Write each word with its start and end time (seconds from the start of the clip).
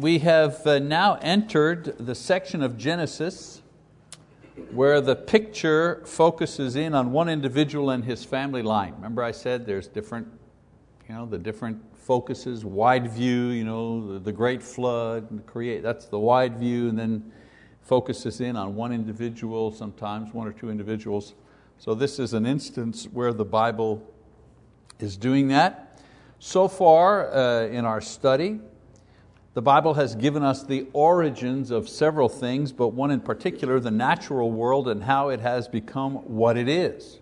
we 0.00 0.18
have 0.20 0.66
uh, 0.66 0.78
now 0.78 1.18
entered 1.20 1.84
the 1.98 2.14
section 2.14 2.62
of 2.62 2.78
Genesis 2.78 3.60
where 4.72 4.98
the 5.02 5.14
picture 5.14 6.02
focuses 6.06 6.74
in 6.74 6.94
on 6.94 7.12
one 7.12 7.28
individual 7.28 7.90
and 7.90 8.02
his 8.04 8.24
family 8.24 8.62
line. 8.62 8.94
Remember 8.94 9.22
I 9.22 9.32
said 9.32 9.66
there's 9.66 9.88
different, 9.88 10.26
you 11.06 11.14
know, 11.14 11.26
the 11.26 11.36
different 11.36 11.82
focuses, 11.98 12.64
wide 12.64 13.10
view, 13.10 13.48
you 13.48 13.64
know, 13.64 14.18
the, 14.18 14.32
great 14.32 14.62
flood, 14.62 15.30
and 15.30 15.44
create, 15.46 15.82
that's 15.82 16.06
the 16.06 16.18
wide 16.18 16.58
view, 16.58 16.88
and 16.88 16.98
then 16.98 17.30
focuses 17.82 18.40
in 18.40 18.56
on 18.56 18.74
one 18.74 18.92
individual, 18.92 19.70
sometimes 19.70 20.32
one 20.32 20.46
or 20.46 20.52
two 20.52 20.70
individuals. 20.70 21.34
So 21.76 21.94
this 21.94 22.18
is 22.18 22.32
an 22.32 22.46
instance 22.46 23.06
where 23.12 23.34
the 23.34 23.44
Bible 23.44 24.02
is 24.98 25.18
doing 25.18 25.48
that. 25.48 26.00
So 26.38 26.68
far 26.68 27.30
uh, 27.34 27.66
in 27.66 27.84
our 27.84 28.00
study, 28.00 28.60
the 29.52 29.62
Bible 29.62 29.94
has 29.94 30.14
given 30.14 30.44
us 30.44 30.62
the 30.62 30.86
origins 30.92 31.72
of 31.72 31.88
several 31.88 32.28
things, 32.28 32.70
but 32.70 32.88
one 32.88 33.10
in 33.10 33.20
particular, 33.20 33.80
the 33.80 33.90
natural 33.90 34.52
world 34.52 34.86
and 34.86 35.02
how 35.02 35.30
it 35.30 35.40
has 35.40 35.66
become 35.66 36.14
what 36.14 36.56
it 36.56 36.68
is. 36.68 37.18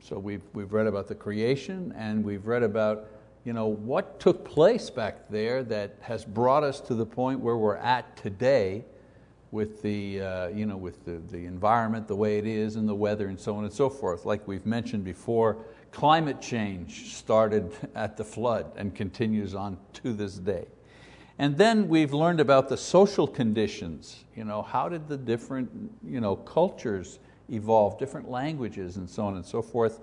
So 0.00 0.18
we've, 0.18 0.42
we've 0.54 0.72
read 0.72 0.86
about 0.86 1.08
the 1.08 1.14
creation 1.14 1.94
and 1.96 2.24
we've 2.24 2.46
read 2.46 2.62
about 2.62 3.08
you 3.44 3.52
know, 3.52 3.66
what 3.66 4.20
took 4.20 4.44
place 4.44 4.88
back 4.88 5.28
there 5.28 5.62
that 5.64 5.96
has 6.00 6.24
brought 6.24 6.62
us 6.62 6.80
to 6.80 6.94
the 6.94 7.04
point 7.04 7.40
where 7.40 7.56
we're 7.56 7.76
at 7.76 8.16
today 8.16 8.84
with, 9.50 9.82
the, 9.82 10.20
uh, 10.20 10.48
you 10.48 10.64
know, 10.64 10.76
with 10.76 11.04
the, 11.04 11.20
the 11.30 11.44
environment 11.44 12.08
the 12.08 12.16
way 12.16 12.38
it 12.38 12.46
is 12.46 12.76
and 12.76 12.88
the 12.88 12.94
weather 12.94 13.26
and 13.26 13.38
so 13.38 13.54
on 13.56 13.64
and 13.64 13.72
so 13.72 13.90
forth. 13.90 14.24
Like 14.24 14.46
we've 14.48 14.64
mentioned 14.64 15.04
before, 15.04 15.58
climate 15.90 16.40
change 16.40 17.14
started 17.14 17.70
at 17.94 18.16
the 18.16 18.24
flood 18.24 18.72
and 18.76 18.94
continues 18.94 19.54
on 19.54 19.76
to 19.94 20.14
this 20.14 20.36
day. 20.36 20.66
And 21.38 21.56
then 21.56 21.88
we've 21.88 22.12
learned 22.12 22.40
about 22.40 22.68
the 22.68 22.76
social 22.76 23.26
conditions. 23.26 24.24
You 24.36 24.44
know, 24.44 24.62
how 24.62 24.88
did 24.88 25.08
the 25.08 25.16
different 25.16 25.70
you 26.04 26.20
know, 26.20 26.36
cultures 26.36 27.18
evolve, 27.50 27.98
different 27.98 28.30
languages 28.30 28.96
and 28.96 29.08
so 29.08 29.24
on 29.24 29.36
and 29.36 29.44
so 29.44 29.62
forth. 29.62 30.00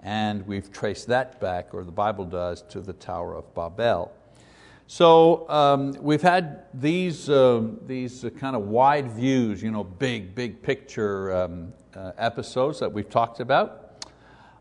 And 0.00 0.46
we've 0.46 0.72
traced 0.72 1.08
that 1.08 1.40
back, 1.40 1.74
or 1.74 1.84
the 1.84 1.92
Bible 1.92 2.24
does, 2.24 2.62
to 2.70 2.80
the 2.80 2.94
Tower 2.94 3.34
of 3.34 3.54
Babel. 3.54 4.12
So 4.86 5.48
um, 5.48 5.94
we've 6.00 6.22
had 6.22 6.64
these, 6.74 7.28
uh, 7.28 7.62
these 7.86 8.24
kind 8.38 8.56
of 8.56 8.62
wide 8.62 9.10
views, 9.12 9.62
you 9.62 9.70
know, 9.70 9.84
big, 9.84 10.34
big 10.34 10.62
picture 10.62 11.32
um, 11.36 11.72
uh, 11.94 12.12
episodes 12.18 12.80
that 12.80 12.92
we've 12.92 13.08
talked 13.08 13.40
about. 13.40 13.89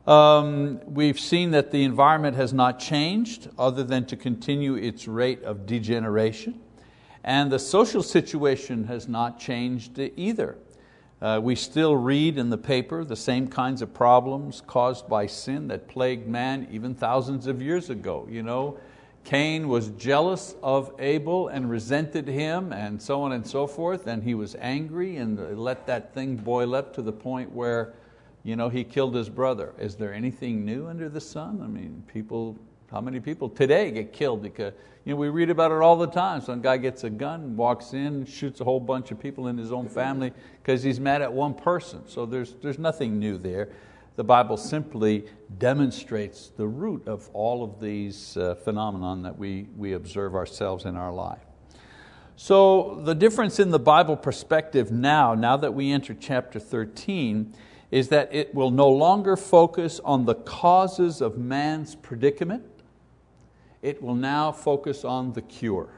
Um, 0.08 0.80
we've 0.86 1.20
seen 1.20 1.52
that 1.52 1.72
the 1.72 1.84
environment 1.84 2.36
has 2.36 2.54
not 2.54 2.80
changed 2.80 3.50
other 3.58 3.84
than 3.84 4.06
to 4.06 4.16
continue 4.16 4.76
its 4.76 5.08
rate 5.08 5.44
of 5.44 5.66
degeneration. 5.66 6.60
And 7.24 7.52
the 7.52 7.60
social 7.60 8.02
situation 8.02 8.86
has 8.86 9.08
not 9.08 9.40
changed 9.40 10.00
either. 10.00 10.58
Uh, 11.22 11.40
we 11.44 11.54
still 11.54 11.98
read 11.98 12.38
in 12.38 12.50
the 12.50 12.58
paper 12.58 13.04
the 13.04 13.16
same 13.16 13.48
kinds 13.48 13.82
of 13.82 13.94
problems 13.94 14.62
caused 14.66 15.10
by 15.10 15.28
sin 15.28 15.68
that 15.68 15.90
plagued 15.90 16.28
man 16.28 16.66
even 16.72 16.96
thousands 16.96 17.46
of 17.46 17.62
years 17.62 17.90
ago. 17.90 18.26
You 18.32 18.42
know, 18.42 18.80
Cain 19.26 19.68
was 19.68 19.90
jealous 19.90 20.56
of 20.64 20.94
Abel 20.98 21.50
and 21.50 21.70
resented 21.70 22.26
him, 22.26 22.72
and 22.72 23.02
so 23.02 23.22
on 23.22 23.34
and 23.34 23.46
so 23.46 23.68
forth, 23.68 24.08
and 24.08 24.24
he 24.24 24.34
was 24.34 24.56
angry 24.60 25.18
and 25.18 25.60
let 25.60 25.86
that 25.88 26.14
thing 26.14 26.38
boil 26.38 26.74
up 26.74 26.94
to 26.96 27.02
the 27.02 27.12
point 27.12 27.52
where 27.52 27.94
you 28.44 28.56
know, 28.56 28.70
he 28.70 28.84
killed 28.84 29.16
his 29.16 29.30
brother. 29.30 29.74
Is 29.78 29.96
there 29.96 30.14
anything 30.14 30.66
new 30.66 30.88
under 30.88 31.10
the 31.10 31.22
sun? 31.22 31.62
I 31.64 31.68
mean, 31.68 32.04
people, 32.12 32.58
how 32.92 33.02
many 33.02 33.20
people 33.20 33.50
today 33.50 33.92
get 33.92 34.14
killed 34.14 34.42
because, 34.42 34.74
you 35.06 35.14
know, 35.14 35.20
we 35.20 35.30
read 35.30 35.50
about 35.50 35.72
it 35.72 35.82
all 35.82 35.98
the 35.98 36.08
time. 36.08 36.42
Some 36.42 36.62
guy 36.62 36.78
gets 36.78 37.04
a 37.04 37.10
gun, 37.10 37.56
walks 37.58 37.94
in, 37.94 38.26
shoots 38.26 38.62
a 38.62 38.64
whole 38.64 38.80
bunch 38.80 39.12
of 39.12 39.20
people 39.20 39.48
in 39.48 39.58
his 39.58 39.72
own 39.72 39.90
family 39.90 40.32
because 40.62 40.84
he's 40.84 41.00
mad 41.00 41.22
at 41.22 41.32
one 41.32 41.54
person. 41.54 42.08
So 42.08 42.26
there's, 42.26 42.54
there's 42.62 42.80
nothing 42.80 43.20
new 43.20 43.38
there. 43.38 43.70
The 44.16 44.24
Bible 44.24 44.58
simply 44.58 45.26
demonstrates 45.60 46.52
the 46.56 46.68
root 46.68 47.08
of 47.08 47.30
all 47.34 47.64
of 47.64 47.80
these 47.80 48.36
uh, 48.36 48.56
phenomenon 48.56 49.24
that 49.24 49.38
we, 49.38 49.68
we 49.78 49.94
observe 49.94 50.36
ourselves 50.36 50.86
in 50.86 50.96
our 50.96 51.14
life. 51.14 51.40
So 52.36 53.02
the 53.04 53.16
difference 53.16 53.60
in 53.60 53.72
the 53.72 53.80
Bible 53.80 54.16
perspective 54.16 54.92
now, 54.92 55.36
now 55.36 55.58
that 55.58 55.74
we 55.74 55.92
enter 55.92 56.14
chapter 56.14 56.58
13, 56.58 57.54
is 57.92 58.10
that 58.10 58.34
it 58.34 58.54
will 58.54 58.72
no 58.72 58.90
longer 58.90 59.36
focus 59.36 60.00
on 60.04 60.26
the 60.26 60.36
causes 60.36 61.22
of 61.22 61.38
man's 61.38 61.96
predicament, 61.96 62.64
it 63.82 64.02
will 64.02 64.16
now 64.16 64.52
focus 64.52 65.04
on 65.04 65.34
the 65.34 65.42
cure. 65.42 65.90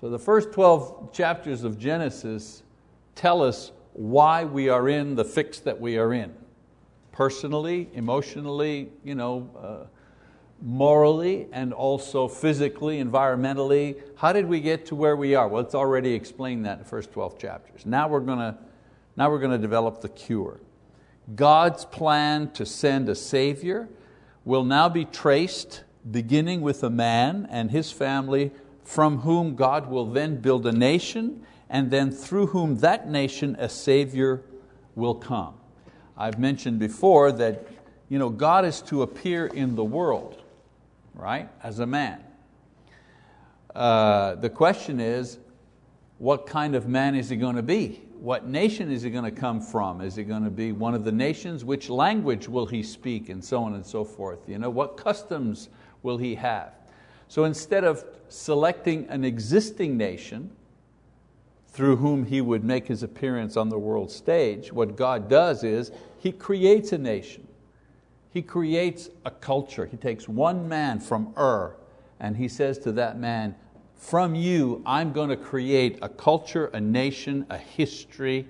So 0.00 0.10
the 0.10 0.18
first 0.18 0.52
12 0.52 1.12
chapters 1.12 1.64
of 1.64 1.78
Genesis 1.78 2.62
tell 3.14 3.42
us 3.42 3.72
why 3.94 4.44
we 4.44 4.68
are 4.68 4.88
in 4.88 5.14
the 5.14 5.24
fix 5.24 5.60
that 5.60 5.80
we 5.80 5.96
are 5.98 6.12
in. 6.12 6.32
Personally, 7.12 7.88
emotionally, 7.94 8.90
you 9.04 9.14
know, 9.14 9.48
uh, 9.60 9.86
morally, 10.62 11.48
and 11.52 11.72
also 11.72 12.28
physically, 12.28 13.02
environmentally. 13.02 14.00
How 14.16 14.32
did 14.32 14.46
we 14.46 14.60
get 14.60 14.86
to 14.86 14.94
where 14.94 15.16
we 15.16 15.34
are? 15.34 15.48
Well, 15.48 15.62
it's 15.62 15.74
already 15.74 16.14
explained 16.14 16.64
that 16.66 16.74
in 16.74 16.78
the 16.78 16.88
first 16.88 17.12
12 17.12 17.38
chapters. 17.38 17.84
Now 17.84 18.08
we're 18.08 18.20
going 18.20 18.38
to 18.38 18.56
now 19.16 19.30
we're 19.30 19.38
going 19.38 19.52
to 19.52 19.58
develop 19.58 20.00
the 20.00 20.08
cure. 20.08 20.60
God's 21.34 21.84
plan 21.84 22.50
to 22.52 22.66
send 22.66 23.08
a 23.08 23.14
Savior 23.14 23.88
will 24.44 24.64
now 24.64 24.88
be 24.88 25.04
traced 25.04 25.84
beginning 26.10 26.62
with 26.62 26.82
a 26.82 26.90
man 26.90 27.46
and 27.50 27.70
his 27.70 27.92
family 27.92 28.50
from 28.84 29.18
whom 29.18 29.54
God 29.54 29.88
will 29.88 30.06
then 30.06 30.36
build 30.36 30.66
a 30.66 30.72
nation 30.72 31.46
and 31.70 31.90
then 31.90 32.10
through 32.10 32.48
whom 32.48 32.78
that 32.78 33.08
nation 33.08 33.56
a 33.58 33.68
Savior 33.68 34.42
will 34.94 35.14
come. 35.14 35.54
I've 36.16 36.38
mentioned 36.38 36.78
before 36.78 37.32
that 37.32 37.66
you 38.12 38.18
know, 38.18 38.28
God 38.28 38.66
is 38.66 38.82
to 38.82 39.00
appear 39.00 39.46
in 39.46 39.74
the 39.74 39.84
world, 39.84 40.42
right, 41.14 41.48
as 41.62 41.78
a 41.78 41.86
man. 41.86 42.22
Uh, 43.74 44.34
the 44.34 44.50
question 44.50 45.00
is, 45.00 45.38
what 46.18 46.46
kind 46.46 46.74
of 46.74 46.86
man 46.86 47.14
is 47.14 47.30
he 47.30 47.36
going 47.36 47.56
to 47.56 47.62
be? 47.62 48.02
What 48.22 48.46
nation 48.46 48.88
is 48.88 49.02
he 49.02 49.10
going 49.10 49.24
to 49.24 49.32
come 49.32 49.60
from? 49.60 50.00
Is 50.00 50.14
he 50.14 50.22
going 50.22 50.44
to 50.44 50.50
be 50.50 50.70
one 50.70 50.94
of 50.94 51.04
the 51.04 51.10
nations? 51.10 51.64
Which 51.64 51.90
language 51.90 52.48
will 52.48 52.66
he 52.66 52.80
speak? 52.80 53.28
And 53.28 53.44
so 53.44 53.64
on 53.64 53.74
and 53.74 53.84
so 53.84 54.04
forth. 54.04 54.48
You 54.48 54.60
know, 54.60 54.70
what 54.70 54.96
customs 54.96 55.68
will 56.04 56.18
he 56.18 56.36
have? 56.36 56.72
So 57.26 57.42
instead 57.42 57.82
of 57.82 58.04
selecting 58.28 59.08
an 59.08 59.24
existing 59.24 59.96
nation 59.96 60.52
through 61.66 61.96
whom 61.96 62.24
he 62.24 62.40
would 62.40 62.62
make 62.62 62.86
his 62.86 63.02
appearance 63.02 63.56
on 63.56 63.70
the 63.70 63.78
world 63.78 64.08
stage, 64.08 64.72
what 64.72 64.94
God 64.94 65.28
does 65.28 65.64
is 65.64 65.90
He 66.20 66.30
creates 66.30 66.92
a 66.92 66.98
nation. 66.98 67.48
He 68.32 68.40
creates 68.40 69.10
a 69.24 69.32
culture. 69.32 69.86
He 69.86 69.96
takes 69.96 70.28
one 70.28 70.68
man 70.68 71.00
from 71.00 71.34
Ur 71.36 71.74
and 72.20 72.36
He 72.36 72.46
says 72.46 72.78
to 72.80 72.92
that 72.92 73.18
man, 73.18 73.56
from 74.02 74.34
you, 74.34 74.82
I'm 74.84 75.12
going 75.12 75.28
to 75.28 75.36
create 75.36 76.00
a 76.02 76.08
culture, 76.08 76.66
a 76.66 76.80
nation, 76.80 77.46
a 77.48 77.56
history, 77.56 78.48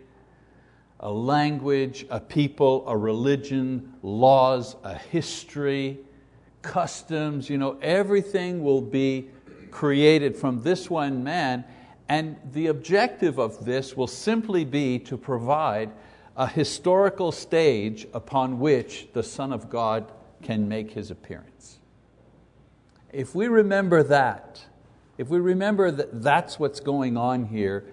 a 0.98 1.12
language, 1.12 2.06
a 2.08 2.18
people, 2.18 2.82
a 2.88 2.96
religion, 2.96 3.92
laws, 4.02 4.76
a 4.82 4.96
history, 4.96 5.98
customs, 6.62 7.50
you 7.50 7.58
know, 7.58 7.78
everything 7.82 8.64
will 8.64 8.80
be 8.80 9.28
created 9.70 10.36
from 10.36 10.62
this 10.62 10.88
one 10.88 11.22
man. 11.22 11.64
And 12.08 12.38
the 12.52 12.68
objective 12.68 13.38
of 13.38 13.66
this 13.66 13.94
will 13.94 14.06
simply 14.06 14.64
be 14.64 14.98
to 15.00 15.18
provide 15.18 15.90
a 16.34 16.46
historical 16.46 17.30
stage 17.30 18.06
upon 18.14 18.58
which 18.58 19.08
the 19.12 19.22
Son 19.22 19.52
of 19.52 19.68
God 19.68 20.10
can 20.42 20.66
make 20.66 20.92
His 20.92 21.10
appearance. 21.10 21.78
If 23.12 23.34
we 23.34 23.48
remember 23.48 24.02
that, 24.04 24.64
if 25.18 25.28
we 25.28 25.38
remember 25.38 25.90
that 25.90 26.22
that's 26.22 26.58
what's 26.58 26.80
going 26.80 27.16
on 27.16 27.44
here, 27.46 27.84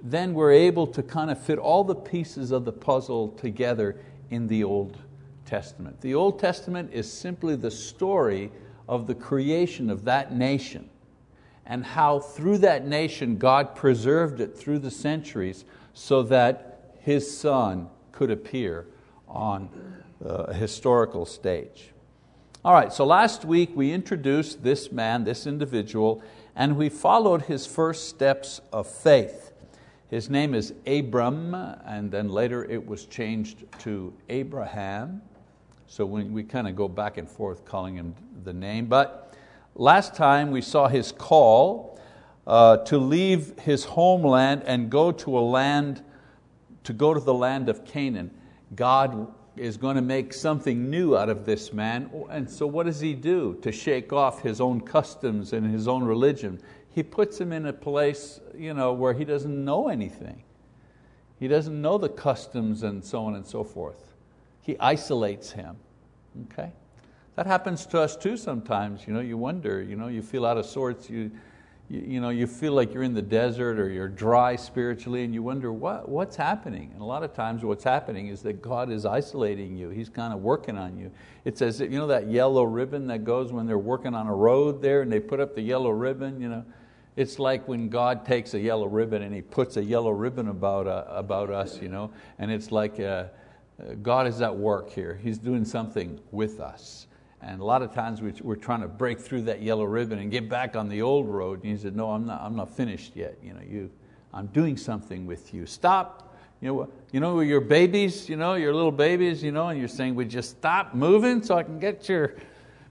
then 0.00 0.34
we're 0.34 0.52
able 0.52 0.86
to 0.86 1.02
kind 1.02 1.30
of 1.30 1.40
fit 1.42 1.58
all 1.58 1.84
the 1.84 1.94
pieces 1.94 2.50
of 2.50 2.64
the 2.64 2.72
puzzle 2.72 3.28
together 3.30 3.96
in 4.30 4.46
the 4.46 4.62
Old 4.64 4.98
Testament. 5.44 6.00
The 6.00 6.14
Old 6.14 6.38
Testament 6.38 6.90
is 6.92 7.10
simply 7.10 7.56
the 7.56 7.70
story 7.70 8.50
of 8.88 9.06
the 9.06 9.14
creation 9.14 9.90
of 9.90 10.04
that 10.04 10.34
nation 10.34 10.88
and 11.66 11.84
how 11.84 12.20
through 12.20 12.58
that 12.58 12.86
nation 12.86 13.36
God 13.36 13.74
preserved 13.74 14.40
it 14.40 14.56
through 14.56 14.78
the 14.78 14.90
centuries 14.90 15.64
so 15.94 16.22
that 16.24 16.94
His 17.00 17.38
Son 17.38 17.88
could 18.12 18.30
appear 18.30 18.86
on 19.26 19.68
uh, 20.24 20.28
a 20.28 20.54
historical 20.54 21.26
stage. 21.26 21.90
All 22.64 22.72
right, 22.72 22.92
so 22.92 23.04
last 23.04 23.44
week 23.44 23.70
we 23.74 23.92
introduced 23.92 24.62
this 24.64 24.90
man, 24.90 25.24
this 25.24 25.46
individual, 25.46 26.22
and 26.58 26.76
we 26.76 26.88
followed 26.88 27.42
his 27.42 27.66
first 27.66 28.08
steps 28.08 28.60
of 28.72 28.88
faith. 28.88 29.52
His 30.10 30.28
name 30.28 30.54
is 30.54 30.74
Abram, 30.88 31.54
and 31.54 32.10
then 32.10 32.28
later 32.28 32.64
it 32.64 32.84
was 32.84 33.06
changed 33.06 33.64
to 33.80 34.12
Abraham. 34.28 35.22
So 35.86 36.04
we, 36.04 36.42
kind 36.42 36.66
of 36.66 36.74
go 36.74 36.88
back 36.88 37.16
and 37.16 37.28
forth 37.28 37.64
calling 37.64 37.94
him 37.94 38.12
the 38.42 38.52
name. 38.52 38.86
But 38.86 39.36
last 39.76 40.16
time 40.16 40.50
we 40.50 40.60
saw 40.60 40.88
his 40.88 41.12
call 41.12 42.00
uh, 42.44 42.78
to 42.78 42.98
leave 42.98 43.56
his 43.60 43.84
homeland 43.84 44.64
and 44.66 44.90
go 44.90 45.12
to 45.12 45.38
a 45.38 45.40
land, 45.40 46.02
to 46.82 46.92
go 46.92 47.14
to 47.14 47.20
the 47.20 47.34
land 47.34 47.68
of 47.68 47.84
Canaan. 47.84 48.32
God 48.74 49.32
is 49.58 49.76
going 49.76 49.96
to 49.96 50.02
make 50.02 50.32
something 50.32 50.88
new 50.90 51.16
out 51.16 51.28
of 51.28 51.44
this 51.44 51.72
man. 51.72 52.10
And 52.30 52.48
so 52.48 52.66
what 52.66 52.86
does 52.86 53.00
he 53.00 53.14
do 53.14 53.58
to 53.62 53.72
shake 53.72 54.12
off 54.12 54.42
his 54.42 54.60
own 54.60 54.80
customs 54.80 55.52
and 55.52 55.70
his 55.70 55.88
own 55.88 56.04
religion? 56.04 56.60
He 56.90 57.02
puts 57.02 57.40
him 57.40 57.52
in 57.52 57.66
a 57.66 57.72
place 57.72 58.40
you 58.56 58.74
know, 58.74 58.92
where 58.92 59.14
he 59.14 59.24
doesn't 59.24 59.64
know 59.64 59.88
anything. 59.88 60.42
He 61.38 61.48
doesn't 61.48 61.80
know 61.80 61.98
the 61.98 62.08
customs 62.08 62.82
and 62.82 63.04
so 63.04 63.24
on 63.24 63.36
and 63.36 63.46
so 63.46 63.62
forth. 63.62 64.14
He 64.62 64.76
isolates 64.80 65.52
him. 65.52 65.76
Okay? 66.52 66.72
That 67.36 67.46
happens 67.46 67.86
to 67.86 68.00
us 68.00 68.16
too 68.16 68.36
sometimes. 68.36 69.06
You, 69.06 69.14
know, 69.14 69.20
you 69.20 69.38
wonder, 69.38 69.80
you, 69.80 69.94
know, 69.94 70.08
you 70.08 70.22
feel 70.22 70.44
out 70.44 70.56
of 70.56 70.66
sorts, 70.66 71.08
you, 71.08 71.30
you, 71.88 72.00
you, 72.06 72.20
know, 72.20 72.28
you 72.28 72.46
feel 72.46 72.72
like 72.72 72.92
you're 72.92 73.02
in 73.02 73.14
the 73.14 73.22
desert 73.22 73.78
or 73.78 73.88
you're 73.88 74.08
dry 74.08 74.56
spiritually 74.56 75.24
and 75.24 75.32
you 75.32 75.42
wonder 75.42 75.72
what, 75.72 76.08
what's 76.08 76.36
happening. 76.36 76.90
And 76.92 77.00
a 77.00 77.04
lot 77.04 77.22
of 77.22 77.32
times 77.32 77.64
what's 77.64 77.84
happening 77.84 78.28
is 78.28 78.42
that 78.42 78.60
God 78.60 78.90
is 78.90 79.06
isolating 79.06 79.76
you. 79.76 79.88
He's 79.88 80.08
kind 80.08 80.32
of 80.32 80.40
working 80.40 80.76
on 80.76 80.98
you. 80.98 81.10
It's 81.44 81.62
as 81.62 81.80
if, 81.80 81.90
you 81.90 81.98
know 81.98 82.06
that 82.08 82.28
yellow 82.28 82.64
ribbon 82.64 83.06
that 83.08 83.24
goes 83.24 83.52
when 83.52 83.66
they're 83.66 83.78
working 83.78 84.14
on 84.14 84.26
a 84.26 84.34
road 84.34 84.82
there 84.82 85.02
and 85.02 85.10
they 85.10 85.20
put 85.20 85.40
up 85.40 85.54
the 85.54 85.62
yellow 85.62 85.90
ribbon. 85.90 86.40
You 86.40 86.48
know, 86.48 86.64
it's 87.16 87.38
like 87.38 87.66
when 87.66 87.88
God 87.88 88.24
takes 88.24 88.54
a 88.54 88.60
yellow 88.60 88.86
ribbon 88.86 89.22
and 89.22 89.34
He 89.34 89.42
puts 89.42 89.76
a 89.76 89.82
yellow 89.82 90.10
ribbon 90.10 90.48
about, 90.48 90.86
uh, 90.86 91.04
about 91.08 91.50
us, 91.50 91.80
you 91.80 91.88
know, 91.88 92.12
and 92.38 92.50
it's 92.50 92.70
like 92.70 93.00
uh, 93.00 93.24
uh, 93.80 93.94
God 94.02 94.26
is 94.26 94.40
at 94.40 94.54
work 94.54 94.90
here. 94.90 95.18
He's 95.22 95.38
doing 95.38 95.64
something 95.64 96.20
with 96.30 96.60
us. 96.60 97.07
And 97.40 97.60
a 97.60 97.64
lot 97.64 97.82
of 97.82 97.94
times 97.94 98.20
we're 98.20 98.56
trying 98.56 98.80
to 98.80 98.88
break 98.88 99.20
through 99.20 99.42
that 99.42 99.62
yellow 99.62 99.84
ribbon 99.84 100.18
and 100.18 100.30
get 100.30 100.48
back 100.48 100.74
on 100.74 100.88
the 100.88 101.02
old 101.02 101.28
road. 101.28 101.62
And 101.62 101.72
He 101.72 101.78
said, 101.78 101.94
No, 101.94 102.10
I'm 102.10 102.26
not, 102.26 102.40
I'm 102.40 102.56
not 102.56 102.70
finished 102.70 103.14
yet. 103.14 103.38
You 103.42 103.54
know, 103.54 103.60
you, 103.60 103.90
I'm 104.34 104.46
doing 104.48 104.76
something 104.76 105.26
with 105.26 105.54
you. 105.54 105.66
Stop. 105.66 106.24
You 106.60 106.68
know, 106.68 106.92
you 107.12 107.20
know, 107.20 107.38
your 107.38 107.60
babies, 107.60 108.28
you 108.28 108.34
know, 108.34 108.54
your 108.54 108.74
little 108.74 108.90
babies, 108.90 109.44
you 109.44 109.52
know, 109.52 109.68
and 109.68 109.78
you're 109.78 109.86
saying, 109.88 110.16
Would 110.16 110.32
you 110.32 110.42
stop 110.42 110.94
moving 110.94 111.42
so 111.42 111.56
I 111.56 111.62
can 111.62 111.78
get 111.78 112.08
your 112.08 112.34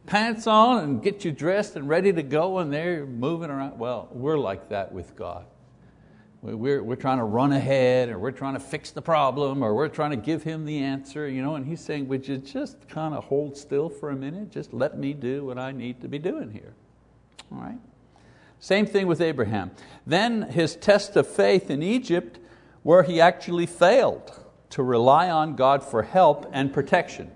pants 0.07 0.47
on 0.47 0.83
and 0.83 1.03
get 1.03 1.23
you 1.23 1.31
dressed 1.31 1.75
and 1.75 1.87
ready 1.87 2.11
to 2.11 2.23
go 2.23 2.57
and 2.57 2.73
they're 2.73 3.05
moving 3.05 3.51
around. 3.51 3.77
Well, 3.77 4.07
we're 4.11 4.37
like 4.37 4.69
that 4.69 4.91
with 4.91 5.15
God. 5.15 5.45
We're, 6.41 6.83
we're 6.83 6.95
trying 6.95 7.17
to 7.17 7.23
run 7.23 7.51
ahead 7.51 8.09
or 8.09 8.19
we're 8.19 8.31
trying 8.31 8.53
to 8.53 8.59
fix 8.59 8.91
the 8.91 9.01
problem 9.01 9.63
or 9.63 9.73
we're 9.73 9.87
trying 9.87 10.11
to 10.11 10.17
give 10.17 10.43
him 10.43 10.65
the 10.65 10.79
answer, 10.79 11.27
you 11.27 11.41
know, 11.41 11.55
and 11.55 11.65
he's 11.65 11.81
saying, 11.81 12.07
would 12.07 12.27
you 12.27 12.37
just 12.37 12.87
kind 12.87 13.15
of 13.15 13.23
hold 13.25 13.57
still 13.57 13.89
for 13.89 14.11
a 14.11 14.15
minute? 14.15 14.51
Just 14.51 14.71
let 14.71 14.97
me 14.97 15.13
do 15.13 15.45
what 15.45 15.57
I 15.57 15.71
need 15.71 15.99
to 16.01 16.07
be 16.07 16.19
doing 16.19 16.51
here. 16.51 16.73
All 17.51 17.59
right? 17.59 17.79
Same 18.59 18.85
thing 18.85 19.07
with 19.07 19.19
Abraham. 19.19 19.71
Then 20.05 20.43
his 20.43 20.75
test 20.75 21.15
of 21.15 21.27
faith 21.27 21.69
in 21.69 21.81
Egypt 21.81 22.39
where 22.83 23.03
he 23.03 23.19
actually 23.19 23.65
failed 23.65 24.31
to 24.69 24.83
rely 24.83 25.29
on 25.29 25.55
God 25.55 25.83
for 25.83 26.03
help 26.03 26.49
and 26.53 26.71
protection. 26.71 27.31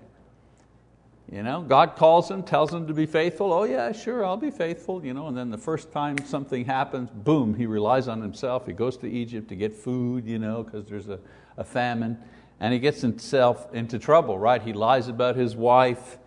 You 1.32 1.42
know, 1.42 1.62
God 1.62 1.96
calls 1.96 2.30
him, 2.30 2.42
tells 2.42 2.74
him 2.74 2.86
to 2.86 2.92
be 2.92 3.06
faithful. 3.06 3.54
Oh 3.54 3.64
yeah, 3.64 3.90
sure, 3.92 4.22
I'll 4.22 4.36
be 4.36 4.50
faithful. 4.50 5.02
You 5.02 5.14
know, 5.14 5.28
and 5.28 5.36
then 5.36 5.48
the 5.48 5.56
first 5.56 5.90
time 5.90 6.18
something 6.26 6.66
happens, 6.66 7.08
boom, 7.08 7.54
he 7.54 7.64
relies 7.64 8.06
on 8.06 8.20
himself. 8.20 8.66
He 8.66 8.74
goes 8.74 8.98
to 8.98 9.10
Egypt 9.10 9.48
to 9.48 9.56
get 9.56 9.72
food, 9.74 10.26
you 10.26 10.38
know, 10.38 10.62
because 10.62 10.84
there's 10.84 11.08
a, 11.08 11.18
a 11.56 11.64
famine. 11.64 12.18
And 12.60 12.74
he 12.74 12.78
gets 12.78 13.00
himself 13.00 13.72
into 13.72 13.98
trouble, 13.98 14.38
right? 14.38 14.60
He 14.60 14.74
lies 14.74 15.08
about 15.08 15.36
his 15.36 15.56
wife 15.56 16.18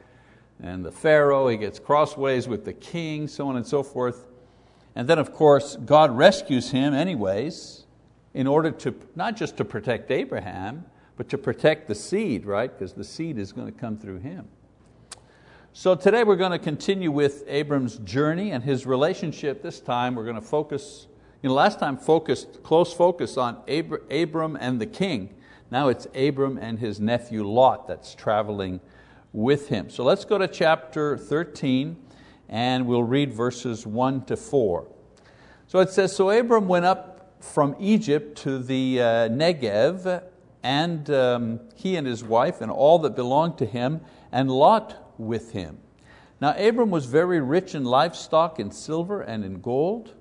and 0.59 0.83
the 0.83 0.91
Pharaoh. 0.91 1.49
He 1.49 1.57
gets 1.57 1.77
crossways 1.77 2.47
with 2.47 2.65
the 2.65 2.73
king, 2.73 3.27
so 3.27 3.47
on 3.47 3.57
and 3.57 3.67
so 3.67 3.83
forth. 3.83 4.25
And 4.95 5.07
then, 5.07 5.19
of 5.19 5.31
course, 5.31 5.75
God 5.75 6.17
rescues 6.17 6.71
him 6.71 6.95
anyways 6.95 7.85
in 8.33 8.47
order 8.47 8.71
to, 8.71 8.95
not 9.15 9.37
just 9.37 9.55
to 9.57 9.65
protect 9.65 10.09
Abraham, 10.09 10.83
but 11.15 11.29
to 11.29 11.37
protect 11.37 11.87
the 11.87 11.95
seed, 11.95 12.47
right? 12.47 12.71
Because 12.71 12.93
the 12.93 13.03
seed 13.03 13.37
is 13.37 13.53
going 13.53 13.71
to 13.71 13.79
come 13.79 13.99
through 13.99 14.17
him. 14.17 14.47
So 15.77 15.93
today 15.93 16.23
we're 16.23 16.37
going 16.37 16.53
to 16.53 16.57
continue 16.57 17.11
with 17.11 17.43
Abram's 17.47 17.97
journey 17.97 18.51
and 18.51 18.63
his 18.63 18.85
relationship. 18.85 19.61
This 19.61 19.81
time 19.81 20.15
we're 20.15 20.23
going 20.23 20.37
to 20.37 20.41
focus, 20.41 21.07
you 21.43 21.49
know, 21.49 21.53
last 21.53 21.79
time 21.79 21.97
focused, 21.97 22.63
close 22.63 22.93
focus 22.93 23.35
on 23.35 23.57
Abram 23.67 24.57
and 24.61 24.79
the 24.79 24.85
king. 24.85 25.35
Now 25.69 25.89
it's 25.89 26.07
Abram 26.15 26.57
and 26.57 26.79
his 26.79 27.01
nephew 27.01 27.43
Lot 27.45 27.89
that's 27.89 28.15
traveling 28.15 28.79
with 29.33 29.67
him. 29.67 29.89
So 29.89 30.05
let's 30.05 30.23
go 30.23 30.37
to 30.37 30.47
chapter 30.47 31.17
13 31.17 31.97
and 32.47 32.87
we'll 32.87 33.03
read 33.03 33.33
verses 33.33 33.85
1 33.85 34.23
to 34.27 34.37
4. 34.37 34.87
So 35.67 35.79
it 35.79 35.89
says, 35.89 36.15
So 36.15 36.29
Abram 36.29 36.69
went 36.69 36.85
up 36.85 37.35
from 37.43 37.75
Egypt 37.81 38.37
to 38.43 38.59
the 38.59 39.01
uh, 39.01 39.05
Negev, 39.27 40.23
and 40.63 41.09
um, 41.09 41.59
he 41.75 41.97
and 41.97 42.07
his 42.07 42.23
wife 42.23 42.61
and 42.61 42.71
all 42.71 42.97
that 42.99 43.13
belonged 43.17 43.57
to 43.57 43.65
him, 43.65 43.99
and 44.31 44.49
Lot 44.49 45.04
with 45.17 45.51
him. 45.51 45.77
Now 46.41 46.55
Abram 46.57 46.91
was 46.91 47.05
very 47.05 47.39
rich 47.39 47.75
in 47.75 47.85
livestock, 47.85 48.59
in 48.59 48.71
silver 48.71 49.21
and 49.21 49.43
in 49.45 49.61
gold. 49.61 50.13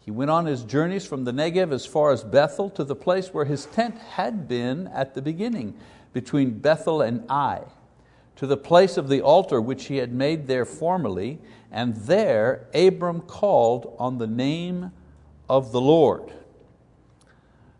He 0.00 0.10
went 0.10 0.30
on 0.30 0.46
his 0.46 0.64
journeys 0.64 1.06
from 1.06 1.24
the 1.24 1.32
Negev 1.32 1.72
as 1.72 1.84
far 1.84 2.12
as 2.12 2.24
Bethel 2.24 2.70
to 2.70 2.84
the 2.84 2.96
place 2.96 3.34
where 3.34 3.44
his 3.44 3.66
tent 3.66 3.98
had 3.98 4.48
been 4.48 4.86
at 4.88 5.14
the 5.14 5.22
beginning, 5.22 5.74
between 6.12 6.58
Bethel 6.58 7.02
and 7.02 7.24
Ai, 7.30 7.62
to 8.36 8.46
the 8.46 8.56
place 8.56 8.96
of 8.96 9.08
the 9.08 9.20
altar 9.20 9.60
which 9.60 9.86
he 9.86 9.98
had 9.98 10.12
made 10.12 10.46
there 10.46 10.64
formerly, 10.64 11.38
and 11.70 11.94
there 11.96 12.66
Abram 12.74 13.20
called 13.20 13.94
on 13.98 14.18
the 14.18 14.26
name 14.26 14.92
of 15.48 15.72
the 15.72 15.80
Lord. 15.80 16.32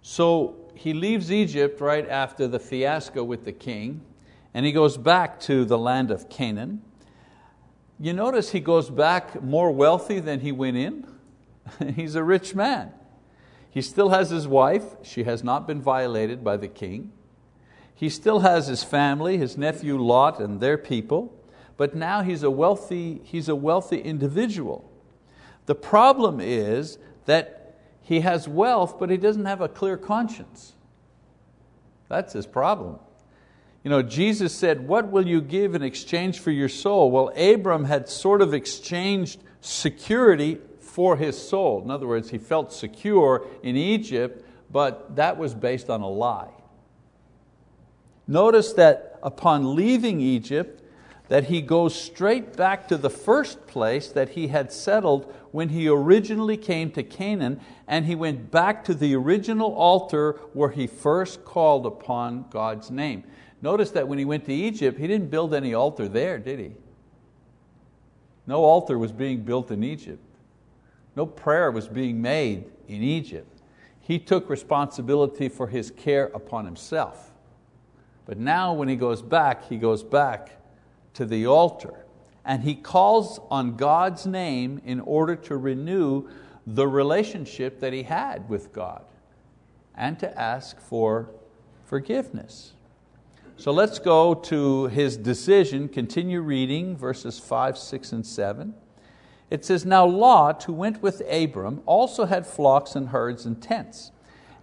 So 0.02 0.56
he 0.74 0.92
leaves 0.92 1.32
Egypt 1.32 1.80
right 1.80 2.08
after 2.08 2.46
the 2.46 2.58
fiasco 2.58 3.24
with 3.24 3.44
the 3.44 3.52
king, 3.52 4.02
and 4.54 4.64
he 4.64 4.72
goes 4.72 4.96
back 4.96 5.40
to 5.40 5.64
the 5.64 5.78
land 5.78 6.10
of 6.10 6.28
Canaan. 6.28 6.82
You 8.00 8.12
notice 8.12 8.50
he 8.50 8.60
goes 8.60 8.90
back 8.90 9.42
more 9.42 9.70
wealthy 9.70 10.20
than 10.20 10.40
he 10.40 10.52
went 10.52 10.76
in. 10.76 11.06
He's 11.94 12.14
a 12.14 12.22
rich 12.22 12.54
man. 12.54 12.92
He 13.70 13.82
still 13.82 14.08
has 14.08 14.30
his 14.30 14.48
wife, 14.48 14.84
she 15.02 15.24
has 15.24 15.44
not 15.44 15.66
been 15.66 15.80
violated 15.80 16.42
by 16.42 16.56
the 16.56 16.68
king. 16.68 17.12
He 17.94 18.08
still 18.08 18.40
has 18.40 18.68
his 18.68 18.82
family, 18.82 19.38
his 19.38 19.58
nephew 19.58 19.98
Lot 19.98 20.40
and 20.40 20.60
their 20.60 20.78
people, 20.78 21.34
but 21.76 21.94
now 21.94 22.22
he's 22.22 22.42
a 22.42 22.50
wealthy, 22.50 23.20
he's 23.24 23.48
a 23.48 23.56
wealthy 23.56 23.98
individual. 23.98 24.90
The 25.66 25.74
problem 25.74 26.40
is 26.40 26.98
that 27.26 27.78
he 28.00 28.20
has 28.20 28.48
wealth, 28.48 28.98
but 28.98 29.10
he 29.10 29.16
doesn't 29.16 29.44
have 29.44 29.60
a 29.60 29.68
clear 29.68 29.96
conscience. 29.96 30.74
That's 32.08 32.32
his 32.32 32.46
problem. 32.46 32.98
You 33.84 33.90
know, 33.90 34.02
Jesus 34.02 34.54
said, 34.54 34.86
What 34.86 35.10
will 35.10 35.26
you 35.26 35.40
give 35.40 35.74
in 35.74 35.82
exchange 35.82 36.40
for 36.40 36.50
your 36.50 36.68
soul? 36.68 37.10
Well, 37.10 37.32
Abram 37.36 37.84
had 37.84 38.08
sort 38.08 38.42
of 38.42 38.52
exchanged 38.52 39.40
security 39.60 40.58
for 40.78 41.16
his 41.16 41.38
soul. 41.40 41.82
In 41.82 41.90
other 41.90 42.06
words, 42.06 42.30
he 42.30 42.38
felt 42.38 42.72
secure 42.72 43.46
in 43.62 43.76
Egypt, 43.76 44.44
but 44.70 45.14
that 45.16 45.38
was 45.38 45.54
based 45.54 45.90
on 45.90 46.00
a 46.00 46.08
lie. 46.08 46.50
Notice 48.26 48.72
that 48.74 49.18
upon 49.22 49.74
leaving 49.74 50.20
Egypt, 50.20 50.82
that 51.28 51.44
he 51.44 51.60
goes 51.60 51.94
straight 51.94 52.56
back 52.56 52.88
to 52.88 52.96
the 52.96 53.10
first 53.10 53.66
place 53.66 54.08
that 54.08 54.30
he 54.30 54.48
had 54.48 54.72
settled 54.72 55.32
when 55.50 55.68
he 55.68 55.88
originally 55.88 56.56
came 56.56 56.90
to 56.90 57.02
Canaan, 57.02 57.60
and 57.86 58.06
he 58.06 58.14
went 58.14 58.50
back 58.50 58.84
to 58.84 58.94
the 58.94 59.14
original 59.14 59.74
altar 59.74 60.32
where 60.52 60.70
he 60.70 60.86
first 60.86 61.44
called 61.44 61.86
upon 61.86 62.46
God's 62.50 62.90
name. 62.90 63.24
Notice 63.60 63.90
that 63.92 64.06
when 64.06 64.18
he 64.18 64.24
went 64.24 64.44
to 64.46 64.52
Egypt, 64.54 64.98
he 64.98 65.06
didn't 65.06 65.30
build 65.30 65.52
any 65.52 65.74
altar 65.74 66.08
there, 66.08 66.38
did 66.38 66.58
he? 66.58 66.72
No 68.46 68.64
altar 68.64 68.98
was 68.98 69.12
being 69.12 69.42
built 69.42 69.70
in 69.70 69.82
Egypt. 69.82 70.24
No 71.16 71.26
prayer 71.26 71.70
was 71.70 71.88
being 71.88 72.22
made 72.22 72.66
in 72.86 73.02
Egypt. 73.02 73.60
He 74.00 74.18
took 74.18 74.48
responsibility 74.48 75.48
for 75.48 75.66
his 75.66 75.90
care 75.90 76.26
upon 76.26 76.64
himself. 76.64 77.32
But 78.24 78.38
now 78.38 78.72
when 78.72 78.88
he 78.88 78.96
goes 78.96 79.20
back, 79.20 79.68
he 79.68 79.76
goes 79.76 80.02
back 80.02 80.62
to 81.14 81.26
the 81.26 81.46
altar 81.46 82.06
and 82.44 82.62
he 82.62 82.74
calls 82.74 83.40
on 83.50 83.76
God's 83.76 84.26
name 84.26 84.80
in 84.84 85.00
order 85.00 85.36
to 85.36 85.56
renew 85.56 86.28
the 86.66 86.86
relationship 86.86 87.80
that 87.80 87.92
he 87.92 88.04
had 88.04 88.48
with 88.48 88.72
God 88.72 89.04
and 89.94 90.18
to 90.20 90.38
ask 90.38 90.80
for 90.80 91.28
forgiveness. 91.84 92.72
So 93.58 93.72
let's 93.72 93.98
go 93.98 94.34
to 94.34 94.86
his 94.86 95.16
decision, 95.16 95.88
continue 95.88 96.40
reading 96.42 96.96
verses 96.96 97.40
5, 97.40 97.76
6, 97.76 98.12
and 98.12 98.24
7. 98.24 98.72
It 99.50 99.64
says, 99.64 99.84
Now 99.84 100.06
Lot, 100.06 100.62
who 100.62 100.72
went 100.72 101.02
with 101.02 101.22
Abram, 101.28 101.82
also 101.84 102.26
had 102.26 102.46
flocks 102.46 102.94
and 102.94 103.08
herds 103.08 103.46
and 103.46 103.60
tents, 103.60 104.12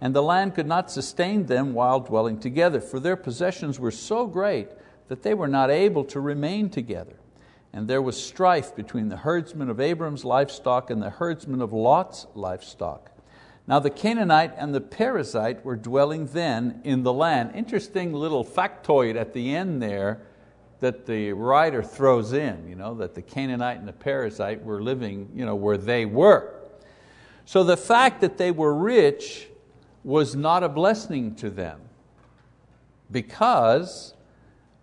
and 0.00 0.14
the 0.14 0.22
land 0.22 0.54
could 0.54 0.66
not 0.66 0.90
sustain 0.90 1.44
them 1.44 1.74
while 1.74 2.00
dwelling 2.00 2.40
together, 2.40 2.80
for 2.80 2.98
their 2.98 3.16
possessions 3.16 3.78
were 3.78 3.90
so 3.90 4.26
great 4.26 4.70
that 5.08 5.22
they 5.22 5.34
were 5.34 5.46
not 5.46 5.70
able 5.70 6.04
to 6.04 6.18
remain 6.18 6.70
together. 6.70 7.16
and 7.74 7.88
there 7.88 8.00
was 8.00 8.16
strife 8.16 8.74
between 8.74 9.10
the 9.10 9.18
herdsmen 9.18 9.68
of 9.68 9.78
Abram's 9.78 10.24
livestock 10.24 10.88
and 10.88 11.02
the 11.02 11.10
herdsmen 11.10 11.60
of 11.60 11.74
Lot's 11.74 12.26
livestock. 12.34 13.10
Now 13.68 13.80
the 13.80 13.90
Canaanite 13.90 14.54
and 14.56 14.74
the 14.74 14.80
Perizzite 14.80 15.64
were 15.64 15.76
dwelling 15.76 16.26
then 16.26 16.80
in 16.84 17.02
the 17.02 17.12
land. 17.12 17.52
Interesting 17.54 18.12
little 18.12 18.44
factoid 18.44 19.16
at 19.16 19.32
the 19.32 19.54
end 19.54 19.82
there 19.82 20.22
that 20.80 21.06
the 21.06 21.32
writer 21.32 21.82
throws 21.82 22.32
in, 22.32 22.68
you 22.68 22.76
know, 22.76 22.94
that 22.94 23.14
the 23.14 23.22
Canaanite 23.22 23.78
and 23.78 23.88
the 23.88 23.92
Perizzite 23.92 24.62
were 24.62 24.82
living 24.82 25.30
you 25.34 25.44
know, 25.44 25.56
where 25.56 25.78
they 25.78 26.04
were. 26.04 26.54
So 27.44 27.64
the 27.64 27.76
fact 27.76 28.20
that 28.20 28.38
they 28.38 28.50
were 28.50 28.74
rich 28.74 29.48
was 30.04 30.36
not 30.36 30.62
a 30.62 30.68
blessing 30.68 31.34
to 31.36 31.50
them 31.50 31.80
because 33.10 34.14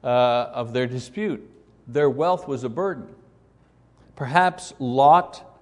uh, 0.04 0.50
of 0.54 0.74
their 0.74 0.88
dispute. 0.88 1.50
Their 1.88 2.10
wealth 2.10 2.48
was 2.48 2.64
a 2.64 2.70
burden. 2.70 3.08
Perhaps 4.16 4.74
Lot 4.80 5.53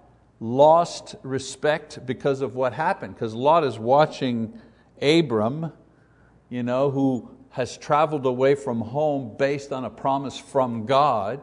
lost 0.41 1.15
respect 1.21 2.03
because 2.05 2.41
of 2.41 2.55
what 2.55 2.73
happened, 2.73 3.13
because 3.13 3.33
Lot 3.35 3.63
is 3.63 3.77
watching 3.77 4.59
Abram, 4.99 5.71
you 6.49 6.63
know, 6.63 6.89
who 6.89 7.29
has 7.51 7.77
traveled 7.77 8.25
away 8.25 8.55
from 8.55 8.81
home 8.81 9.35
based 9.37 9.71
on 9.71 9.85
a 9.85 9.89
promise 9.89 10.37
from 10.39 10.85
God. 10.87 11.41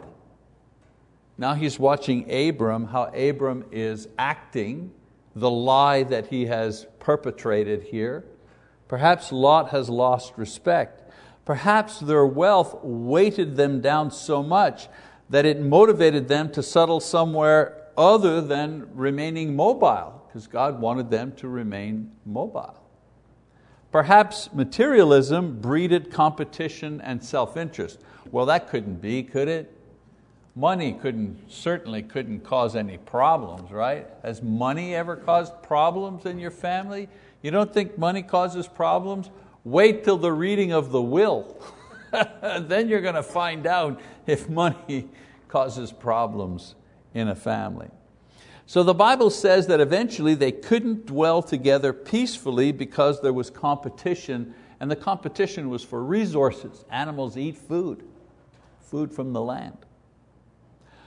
Now 1.39 1.55
he's 1.55 1.79
watching 1.79 2.31
Abram, 2.31 2.87
how 2.89 3.05
Abram 3.15 3.65
is 3.71 4.09
acting, 4.19 4.91
the 5.37 5.51
lie 5.51 6.03
that 6.03 6.27
he 6.27 6.47
has 6.47 6.87
perpetrated 6.99 7.85
here. 7.85 8.25
Perhaps 8.89 9.31
Lot 9.31 9.69
has 9.71 9.89
lost 9.89 10.33
respect. 10.37 11.09
Perhaps 11.45 12.01
their 12.01 12.27
wealth 12.27 12.83
weighted 12.83 13.57
them 13.57 13.81
down 13.81 14.11
so 14.11 14.43
much 14.43 14.89
that 15.31 15.47
it 15.47 15.61
motivated 15.61 16.27
them 16.27 16.51
to 16.51 16.63
settle 16.63 16.99
somewhere 16.99 17.88
other 17.99 18.41
than 18.41 18.89
remaining 18.95 19.57
mobile, 19.57 20.23
because 20.27 20.47
God 20.47 20.81
wanted 20.81 21.11
them 21.11 21.33
to 21.33 21.49
remain 21.49 22.13
mobile. 22.25 22.81
Perhaps 23.91 24.51
materialism 24.53 25.61
breeded 25.61 26.13
competition 26.13 27.01
and 27.01 27.23
self-interest. 27.23 27.99
Well, 28.31 28.47
that 28.47 28.69
couldn't 28.69 29.01
be, 29.03 29.25
could 29.25 29.49
it? 29.49 29.75
Money 30.55 30.93
couldn't, 30.93 31.51
certainly 31.51 32.03
couldn't 32.03 32.41
cause 32.41 32.77
any 32.77 32.99
problems, 32.99 33.71
right? 33.73 34.07
Has 34.23 34.43
money 34.43 34.95
ever 34.95 35.17
caused 35.17 35.61
problems 35.63 36.25
in 36.25 36.39
your 36.39 36.51
family? 36.51 37.09
You 37.43 37.51
don't 37.51 37.73
think 37.73 37.99
money 37.99 38.23
causes 38.23 38.69
problems? 38.69 39.31
Wait 39.65 40.05
till 40.05 40.17
the 40.17 40.33
reading 40.33 40.73
of 40.73 40.91
the 40.91 41.03
will. 41.03 41.57
then 42.61 42.89
you're 42.89 43.01
going 43.01 43.15
to 43.15 43.23
find 43.23 43.67
out 43.67 44.01
if 44.27 44.49
money 44.49 45.09
causes 45.49 45.91
problems 45.91 46.75
in 47.15 47.29
a 47.29 47.35
family. 47.35 47.89
So 48.67 48.83
the 48.83 48.95
Bible 48.95 49.31
says 49.31 49.67
that 49.69 49.81
eventually 49.81 50.35
they 50.35 50.53
couldn't 50.53 51.07
dwell 51.07 51.43
together 51.43 51.93
peacefully 51.93 52.71
because 52.71 53.23
there 53.23 53.33
was 53.33 53.49
competition, 53.49 54.55
and 54.79 54.91
the 54.91 54.97
competition 54.97 55.71
was 55.71 55.83
for 55.83 56.05
resources. 56.05 56.85
Animals 56.91 57.39
eat 57.39 57.57
food, 57.57 58.05
food 58.83 59.11
from 59.11 59.33
the 59.33 59.41
land. 59.41 59.79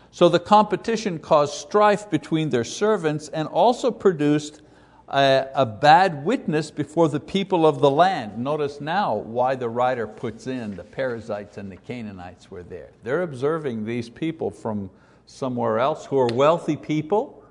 So 0.10 0.28
the 0.28 0.40
competition 0.40 1.20
caused 1.20 1.54
strife 1.54 2.10
between 2.10 2.50
their 2.50 2.64
servants 2.64 3.30
and 3.30 3.48
also 3.48 3.92
produced 3.92 4.62
a, 5.08 5.48
a, 5.54 5.66
bad 5.66 6.26
witness 6.26 6.72
before 6.72 7.10
the 7.10 7.20
people 7.20 7.66
of 7.66 7.80
the 7.80 7.92
land. 7.92 8.38
Notice 8.38 8.82
now 8.82 9.16
why 9.16 9.56
the 9.56 9.70
writer 9.70 10.08
puts 10.08 10.48
in 10.48 10.76
the 10.76 10.84
Perizzites 10.84 11.58
and 11.58 11.72
the 11.72 11.78
Canaanites 11.78 12.50
were 12.50 12.64
there. 12.64 12.90
They're 13.04 13.22
observing 13.22 13.86
these 13.86 14.10
people 14.10 14.50
from 14.50 14.90
somewhere 15.32 15.80
else 15.80 16.06
who 16.08 16.20
are 16.20 16.28
wealthy 16.28 16.76
people, 16.76 17.42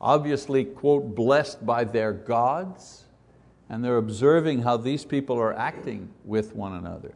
obviously, 0.00 0.64
quote, 0.64 1.14
blessed 1.14 1.64
by 1.64 1.84
their 1.84 2.12
gods, 2.12 3.04
and 3.68 3.84
they're 3.84 3.98
observing 3.98 4.62
how 4.62 4.78
these 4.78 5.04
people 5.04 5.38
are 5.38 5.52
acting 5.52 6.08
with 6.24 6.54
one 6.54 6.72
another. 6.72 7.14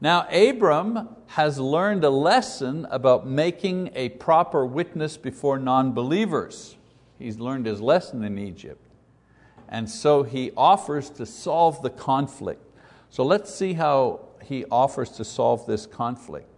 Now, 0.00 0.26
Abram 0.30 1.08
has 1.28 1.58
learned 1.58 2.04
a 2.04 2.10
lesson 2.10 2.86
about 2.90 3.26
making 3.26 3.90
a 3.94 4.10
proper 4.10 4.66
witness 4.66 5.16
before 5.16 5.58
non 5.58 5.92
believers. 5.92 6.76
He's 7.18 7.38
learned 7.38 7.66
his 7.66 7.80
lesson 7.80 8.22
in 8.24 8.38
Egypt. 8.38 8.84
And 9.68 9.88
so 9.88 10.22
he 10.22 10.50
offers 10.54 11.08
to 11.10 11.24
solve 11.24 11.80
the 11.82 11.90
conflict. 11.90 12.62
So 13.08 13.24
let's 13.24 13.54
see 13.54 13.72
how 13.72 14.20
he 14.42 14.66
offers 14.70 15.10
to 15.10 15.24
solve 15.24 15.66
this 15.66 15.86
conflict. 15.86 16.51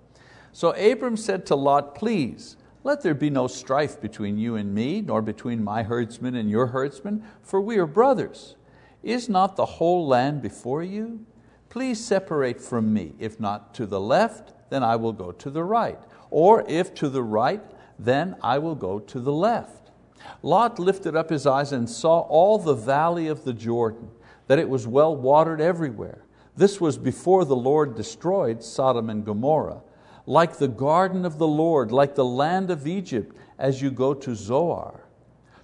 So 0.54 0.70
Abram 0.70 1.16
said 1.16 1.46
to 1.46 1.56
Lot, 1.56 1.96
Please, 1.96 2.56
let 2.84 3.02
there 3.02 3.12
be 3.12 3.28
no 3.28 3.48
strife 3.48 4.00
between 4.00 4.38
you 4.38 4.54
and 4.54 4.72
me, 4.72 5.00
nor 5.00 5.20
between 5.20 5.64
my 5.64 5.82
herdsmen 5.82 6.36
and 6.36 6.48
your 6.48 6.68
herdsmen, 6.68 7.24
for 7.42 7.60
we 7.60 7.76
are 7.76 7.88
brothers. 7.88 8.54
Is 9.02 9.28
not 9.28 9.56
the 9.56 9.66
whole 9.66 10.06
land 10.06 10.42
before 10.42 10.84
you? 10.84 11.26
Please 11.70 12.02
separate 12.02 12.60
from 12.60 12.94
me. 12.94 13.14
If 13.18 13.40
not 13.40 13.74
to 13.74 13.84
the 13.84 13.98
left, 13.98 14.52
then 14.70 14.84
I 14.84 14.94
will 14.94 15.12
go 15.12 15.32
to 15.32 15.50
the 15.50 15.64
right. 15.64 15.98
Or 16.30 16.64
if 16.68 16.94
to 16.94 17.08
the 17.08 17.24
right, 17.24 17.64
then 17.98 18.36
I 18.40 18.58
will 18.58 18.76
go 18.76 19.00
to 19.00 19.18
the 19.18 19.32
left. 19.32 19.90
Lot 20.40 20.78
lifted 20.78 21.16
up 21.16 21.30
his 21.30 21.48
eyes 21.48 21.72
and 21.72 21.90
saw 21.90 22.20
all 22.20 22.58
the 22.58 22.74
valley 22.74 23.26
of 23.26 23.42
the 23.42 23.52
Jordan, 23.52 24.08
that 24.46 24.60
it 24.60 24.68
was 24.68 24.86
well 24.86 25.16
watered 25.16 25.60
everywhere. 25.60 26.24
This 26.56 26.80
was 26.80 26.96
before 26.96 27.44
the 27.44 27.56
Lord 27.56 27.96
destroyed 27.96 28.62
Sodom 28.62 29.10
and 29.10 29.24
Gomorrah 29.24 29.82
like 30.26 30.58
the 30.58 30.68
garden 30.68 31.24
of 31.24 31.38
the 31.38 31.46
Lord, 31.46 31.92
like 31.92 32.14
the 32.14 32.24
land 32.24 32.70
of 32.70 32.86
Egypt, 32.86 33.36
as 33.58 33.82
you 33.82 33.90
go 33.90 34.14
to 34.14 34.34
Zoar. 34.34 35.04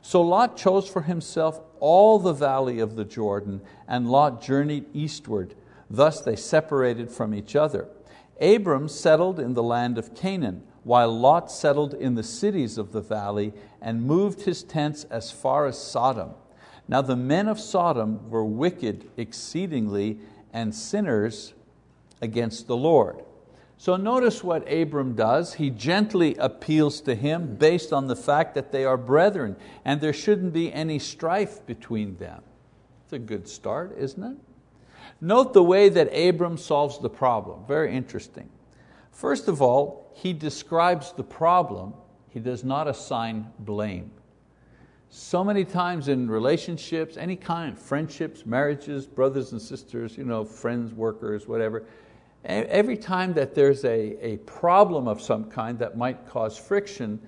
So 0.03 0.23
Lot 0.23 0.57
chose 0.57 0.89
for 0.89 1.03
himself 1.03 1.61
all 1.79 2.19
the 2.19 2.33
valley 2.33 2.79
of 2.79 2.97
the 2.97 3.05
Jordan, 3.05 3.61
and 3.89 4.11
Lot 4.11 4.43
journeyed 4.43 4.87
eastward. 4.93 5.55
Thus 5.89 6.21
they 6.21 6.37
separated 6.37 7.11
from 7.11 7.35
each 7.35 7.57
other. 7.57 7.89
Abram 8.41 8.89
settled 8.89 9.39
in 9.39 9.55
the 9.55 9.63
land 9.63 9.99
of 9.99 10.15
Canaan, 10.15 10.63
while 10.85 11.17
Lot 11.17 11.51
settled 11.51 11.93
in 11.95 12.15
the 12.15 12.23
cities 12.23 12.79
of 12.79 12.93
the 12.93 13.03
valley 13.03 13.53
and 13.83 14.03
moved 14.03 14.43
his 14.43 14.63
tents 14.63 15.05
as 15.05 15.31
far 15.31 15.67
as 15.67 15.79
Sodom. 15.79 16.31
Now 16.89 17.03
the 17.03 17.17
men 17.17 17.49
of 17.49 17.61
Sodom 17.61 18.31
were 18.31 18.45
wicked 18.45 19.11
exceedingly 19.17 20.19
and 20.53 20.75
sinners 20.75 21.55
against 22.23 22.67
the 22.67 22.77
Lord. 22.77 23.23
So 23.81 23.97
notice 23.97 24.45
what 24.45 24.71
Abram 24.71 25.15
does. 25.15 25.55
He 25.55 25.71
gently 25.71 26.35
appeals 26.35 27.01
to 27.01 27.15
him 27.15 27.57
based 27.57 27.95
on 27.95 28.09
the 28.09 28.15
fact 28.15 28.55
that 28.55 28.73
they 28.73 28.85
are 28.85 28.99
brethren 28.99 29.57
and 29.87 30.03
there 30.03 30.13
shouldn't 30.13 30.53
be 30.53 30.71
any 30.71 30.99
strife 30.99 31.65
between 31.65 32.19
them. 32.19 32.43
It's 33.05 33.15
a 33.15 33.19
good 33.19 33.49
start, 33.49 33.97
isn't 33.97 34.23
it? 34.23 34.37
Note 35.23 35.55
the 35.55 35.63
way 35.63 35.89
that 35.89 36.15
Abram 36.15 36.59
solves 36.59 36.99
the 36.99 37.09
problem. 37.09 37.65
Very 37.67 37.97
interesting. 37.97 38.51
First 39.13 39.49
of 39.49 39.63
all, 39.63 40.13
he 40.15 40.35
describes 40.35 41.15
the 41.15 41.25
problem, 41.25 41.95
he 42.29 42.39
does 42.39 42.63
not 42.63 42.87
assign 42.87 43.47
blame. 43.61 44.11
So 45.09 45.43
many 45.43 45.65
times 45.65 46.09
in 46.09 46.31
relationships, 46.31 47.17
any 47.17 47.35
kind, 47.35 47.79
friendships, 47.79 48.45
marriages, 48.45 49.07
brothers 49.07 49.53
and 49.53 49.63
sisters, 49.63 50.19
you 50.19 50.25
know, 50.25 50.45
friends, 50.45 50.93
workers, 50.93 51.49
whatever, 51.49 51.87
Every 52.45 52.97
time 52.97 53.35
that 53.35 53.55
there's 53.55 53.85
a, 53.85 54.17
a 54.25 54.39
problem 54.39 55.07
of 55.07 55.21
some 55.21 55.45
kind 55.51 55.79
that 55.79 55.97
might 55.97 56.27
cause 56.27 56.57
friction, 56.57 57.21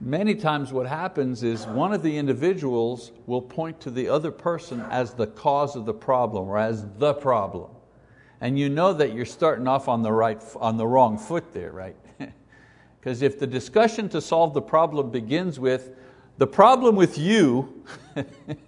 many 0.00 0.34
times 0.34 0.72
what 0.72 0.86
happens 0.86 1.42
is 1.42 1.66
one 1.66 1.92
of 1.92 2.02
the 2.02 2.16
individuals 2.16 3.10
will 3.26 3.42
point 3.42 3.80
to 3.80 3.90
the 3.90 4.08
other 4.08 4.30
person 4.30 4.80
as 4.90 5.14
the 5.14 5.26
cause 5.26 5.74
of 5.74 5.84
the 5.84 5.94
problem 5.94 6.48
or 6.48 6.58
as 6.58 6.86
the 6.98 7.14
problem. 7.14 7.70
And 8.40 8.58
you 8.58 8.68
know 8.68 8.92
that 8.92 9.14
you're 9.14 9.24
starting 9.24 9.66
off 9.66 9.88
on 9.88 10.02
the, 10.02 10.12
right, 10.12 10.42
on 10.56 10.76
the 10.76 10.86
wrong 10.86 11.18
foot 11.18 11.52
there, 11.52 11.72
right? 11.72 11.96
Because 13.00 13.22
if 13.22 13.38
the 13.38 13.46
discussion 13.46 14.08
to 14.08 14.20
solve 14.20 14.52
the 14.52 14.60
problem 14.60 15.10
begins 15.10 15.60
with, 15.60 15.92
the 16.38 16.46
problem 16.46 16.96
with 16.96 17.16
you, 17.16 17.84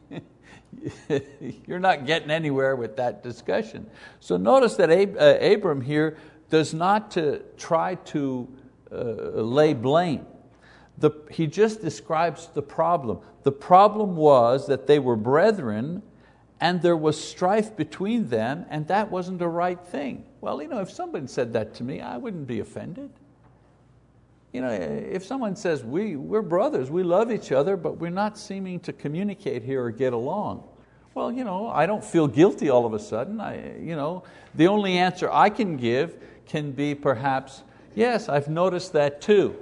you're 1.66 1.78
not 1.78 2.06
getting 2.06 2.30
anywhere 2.30 2.76
with 2.76 2.96
that 2.96 3.22
discussion. 3.22 3.88
So 4.20 4.36
notice 4.36 4.76
that 4.76 4.90
uh, 4.90 5.44
Abram 5.44 5.80
here 5.80 6.16
does 6.50 6.74
not 6.74 7.10
to 7.12 7.42
try 7.56 7.96
to 7.96 8.48
uh, 8.90 8.94
lay 8.94 9.74
blame. 9.74 10.26
The, 10.98 11.10
he 11.30 11.46
just 11.46 11.80
describes 11.80 12.48
the 12.54 12.62
problem. 12.62 13.20
The 13.44 13.52
problem 13.52 14.16
was 14.16 14.66
that 14.66 14.86
they 14.86 14.98
were 14.98 15.16
brethren 15.16 16.02
and 16.60 16.82
there 16.82 16.96
was 16.96 17.22
strife 17.22 17.76
between 17.76 18.28
them 18.28 18.66
and 18.68 18.88
that 18.88 19.10
wasn't 19.10 19.40
a 19.42 19.48
right 19.48 19.80
thing. 19.80 20.24
Well, 20.40 20.60
you 20.60 20.68
know, 20.68 20.80
if 20.80 20.90
somebody 20.90 21.26
said 21.28 21.52
that 21.52 21.74
to 21.74 21.84
me, 21.84 22.00
I 22.00 22.16
wouldn't 22.16 22.46
be 22.46 22.60
offended. 22.60 23.10
You 24.52 24.62
know, 24.62 24.70
if 24.70 25.24
someone 25.24 25.56
says, 25.56 25.84
we, 25.84 26.16
we're 26.16 26.42
brothers, 26.42 26.90
we 26.90 27.02
love 27.02 27.30
each 27.30 27.52
other, 27.52 27.76
but 27.76 27.98
we're 27.98 28.10
not 28.10 28.38
seeming 28.38 28.80
to 28.80 28.92
communicate 28.92 29.62
here 29.62 29.84
or 29.84 29.90
get 29.90 30.12
along, 30.12 30.67
well, 31.18 31.32
you 31.32 31.42
know, 31.42 31.66
I 31.66 31.86
don't 31.86 32.04
feel 32.04 32.28
guilty 32.28 32.70
all 32.70 32.86
of 32.86 32.94
a 32.94 32.98
sudden. 33.00 33.40
I, 33.40 33.76
you 33.76 33.96
know, 33.96 34.22
the 34.54 34.68
only 34.68 34.96
answer 34.96 35.28
I 35.28 35.50
can 35.50 35.76
give 35.76 36.16
can 36.46 36.70
be 36.70 36.94
perhaps, 36.94 37.64
Yes, 37.96 38.28
I've 38.28 38.46
noticed 38.46 38.92
that 38.92 39.20
too. 39.20 39.56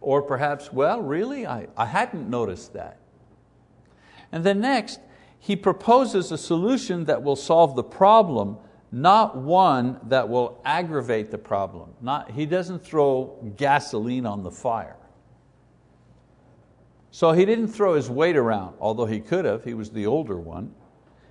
Or 0.00 0.22
perhaps, 0.22 0.72
well, 0.72 1.02
really, 1.02 1.46
I, 1.46 1.66
I 1.76 1.84
hadn't 1.84 2.30
noticed 2.30 2.72
that. 2.72 2.96
And 4.32 4.44
then 4.44 4.62
next, 4.62 4.98
he 5.38 5.56
proposes 5.56 6.32
a 6.32 6.38
solution 6.38 7.04
that 7.04 7.22
will 7.22 7.36
solve 7.36 7.76
the 7.76 7.84
problem, 7.84 8.56
not 8.90 9.36
one 9.36 10.00
that 10.04 10.26
will 10.26 10.58
aggravate 10.64 11.30
the 11.30 11.36
problem. 11.36 11.90
Not, 12.00 12.30
he 12.30 12.46
doesn't 12.46 12.82
throw 12.82 13.36
gasoline 13.58 14.24
on 14.24 14.42
the 14.42 14.50
fire. 14.50 14.96
So 17.14 17.32
he 17.32 17.44
didn't 17.44 17.68
throw 17.68 17.94
his 17.94 18.08
weight 18.08 18.36
around, 18.36 18.74
although 18.80 19.04
he 19.04 19.20
could 19.20 19.44
have, 19.44 19.64
he 19.64 19.74
was 19.74 19.90
the 19.90 20.06
older 20.06 20.38
one. 20.38 20.74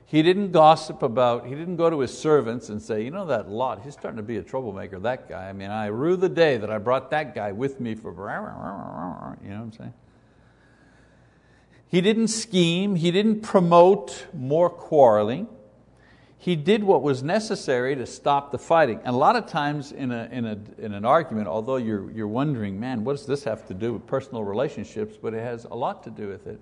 He 0.05 0.21
didn't 0.21 0.51
gossip 0.51 1.01
about, 1.01 1.47
he 1.47 1.55
didn't 1.55 1.77
go 1.77 1.89
to 1.89 2.01
his 2.01 2.15
servants 2.15 2.69
and 2.69 2.79
say, 2.79 3.03
you 3.03 3.09
know 3.09 3.25
that 3.25 3.49
Lot, 3.49 3.81
he's 3.81 3.93
starting 3.93 4.17
to 4.17 4.23
be 4.23 4.37
a 4.37 4.43
troublemaker, 4.43 4.99
that 4.99 5.27
guy. 5.27 5.49
I 5.49 5.53
mean, 5.53 5.71
I 5.71 5.87
rue 5.87 6.17
the 6.17 6.29
day 6.29 6.57
that 6.57 6.69
I 6.69 6.77
brought 6.77 7.09
that 7.09 7.33
guy 7.33 7.51
with 7.51 7.79
me 7.79 7.95
for, 7.95 8.11
you 8.11 8.17
know 9.49 9.55
what 9.55 9.63
I'm 9.63 9.71
saying? 9.73 9.93
He 11.87 11.99
didn't 11.99 12.27
scheme, 12.27 12.95
he 12.95 13.09
didn't 13.09 13.41
promote 13.41 14.27
more 14.33 14.69
quarreling. 14.69 15.47
He 16.41 16.55
did 16.55 16.83
what 16.83 17.03
was 17.03 17.21
necessary 17.21 17.95
to 17.95 18.07
stop 18.07 18.51
the 18.51 18.57
fighting. 18.57 18.99
And 19.03 19.13
a 19.13 19.17
lot 19.17 19.35
of 19.35 19.45
times 19.45 19.91
in, 19.91 20.11
a, 20.11 20.27
in, 20.31 20.47
a, 20.47 20.57
in 20.79 20.91
an 20.91 21.05
argument, 21.05 21.47
although 21.47 21.75
you're, 21.75 22.09
you're 22.09 22.27
wondering, 22.27 22.79
man, 22.79 23.03
what 23.03 23.15
does 23.15 23.27
this 23.27 23.43
have 23.43 23.67
to 23.67 23.75
do 23.75 23.93
with 23.93 24.07
personal 24.07 24.43
relationships? 24.43 25.19
But 25.21 25.35
it 25.35 25.43
has 25.43 25.65
a 25.65 25.75
lot 25.75 26.03
to 26.05 26.09
do 26.09 26.27
with 26.27 26.47
it. 26.47 26.59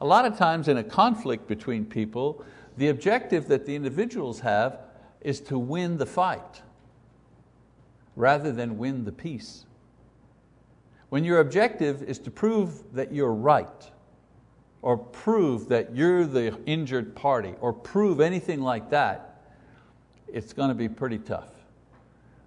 A 0.00 0.04
lot 0.04 0.24
of 0.24 0.36
times 0.36 0.66
in 0.66 0.76
a 0.76 0.82
conflict 0.82 1.46
between 1.46 1.84
people, 1.84 2.44
the 2.76 2.88
objective 2.88 3.46
that 3.46 3.64
the 3.64 3.76
individuals 3.76 4.40
have 4.40 4.80
is 5.20 5.38
to 5.42 5.56
win 5.56 5.98
the 5.98 6.06
fight 6.06 6.62
rather 8.16 8.50
than 8.50 8.76
win 8.76 9.04
the 9.04 9.12
peace. 9.12 9.66
When 11.10 11.22
your 11.22 11.38
objective 11.38 12.02
is 12.02 12.18
to 12.18 12.32
prove 12.32 12.92
that 12.92 13.12
you're 13.12 13.32
right, 13.32 13.88
or 14.82 14.96
prove 14.96 15.68
that 15.68 15.94
you're 15.96 16.26
the 16.26 16.58
injured 16.66 17.14
party, 17.14 17.54
or 17.60 17.72
prove 17.72 18.20
anything 18.20 18.60
like 18.60 18.90
that, 18.90 19.40
it's 20.28 20.52
going 20.52 20.68
to 20.68 20.74
be 20.74 20.88
pretty 20.88 21.18
tough. 21.18 21.48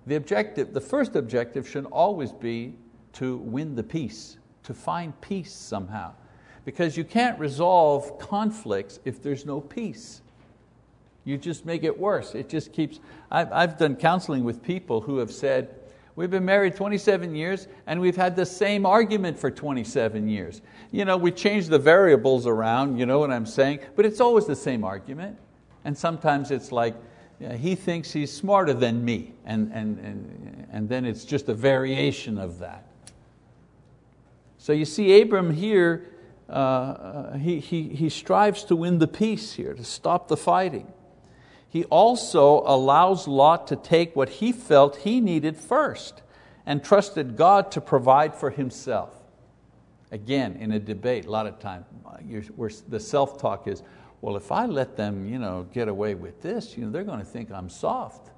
The 0.05 0.15
objective, 0.15 0.73
the 0.73 0.81
first 0.81 1.15
objective 1.15 1.67
should 1.67 1.85
always 1.85 2.31
be 2.31 2.75
to 3.13 3.37
win 3.37 3.75
the 3.75 3.83
peace, 3.83 4.37
to 4.63 4.73
find 4.73 5.19
peace 5.21 5.53
somehow 5.53 6.13
because 6.65 6.97
you 6.97 7.03
can't 7.03 7.39
resolve 7.39 8.17
conflicts 8.19 8.99
if 9.05 9.21
there's 9.21 9.45
no 9.45 9.61
peace. 9.61 10.21
You 11.23 11.37
just 11.37 11.65
make 11.65 11.83
it 11.83 11.97
worse. 11.97 12.35
It 12.35 12.49
just 12.49 12.73
keeps. 12.73 12.99
I've, 13.31 13.51
I've 13.51 13.77
done 13.77 13.95
counseling 13.95 14.43
with 14.43 14.61
people 14.61 15.01
who 15.01 15.17
have 15.19 15.31
said, 15.31 15.75
We've 16.15 16.29
been 16.29 16.45
married 16.45 16.75
27 16.75 17.35
years 17.35 17.67
and 17.87 17.99
we've 17.99 18.15
had 18.15 18.35
the 18.35 18.45
same 18.45 18.85
argument 18.85 19.37
for 19.37 19.51
27 19.51 20.29
years. 20.29 20.61
You 20.91 21.03
know, 21.05 21.17
we 21.17 21.31
change 21.31 21.67
the 21.67 21.79
variables 21.79 22.47
around, 22.47 22.97
you 22.97 23.05
know 23.05 23.19
what 23.19 23.31
I'm 23.31 23.45
saying, 23.45 23.79
but 23.95 24.05
it's 24.05 24.21
always 24.21 24.45
the 24.45 24.55
same 24.55 24.83
argument. 24.83 25.37
And 25.83 25.97
sometimes 25.97 26.51
it's 26.51 26.71
like, 26.71 26.95
he 27.57 27.75
thinks 27.75 28.13
he's 28.13 28.31
smarter 28.31 28.73
than 28.73 29.03
me, 29.03 29.33
and, 29.45 29.69
and, 29.73 29.99
and, 29.99 30.67
and 30.71 30.87
then 30.87 31.03
it's 31.03 31.25
just 31.25 31.49
a 31.49 31.53
variation 31.53 32.37
of 32.37 32.59
that. 32.59 32.87
So 34.57 34.71
you 34.71 34.85
see, 34.85 35.21
Abram 35.21 35.53
here 35.53 36.07
uh, 36.47 36.51
uh, 36.51 37.37
he, 37.37 37.59
he, 37.59 37.89
he 37.89 38.09
strives 38.09 38.63
to 38.65 38.75
win 38.75 38.99
the 38.99 39.07
peace 39.07 39.53
here, 39.53 39.73
to 39.73 39.83
stop 39.83 40.27
the 40.27 40.37
fighting. 40.37 40.91
He 41.75 41.83
also 41.83 42.63
allows 42.65 43.27
Lot 43.27 43.67
to 43.67 43.75
take 43.75 44.15
what 44.15 44.29
he 44.29 44.53
felt 44.53 44.95
he 44.95 45.19
needed 45.19 45.57
first 45.57 46.21
and 46.65 46.81
trusted 46.81 47.35
God 47.35 47.69
to 47.73 47.81
provide 47.81 48.33
for 48.33 48.49
himself. 48.49 49.13
Again, 50.09 50.55
in 50.61 50.71
a 50.71 50.79
debate, 50.79 51.25
a 51.25 51.29
lot 51.29 51.47
of 51.47 51.59
times, 51.59 51.85
the 52.87 52.97
self-talk 52.97 53.67
is, 53.67 53.83
well, 54.21 54.37
if 54.37 54.53
I 54.53 54.67
let 54.67 54.95
them 54.95 55.27
you 55.27 55.37
know, 55.37 55.67
get 55.73 55.89
away 55.89 56.15
with 56.15 56.41
this, 56.41 56.77
you 56.77 56.85
know, 56.85 56.91
they're 56.91 57.03
going 57.03 57.19
to 57.19 57.25
think 57.25 57.51
I'm 57.51 57.67
soft. 57.67 58.29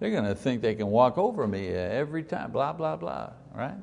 They're 0.00 0.10
going 0.10 0.24
to 0.24 0.34
think 0.34 0.60
they 0.60 0.74
can 0.74 0.88
walk 0.88 1.16
over 1.16 1.46
me 1.46 1.68
every 1.68 2.24
time, 2.24 2.50
blah, 2.50 2.72
blah, 2.72 2.96
blah, 2.96 3.34
right? 3.54 3.78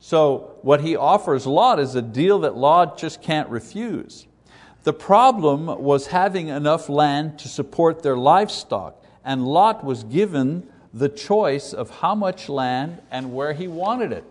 So 0.00 0.58
what 0.60 0.82
he 0.82 0.96
offers 0.96 1.46
Lot 1.46 1.80
is 1.80 1.94
a 1.94 2.02
deal 2.02 2.40
that 2.40 2.56
Lot 2.56 2.98
just 2.98 3.22
can't 3.22 3.48
refuse. 3.48 4.26
The 4.82 4.92
problem 4.92 5.66
was 5.66 6.06
having 6.06 6.48
enough 6.48 6.88
land 6.88 7.38
to 7.40 7.48
support 7.48 8.02
their 8.02 8.16
livestock, 8.16 9.04
and 9.24 9.46
Lot 9.46 9.84
was 9.84 10.04
given 10.04 10.68
the 10.94 11.08
choice 11.08 11.72
of 11.72 11.90
how 11.90 12.14
much 12.14 12.48
land 12.48 13.00
and 13.10 13.34
where 13.34 13.52
he 13.52 13.68
wanted 13.68 14.12
it. 14.12 14.24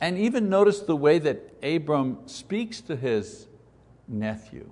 And 0.00 0.18
even 0.18 0.48
notice 0.48 0.80
the 0.80 0.96
way 0.96 1.18
that 1.18 1.54
Abram 1.62 2.18
speaks 2.26 2.80
to 2.82 2.96
his 2.96 3.46
nephew. 4.06 4.70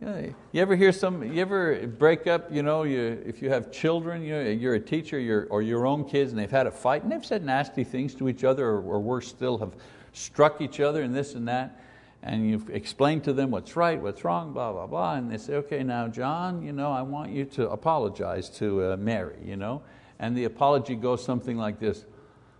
You, 0.00 0.34
ever 0.54 0.74
hear 0.74 0.90
some, 0.90 1.22
you 1.22 1.40
ever 1.40 1.86
break 1.86 2.26
up, 2.26 2.52
you 2.52 2.64
know, 2.64 2.82
you, 2.82 3.22
if 3.24 3.40
you 3.40 3.50
have 3.50 3.70
children, 3.70 4.22
you, 4.22 4.36
you're 4.36 4.74
a 4.74 4.80
teacher 4.80 5.18
you're, 5.18 5.46
or 5.46 5.62
your 5.62 5.86
own 5.86 6.04
kids 6.04 6.32
and 6.32 6.40
they've 6.40 6.50
had 6.50 6.66
a 6.66 6.72
fight 6.72 7.04
and 7.04 7.12
they've 7.12 7.24
said 7.24 7.44
nasty 7.44 7.84
things 7.84 8.12
to 8.16 8.28
each 8.28 8.42
other 8.42 8.66
or, 8.66 8.80
or 8.80 9.00
worse 9.00 9.28
still 9.28 9.58
have 9.58 9.76
struck 10.12 10.60
each 10.60 10.80
other 10.80 11.02
and 11.02 11.14
this 11.14 11.36
and 11.36 11.46
that 11.46 11.80
and 12.22 12.48
you've 12.48 12.70
explained 12.70 13.24
to 13.24 13.32
them 13.32 13.50
what's 13.50 13.74
right, 13.74 14.00
what's 14.00 14.24
wrong, 14.24 14.52
blah, 14.52 14.72
blah, 14.72 14.86
blah, 14.86 15.14
and 15.14 15.30
they 15.30 15.38
say, 15.38 15.54
okay, 15.54 15.82
now 15.82 16.06
John, 16.06 16.62
you 16.62 16.72
know, 16.72 16.92
I 16.92 17.02
want 17.02 17.32
you 17.32 17.44
to 17.46 17.70
apologize 17.70 18.48
to 18.58 18.92
uh, 18.92 18.96
Mary, 18.96 19.38
you 19.44 19.56
know, 19.56 19.82
and 20.18 20.36
the 20.36 20.44
apology 20.44 20.94
goes 20.94 21.24
something 21.24 21.56
like 21.56 21.80
this, 21.80 22.04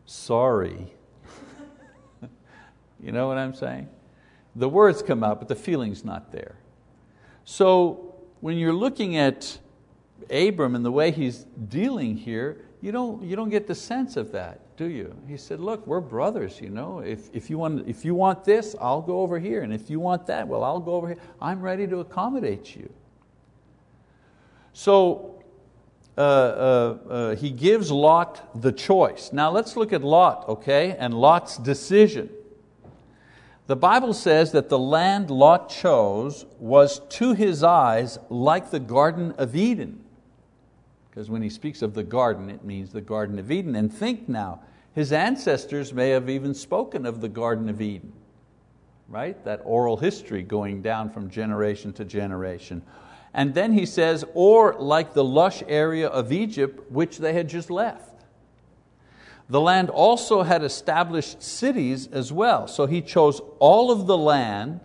sorry. 0.04 0.92
you 3.00 3.12
know 3.12 3.28
what 3.28 3.38
I'm 3.38 3.54
saying? 3.54 3.88
The 4.56 4.68
words 4.68 5.02
come 5.02 5.22
out, 5.22 5.38
but 5.38 5.48
the 5.48 5.54
feeling's 5.54 6.04
not 6.04 6.32
there. 6.32 6.56
So 7.44 8.16
when 8.40 8.58
you're 8.58 8.72
looking 8.72 9.16
at 9.16 9.58
Abram 10.30 10.74
and 10.74 10.84
the 10.84 10.92
way 10.92 11.12
he's 11.12 11.46
dealing 11.68 12.16
here, 12.16 12.64
you 12.82 12.90
don't, 12.90 13.22
you 13.22 13.36
don't 13.36 13.48
get 13.48 13.68
the 13.68 13.76
sense 13.76 14.16
of 14.16 14.32
that, 14.32 14.76
do 14.76 14.86
you? 14.86 15.16
He 15.28 15.36
said, 15.36 15.60
look, 15.60 15.86
we're 15.86 16.00
brothers, 16.00 16.60
you 16.60 16.68
know. 16.68 16.98
If, 16.98 17.30
if, 17.32 17.48
you 17.48 17.56
want, 17.56 17.88
if 17.88 18.04
you 18.04 18.16
want 18.16 18.44
this, 18.44 18.74
I'll 18.80 19.00
go 19.00 19.20
over 19.20 19.38
here. 19.38 19.62
And 19.62 19.72
if 19.72 19.88
you 19.88 20.00
want 20.00 20.26
that, 20.26 20.48
well, 20.48 20.64
I'll 20.64 20.80
go 20.80 20.94
over 20.94 21.06
here. 21.08 21.18
I'm 21.40 21.60
ready 21.60 21.86
to 21.86 22.00
accommodate 22.00 22.74
you. 22.74 22.92
So 24.72 25.44
uh, 26.18 26.20
uh, 26.20 26.98
uh, 27.08 27.36
he 27.36 27.50
gives 27.50 27.92
Lot 27.92 28.60
the 28.60 28.72
choice. 28.72 29.32
Now 29.32 29.52
let's 29.52 29.76
look 29.76 29.92
at 29.92 30.02
Lot, 30.02 30.48
okay, 30.48 30.96
and 30.98 31.14
Lot's 31.14 31.58
decision. 31.58 32.30
The 33.68 33.76
Bible 33.76 34.12
says 34.12 34.50
that 34.52 34.68
the 34.68 34.78
land 34.78 35.30
Lot 35.30 35.68
chose 35.68 36.46
was 36.58 36.98
to 37.10 37.32
his 37.32 37.62
eyes 37.62 38.18
like 38.28 38.70
the 38.72 38.80
Garden 38.80 39.32
of 39.38 39.54
Eden. 39.54 40.01
Because 41.12 41.28
when 41.28 41.42
he 41.42 41.50
speaks 41.50 41.82
of 41.82 41.92
the 41.92 42.02
garden, 42.02 42.48
it 42.48 42.64
means 42.64 42.90
the 42.90 43.02
Garden 43.02 43.38
of 43.38 43.50
Eden. 43.50 43.76
And 43.76 43.92
think 43.92 44.30
now, 44.30 44.60
his 44.94 45.12
ancestors 45.12 45.92
may 45.92 46.08
have 46.08 46.30
even 46.30 46.54
spoken 46.54 47.04
of 47.04 47.20
the 47.20 47.28
Garden 47.28 47.68
of 47.68 47.82
Eden, 47.82 48.14
right? 49.10 49.42
That 49.44 49.60
oral 49.64 49.98
history 49.98 50.42
going 50.42 50.80
down 50.80 51.10
from 51.10 51.28
generation 51.28 51.92
to 51.94 52.06
generation. 52.06 52.80
And 53.34 53.52
then 53.52 53.74
he 53.74 53.84
says, 53.84 54.24
or 54.32 54.72
like 54.78 55.12
the 55.12 55.22
lush 55.22 55.62
area 55.68 56.08
of 56.08 56.32
Egypt, 56.32 56.90
which 56.90 57.18
they 57.18 57.34
had 57.34 57.46
just 57.46 57.70
left. 57.70 58.24
The 59.50 59.60
land 59.60 59.90
also 59.90 60.44
had 60.44 60.64
established 60.64 61.42
cities 61.42 62.06
as 62.06 62.32
well, 62.32 62.66
so 62.66 62.86
he 62.86 63.02
chose 63.02 63.42
all 63.58 63.90
of 63.90 64.06
the 64.06 64.16
land 64.16 64.80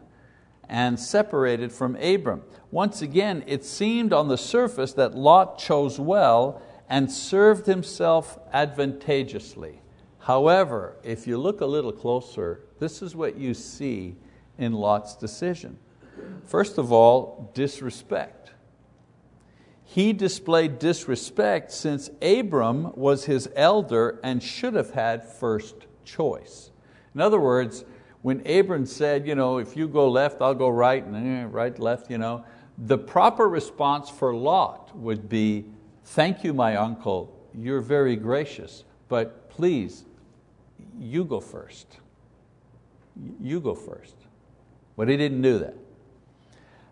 and 0.67 0.99
separated 0.99 1.71
from 1.71 1.95
Abram. 1.95 2.43
Once 2.71 3.01
again, 3.01 3.43
it 3.47 3.63
seemed 3.63 4.11
on 4.11 4.27
the 4.27 4.37
surface 4.37 4.93
that 4.93 5.15
Lot 5.15 5.57
chose 5.57 5.99
well 5.99 6.61
and 6.89 7.11
served 7.11 7.65
himself 7.65 8.39
advantageously. 8.51 9.81
However, 10.19 10.97
if 11.03 11.27
you 11.27 11.37
look 11.37 11.61
a 11.61 11.65
little 11.65 11.93
closer, 11.93 12.61
this 12.79 13.01
is 13.01 13.15
what 13.15 13.37
you 13.37 13.53
see 13.53 14.15
in 14.57 14.73
Lot's 14.73 15.15
decision. 15.15 15.77
First 16.45 16.77
of 16.77 16.91
all, 16.91 17.51
disrespect 17.53 18.37
he 19.89 20.11
displayed 20.11 20.79
disrespect 20.79 21.71
since 21.71 22.09
Abram 22.21 22.91
was 22.95 23.23
his 23.23 23.49
elder 23.55 24.19
and 24.21 24.43
should 24.43 24.73
have 24.73 24.91
had 24.91 25.23
first 25.23 25.75
choice. 26.03 26.71
In 27.15 27.21
other 27.21 27.39
words, 27.39 27.85
when 28.21 28.45
Abram 28.45 28.85
said, 28.85 29.25
you 29.25 29.33
know, 29.33 29.59
if 29.59 29.77
you 29.77 29.87
go 29.87 30.09
left, 30.09 30.41
I'll 30.41 30.53
go 30.53 30.67
right, 30.67 31.01
and 31.01 31.15
eh, 31.15 31.47
right, 31.49 31.79
left, 31.79 32.11
you 32.11 32.17
know, 32.17 32.43
the 32.77 32.97
proper 32.97 33.49
response 33.49 34.09
for 34.09 34.35
Lot 34.35 34.95
would 34.95 35.27
be, 35.27 35.65
thank 36.03 36.43
you, 36.43 36.53
my 36.53 36.75
uncle, 36.75 37.33
you're 37.53 37.81
very 37.81 38.15
gracious, 38.15 38.83
but 39.09 39.49
please, 39.49 40.05
you 40.99 41.25
go 41.25 41.39
first. 41.39 41.97
You 43.41 43.59
go 43.59 43.73
first. 43.73 44.15
But 44.95 45.09
he 45.09 45.17
didn't 45.17 45.41
do 45.41 45.57
that. 45.59 45.75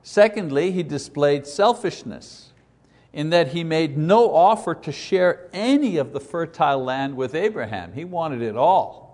Secondly, 0.01 0.71
he 0.71 0.83
displayed 0.83 1.45
selfishness. 1.45 2.51
in 3.15 3.29
that 3.29 3.47
he 3.47 3.63
made 3.63 3.97
no 3.97 4.35
offer 4.35 4.75
to 4.75 4.91
share 4.91 5.47
any 5.53 5.95
of 5.95 6.11
the 6.11 6.19
fertile 6.19 6.83
land 6.83 7.15
with 7.15 7.33
Abraham. 7.33 7.93
He 7.93 8.03
wanted 8.03 8.41
it 8.41 8.57
all. 8.57 9.04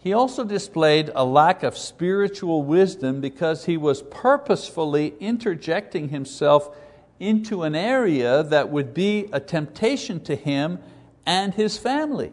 He 0.00 0.12
also 0.12 0.44
displayed 0.44 1.10
a 1.14 1.24
lack 1.24 1.62
of 1.62 1.76
spiritual 1.76 2.62
wisdom 2.62 3.20
because 3.20 3.64
he 3.64 3.76
was 3.76 4.02
purposefully 4.02 5.14
interjecting 5.18 6.10
himself 6.10 6.74
into 7.18 7.64
an 7.64 7.74
area 7.74 8.44
that 8.44 8.68
would 8.70 8.94
be 8.94 9.28
a 9.32 9.40
temptation 9.40 10.20
to 10.24 10.36
him 10.36 10.78
and 11.26 11.54
his 11.54 11.76
family. 11.76 12.32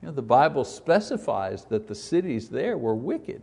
You 0.00 0.08
know, 0.08 0.12
the 0.12 0.22
Bible 0.22 0.64
specifies 0.64 1.66
that 1.66 1.88
the 1.88 1.94
cities 1.94 2.48
there 2.48 2.76
were 2.76 2.94
wicked. 2.94 3.42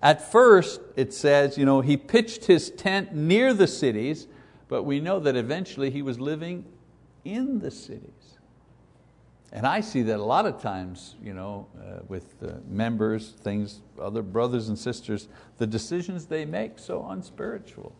At 0.00 0.30
first, 0.30 0.80
it 0.94 1.12
says, 1.12 1.58
you 1.58 1.64
know, 1.64 1.80
he 1.80 1.96
pitched 1.96 2.44
his 2.44 2.70
tent 2.70 3.12
near 3.14 3.52
the 3.52 3.66
cities, 3.66 4.28
but 4.68 4.84
we 4.84 5.00
know 5.00 5.18
that 5.18 5.34
eventually 5.34 5.90
he 5.90 6.02
was 6.02 6.20
living 6.20 6.64
in 7.24 7.58
the 7.58 7.70
cities. 7.70 8.17
And 9.52 9.66
I 9.66 9.80
see 9.80 10.02
that 10.02 10.18
a 10.18 10.24
lot 10.24 10.44
of 10.44 10.60
times 10.60 11.16
you 11.22 11.32
know, 11.32 11.66
uh, 11.80 12.00
with 12.08 12.34
uh, 12.42 12.54
members, 12.68 13.30
things, 13.40 13.80
other 14.00 14.22
brothers 14.22 14.68
and 14.68 14.78
sisters, 14.78 15.28
the 15.56 15.66
decisions 15.66 16.26
they 16.26 16.44
make 16.44 16.78
so 16.78 17.06
unspiritual. 17.08 17.94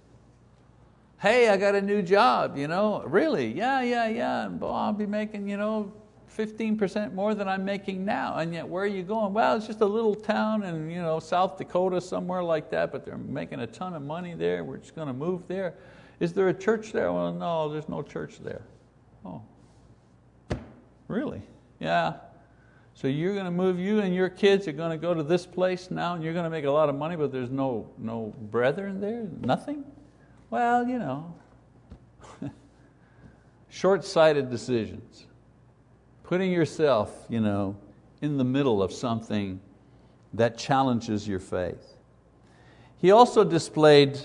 Hey, 1.21 1.49
I 1.49 1.57
got 1.57 1.75
a 1.75 1.83
new 1.83 2.03
job, 2.03 2.57
you 2.57 2.69
know, 2.69 3.03
really? 3.03 3.53
Yeah, 3.53 3.83
yeah, 3.83 4.09
yeah. 4.09 4.49
I'll 4.63 4.93
be 4.93 5.07
making 5.07 5.49
you 5.49 5.57
know, 5.57 5.93
15% 6.37 7.13
more 7.15 7.35
than 7.35 7.49
I'm 7.49 7.65
making 7.65 8.05
now, 8.05 8.37
and 8.37 8.55
yet 8.55 8.69
where 8.69 8.85
are 8.85 8.87
you 8.87 9.03
going? 9.03 9.33
Well, 9.33 9.57
it's 9.57 9.67
just 9.67 9.81
a 9.81 9.87
little 9.87 10.15
town 10.15 10.63
in 10.63 10.89
you 10.89 11.03
know, 11.03 11.19
South 11.19 11.59
Dakota, 11.59 12.01
somewhere 12.01 12.45
like 12.45 12.71
that, 12.71 12.93
but 12.93 13.05
they're 13.05 13.19
making 13.19 13.61
a 13.61 13.67
ton 13.67 13.95
of 13.95 14.03
money 14.03 14.35
there, 14.35 14.63
we're 14.63 14.77
just 14.77 14.95
going 14.95 15.09
to 15.09 15.15
move 15.15 15.49
there. 15.49 15.75
Is 16.21 16.33
there 16.33 16.49
a 16.49 16.55
church 16.55 16.93
there? 16.93 17.13
Well, 17.13 17.33
no, 17.33 17.69
there's 17.69 17.89
no 17.89 18.03
church 18.03 18.39
there. 18.41 18.63
Oh, 19.25 19.43
really? 21.09 21.43
Yeah. 21.81 22.15
So 22.95 23.09
you're 23.09 23.35
going 23.35 23.45
to 23.45 23.51
move, 23.51 23.79
you 23.79 24.01
and 24.01 24.15
your 24.15 24.29
kids 24.29 24.67
are 24.69 24.73
going 24.73 24.91
to 24.91 24.97
go 24.97 25.15
to 25.15 25.23
this 25.23 25.47
place 25.47 25.91
now, 25.91 26.15
and 26.15 26.23
you're 26.23 26.33
going 26.33 26.45
to 26.45 26.51
make 26.51 26.65
a 26.65 26.71
lot 26.71 26.89
of 26.89 26.95
money, 26.95 27.17
but 27.17 27.33
there's 27.33 27.51
no, 27.51 27.91
no 27.99 28.35
brethren 28.51 29.01
there? 29.01 29.27
Nothing? 29.41 29.85
Well, 30.51 30.87
you 30.87 30.99
know, 30.99 31.35
short-sighted 33.69 34.51
decisions 34.51 35.29
putting 36.29 36.53
yourself 36.53 37.25
you 37.31 37.41
know, 37.41 37.75
in 38.21 38.37
the 38.37 38.45
middle 38.45 38.83
of 38.83 38.93
something 38.93 39.59
that 40.35 40.59
challenges 40.59 41.27
your 41.27 41.39
faith. 41.39 41.97
He 42.99 43.11
also 43.13 43.45
displayed 43.45 44.19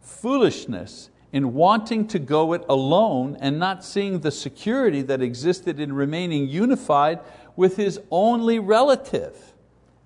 foolishness 0.00 1.10
in 1.32 1.54
wanting 1.54 2.06
to 2.08 2.18
go 2.18 2.52
it 2.52 2.64
alone 2.68 3.36
and 3.40 3.58
not 3.58 3.84
seeing 3.84 4.20
the 4.20 4.30
security 4.30 5.02
that 5.02 5.20
existed 5.20 5.78
in 5.78 5.92
remaining 5.92 6.48
unified 6.48 7.20
with 7.56 7.76
his 7.76 8.00
only 8.10 8.58
relative 8.58 9.54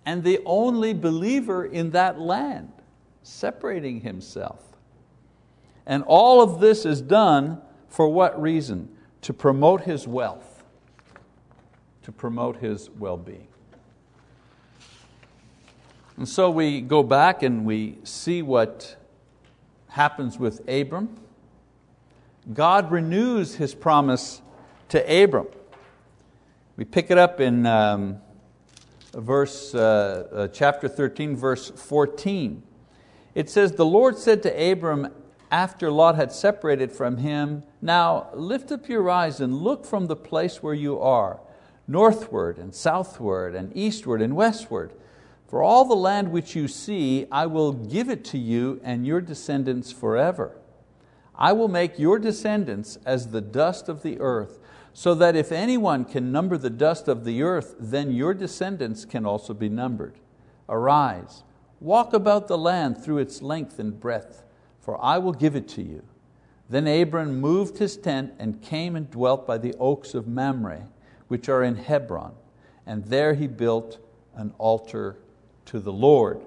and 0.05 0.25
the 0.25 0.41
only 0.45 0.93
believer 0.93 1.65
in 1.65 1.91
that 1.91 2.19
land, 2.19 2.73
separating 3.23 4.01
himself. 4.01 4.61
And 5.87 6.03
all 6.07 6.43
of 6.43 6.61
this 6.61 6.85
is 6.85 7.01
done 7.01 7.61
for 7.89 8.09
what 8.09 8.41
reason? 8.41 8.89
To 9.23 9.33
promote 9.33 9.83
his 9.83 10.09
wealth 10.09 10.53
to 12.03 12.13
promote 12.13 12.57
his 12.57 12.91
well-being. 12.91 13.47
And 16.17 16.29
so 16.29 16.51
we 16.51 16.81
go 16.81 17.03
back 17.03 17.43
and 17.43 17.65
we 17.65 17.99
see 18.05 18.43
what 18.43 18.97
happens 19.93 20.39
with 20.39 20.61
Abram. 20.69 21.09
God 22.53 22.91
renews 22.91 23.55
His 23.57 23.75
promise 23.75 24.43
to 24.89 25.25
Abram. 25.25 25.47
We 26.77 26.85
pick 26.85 27.11
it 27.11 27.19
up 27.19 27.41
in 27.41 27.67
um, 27.67 28.21
verse, 29.13 29.75
uh, 29.75 30.27
uh, 30.33 30.49
chapter 30.49 30.89
13, 30.89 31.37
verse 31.37 31.71
14. 31.71 32.63
It 33.35 33.49
says, 33.49 33.73
The 33.73 33.85
Lord 33.85 34.19
said 34.19 34.43
to 34.43 34.73
Abram 34.73 35.09
after 35.51 35.91
Lot 35.91 36.17
had 36.17 36.33
separated 36.33 36.91
from 36.91 37.19
him, 37.19 37.63
Now 37.83 38.31
lift 38.35 38.73
up 38.73 38.89
your 38.89 39.09
eyes 39.11 39.41
and 39.41 39.59
look 39.59 39.85
from 39.85 40.07
the 40.07 40.17
place 40.17 40.63
where 40.63 40.75
you 40.75 40.99
are 40.99 41.41
northward 41.87 42.59
and 42.59 42.75
southward 42.75 43.55
and 43.55 43.77
eastward 43.77 44.23
and 44.23 44.35
westward. 44.35 44.93
For 45.53 45.63
all 45.63 45.85
the 45.85 45.95
land 45.95 46.33
which 46.33 46.57
you 46.57 46.67
see, 46.67 47.27
I 47.31 47.45
will 47.45 47.75
give 47.75 48.09
it 48.09 48.25
to 48.25 48.39
you 48.39 48.81
and 48.83 49.07
your 49.07 49.21
descendants 49.21 49.93
forever. 49.93 50.57
I 51.35 51.53
will 51.53 51.69
make 51.69 51.99
your 51.99 52.19
descendants 52.19 52.97
as 53.05 53.29
the 53.29 53.43
dust 53.43 53.91
of 53.91 54.01
the 54.03 54.19
earth, 54.19 54.59
so 54.95 55.15
that 55.15 55.37
if 55.37 55.53
anyone 55.53 56.07
can 56.07 56.33
number 56.33 56.57
the 56.57 56.71
dust 56.71 57.07
of 57.07 57.27
the 57.27 57.43
earth, 57.43 57.75
then 57.79 58.13
your 58.13 58.33
descendants 58.33 59.05
can 59.05 59.27
also 59.27 59.53
be 59.53 59.69
numbered. 59.69 60.15
Arise, 60.71 61.43
walk 61.81 62.15
about 62.15 62.49
the 62.49 62.57
land 62.57 62.97
through 62.97 63.19
its 63.19 63.43
length 63.43 63.79
and 63.79 64.01
breadth, 64.01 64.45
for 64.81 64.99
I 65.05 65.19
will 65.19 65.35
give 65.35 65.55
it 65.55 65.69
to 65.69 65.83
you. 65.83 66.03
Then 66.71 66.87
Abram 66.87 67.43
moved 67.43 67.77
his 67.77 67.99
tent 67.99 68.33
and 68.39 68.63
came 68.63 68.97
and 68.97 69.11
dwelt 69.11 69.47
by 69.47 69.59
the 69.59 69.75
oaks 69.79 70.15
of 70.15 70.27
Mamre 70.27 70.89
which 71.29 71.51
are 71.51 71.63
in 71.63 71.77
Hebron, 71.77 72.33
and 72.87 73.05
there 73.05 73.35
he 73.35 73.47
built 73.47 73.99
an 74.35 74.55
altar 74.57 75.19
to 75.67 75.81
the 75.81 75.93
Lord. 75.93 76.41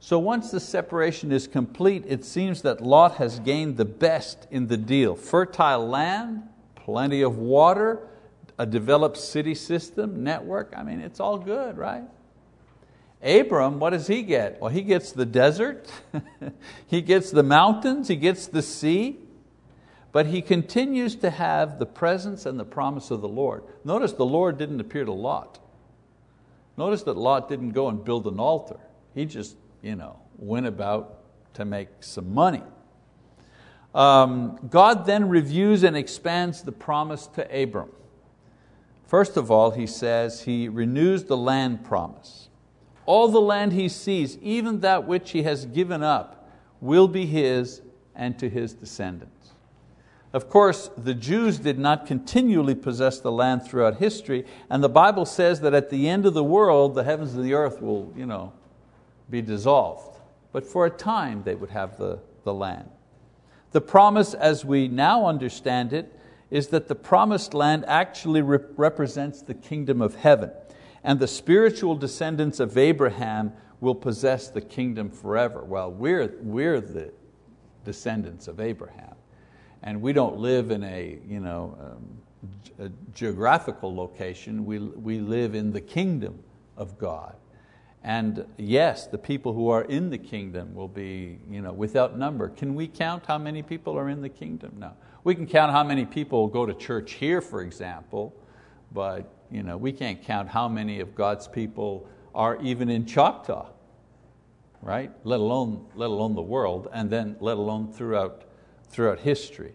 So 0.00 0.18
once 0.18 0.50
the 0.50 0.58
separation 0.58 1.30
is 1.30 1.46
complete, 1.46 2.04
it 2.08 2.24
seems 2.24 2.62
that 2.62 2.80
Lot 2.80 3.16
has 3.16 3.38
gained 3.38 3.76
the 3.76 3.84
best 3.84 4.48
in 4.50 4.66
the 4.66 4.76
deal. 4.76 5.14
Fertile 5.14 5.86
land, 5.86 6.42
plenty 6.74 7.22
of 7.22 7.38
water, 7.38 8.00
a 8.58 8.66
developed 8.66 9.16
city 9.16 9.54
system, 9.54 10.24
network, 10.24 10.74
I 10.76 10.82
mean, 10.82 11.00
it's 11.00 11.20
all 11.20 11.38
good, 11.38 11.78
right? 11.78 12.02
Abram, 13.22 13.78
what 13.78 13.90
does 13.90 14.08
he 14.08 14.22
get? 14.22 14.60
Well, 14.60 14.70
he 14.70 14.82
gets 14.82 15.12
the 15.12 15.24
desert, 15.24 15.88
he 16.86 17.00
gets 17.00 17.30
the 17.30 17.44
mountains, 17.44 18.08
he 18.08 18.16
gets 18.16 18.48
the 18.48 18.62
sea, 18.62 19.18
but 20.10 20.26
he 20.26 20.42
continues 20.42 21.14
to 21.16 21.30
have 21.30 21.78
the 21.78 21.86
presence 21.86 22.44
and 22.44 22.58
the 22.58 22.64
promise 22.64 23.10
of 23.10 23.20
the 23.20 23.28
Lord. 23.28 23.62
Notice 23.84 24.12
the 24.12 24.26
Lord 24.26 24.58
didn't 24.58 24.80
appear 24.80 25.04
to 25.04 25.12
Lot. 25.12 25.60
Notice 26.76 27.02
that 27.04 27.16
Lot 27.16 27.48
didn't 27.48 27.70
go 27.70 27.88
and 27.88 28.04
build 28.04 28.26
an 28.26 28.40
altar. 28.40 28.78
He 29.14 29.26
just 29.26 29.56
you 29.82 29.96
know, 29.96 30.18
went 30.38 30.66
about 30.66 31.18
to 31.54 31.64
make 31.64 31.88
some 32.00 32.32
money. 32.32 32.62
Um, 33.94 34.58
God 34.70 35.04
then 35.04 35.28
reviews 35.28 35.82
and 35.82 35.96
expands 35.96 36.62
the 36.62 36.72
promise 36.72 37.26
to 37.28 37.62
Abram. 37.62 37.90
First 39.06 39.36
of 39.36 39.50
all, 39.50 39.72
he 39.72 39.86
says 39.86 40.42
he 40.42 40.68
renews 40.68 41.24
the 41.24 41.36
land 41.36 41.84
promise. 41.84 42.48
All 43.04 43.28
the 43.28 43.40
land 43.40 43.74
he 43.74 43.88
sees, 43.88 44.38
even 44.38 44.80
that 44.80 45.06
which 45.06 45.32
he 45.32 45.42
has 45.42 45.66
given 45.66 46.02
up, 46.02 46.48
will 46.80 47.08
be 47.08 47.26
his 47.26 47.82
and 48.14 48.38
to 48.38 48.48
his 48.48 48.72
descendants. 48.72 49.41
Of 50.32 50.48
course, 50.48 50.90
the 50.96 51.14
Jews 51.14 51.58
did 51.58 51.78
not 51.78 52.06
continually 52.06 52.74
possess 52.74 53.20
the 53.20 53.32
land 53.32 53.64
throughout 53.64 53.98
history, 53.98 54.46
and 54.70 54.82
the 54.82 54.88
Bible 54.88 55.26
says 55.26 55.60
that 55.60 55.74
at 55.74 55.90
the 55.90 56.08
end 56.08 56.24
of 56.24 56.32
the 56.32 56.44
world, 56.44 56.94
the 56.94 57.04
heavens 57.04 57.34
and 57.34 57.44
the 57.44 57.52
earth 57.52 57.82
will 57.82 58.12
you 58.16 58.24
know, 58.24 58.54
be 59.28 59.42
dissolved. 59.42 60.20
But 60.50 60.66
for 60.66 60.86
a 60.86 60.90
time, 60.90 61.42
they 61.42 61.54
would 61.54 61.70
have 61.70 61.98
the, 61.98 62.18
the 62.44 62.54
land. 62.54 62.88
The 63.72 63.82
promise, 63.82 64.32
as 64.32 64.64
we 64.64 64.88
now 64.88 65.26
understand 65.26 65.92
it, 65.92 66.18
is 66.50 66.68
that 66.68 66.88
the 66.88 66.94
promised 66.94 67.52
land 67.52 67.84
actually 67.86 68.42
rep 68.42 68.70
represents 68.76 69.40
the 69.42 69.54
kingdom 69.54 70.00
of 70.00 70.14
heaven, 70.14 70.50
and 71.04 71.18
the 71.18 71.28
spiritual 71.28 71.94
descendants 71.94 72.60
of 72.60 72.76
Abraham 72.78 73.52
will 73.80 73.94
possess 73.94 74.48
the 74.48 74.60
kingdom 74.60 75.10
forever. 75.10 75.62
Well, 75.62 75.90
we're, 75.90 76.34
we're 76.40 76.80
the 76.80 77.12
descendants 77.84 78.48
of 78.48 78.60
Abraham 78.60 79.14
and 79.82 80.00
we 80.00 80.12
don't 80.12 80.38
live 80.38 80.70
in 80.70 80.84
a, 80.84 81.18
you 81.26 81.40
know, 81.40 81.76
um, 81.80 82.86
a 82.86 82.90
geographical 83.14 83.94
location, 83.94 84.64
we, 84.64 84.78
we 84.78 85.20
live 85.20 85.54
in 85.54 85.72
the 85.72 85.80
kingdom 85.80 86.38
of 86.76 86.98
God. 86.98 87.34
And 88.04 88.44
yes, 88.56 89.06
the 89.06 89.18
people 89.18 89.52
who 89.52 89.68
are 89.68 89.82
in 89.84 90.10
the 90.10 90.18
kingdom 90.18 90.74
will 90.74 90.88
be 90.88 91.38
you 91.48 91.60
know, 91.60 91.72
without 91.72 92.18
number. 92.18 92.48
Can 92.48 92.74
we 92.74 92.88
count 92.88 93.24
how 93.26 93.38
many 93.38 93.62
people 93.62 93.96
are 93.96 94.08
in 94.08 94.20
the 94.22 94.28
kingdom? 94.28 94.72
No. 94.78 94.92
We 95.24 95.36
can 95.36 95.46
count 95.46 95.70
how 95.70 95.84
many 95.84 96.04
people 96.04 96.48
go 96.48 96.66
to 96.66 96.74
church 96.74 97.12
here, 97.12 97.40
for 97.40 97.62
example, 97.62 98.34
but 98.90 99.32
you 99.52 99.62
know, 99.62 99.76
we 99.76 99.92
can't 99.92 100.20
count 100.20 100.48
how 100.48 100.68
many 100.68 100.98
of 100.98 101.14
God's 101.14 101.46
people 101.46 102.08
are 102.34 102.60
even 102.60 102.88
in 102.88 103.06
Choctaw, 103.06 103.66
right? 104.80 105.12
Let 105.22 105.38
alone, 105.38 105.86
let 105.94 106.10
alone 106.10 106.34
the 106.34 106.42
world, 106.42 106.88
and 106.92 107.08
then 107.08 107.36
let 107.38 107.56
alone 107.56 107.92
throughout 107.92 108.44
throughout 108.92 109.20
history. 109.20 109.72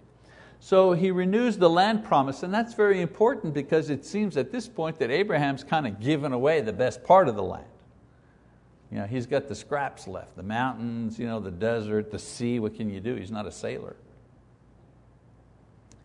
So 0.59 0.93
he 0.93 1.11
renews 1.11 1.57
the 1.57 1.69
land 1.69 2.03
promise, 2.03 2.43
and 2.43 2.53
that's 2.53 2.73
very 2.73 3.01
important 3.01 3.53
because 3.53 3.89
it 3.89 4.05
seems 4.05 4.37
at 4.37 4.51
this 4.51 4.67
point 4.67 4.99
that 4.99 5.11
Abraham's 5.11 5.63
kind 5.63 5.85
of 5.85 5.99
given 5.99 6.33
away 6.33 6.61
the 6.61 6.73
best 6.73 7.03
part 7.03 7.27
of 7.27 7.35
the 7.35 7.43
land. 7.43 7.65
You 8.91 8.99
know, 8.99 9.05
he's 9.05 9.25
got 9.25 9.47
the 9.47 9.55
scraps 9.55 10.07
left, 10.07 10.35
the 10.35 10.43
mountains, 10.43 11.19
you 11.19 11.27
know, 11.27 11.39
the 11.39 11.51
desert, 11.51 12.09
the 12.09 12.19
sea, 12.19 12.59
what 12.59 12.75
can 12.75 12.89
you 12.89 12.99
do? 12.99 13.15
He's 13.15 13.31
not 13.31 13.45
a 13.45 13.51
sailor. 13.51 13.97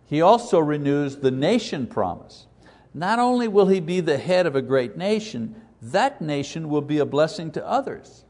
He 0.04 0.20
also 0.20 0.58
renews 0.58 1.16
the 1.16 1.30
nation 1.30 1.86
promise. 1.86 2.46
Not 2.92 3.18
only 3.18 3.48
will 3.48 3.68
he 3.68 3.80
be 3.80 4.00
the 4.00 4.18
head 4.18 4.46
of 4.46 4.56
a 4.56 4.62
great 4.62 4.96
nation, 4.96 5.54
that 5.80 6.20
nation 6.20 6.68
will 6.68 6.82
be 6.82 6.98
a 6.98 7.06
blessing 7.06 7.50
to 7.52 7.66
others. 7.66 8.24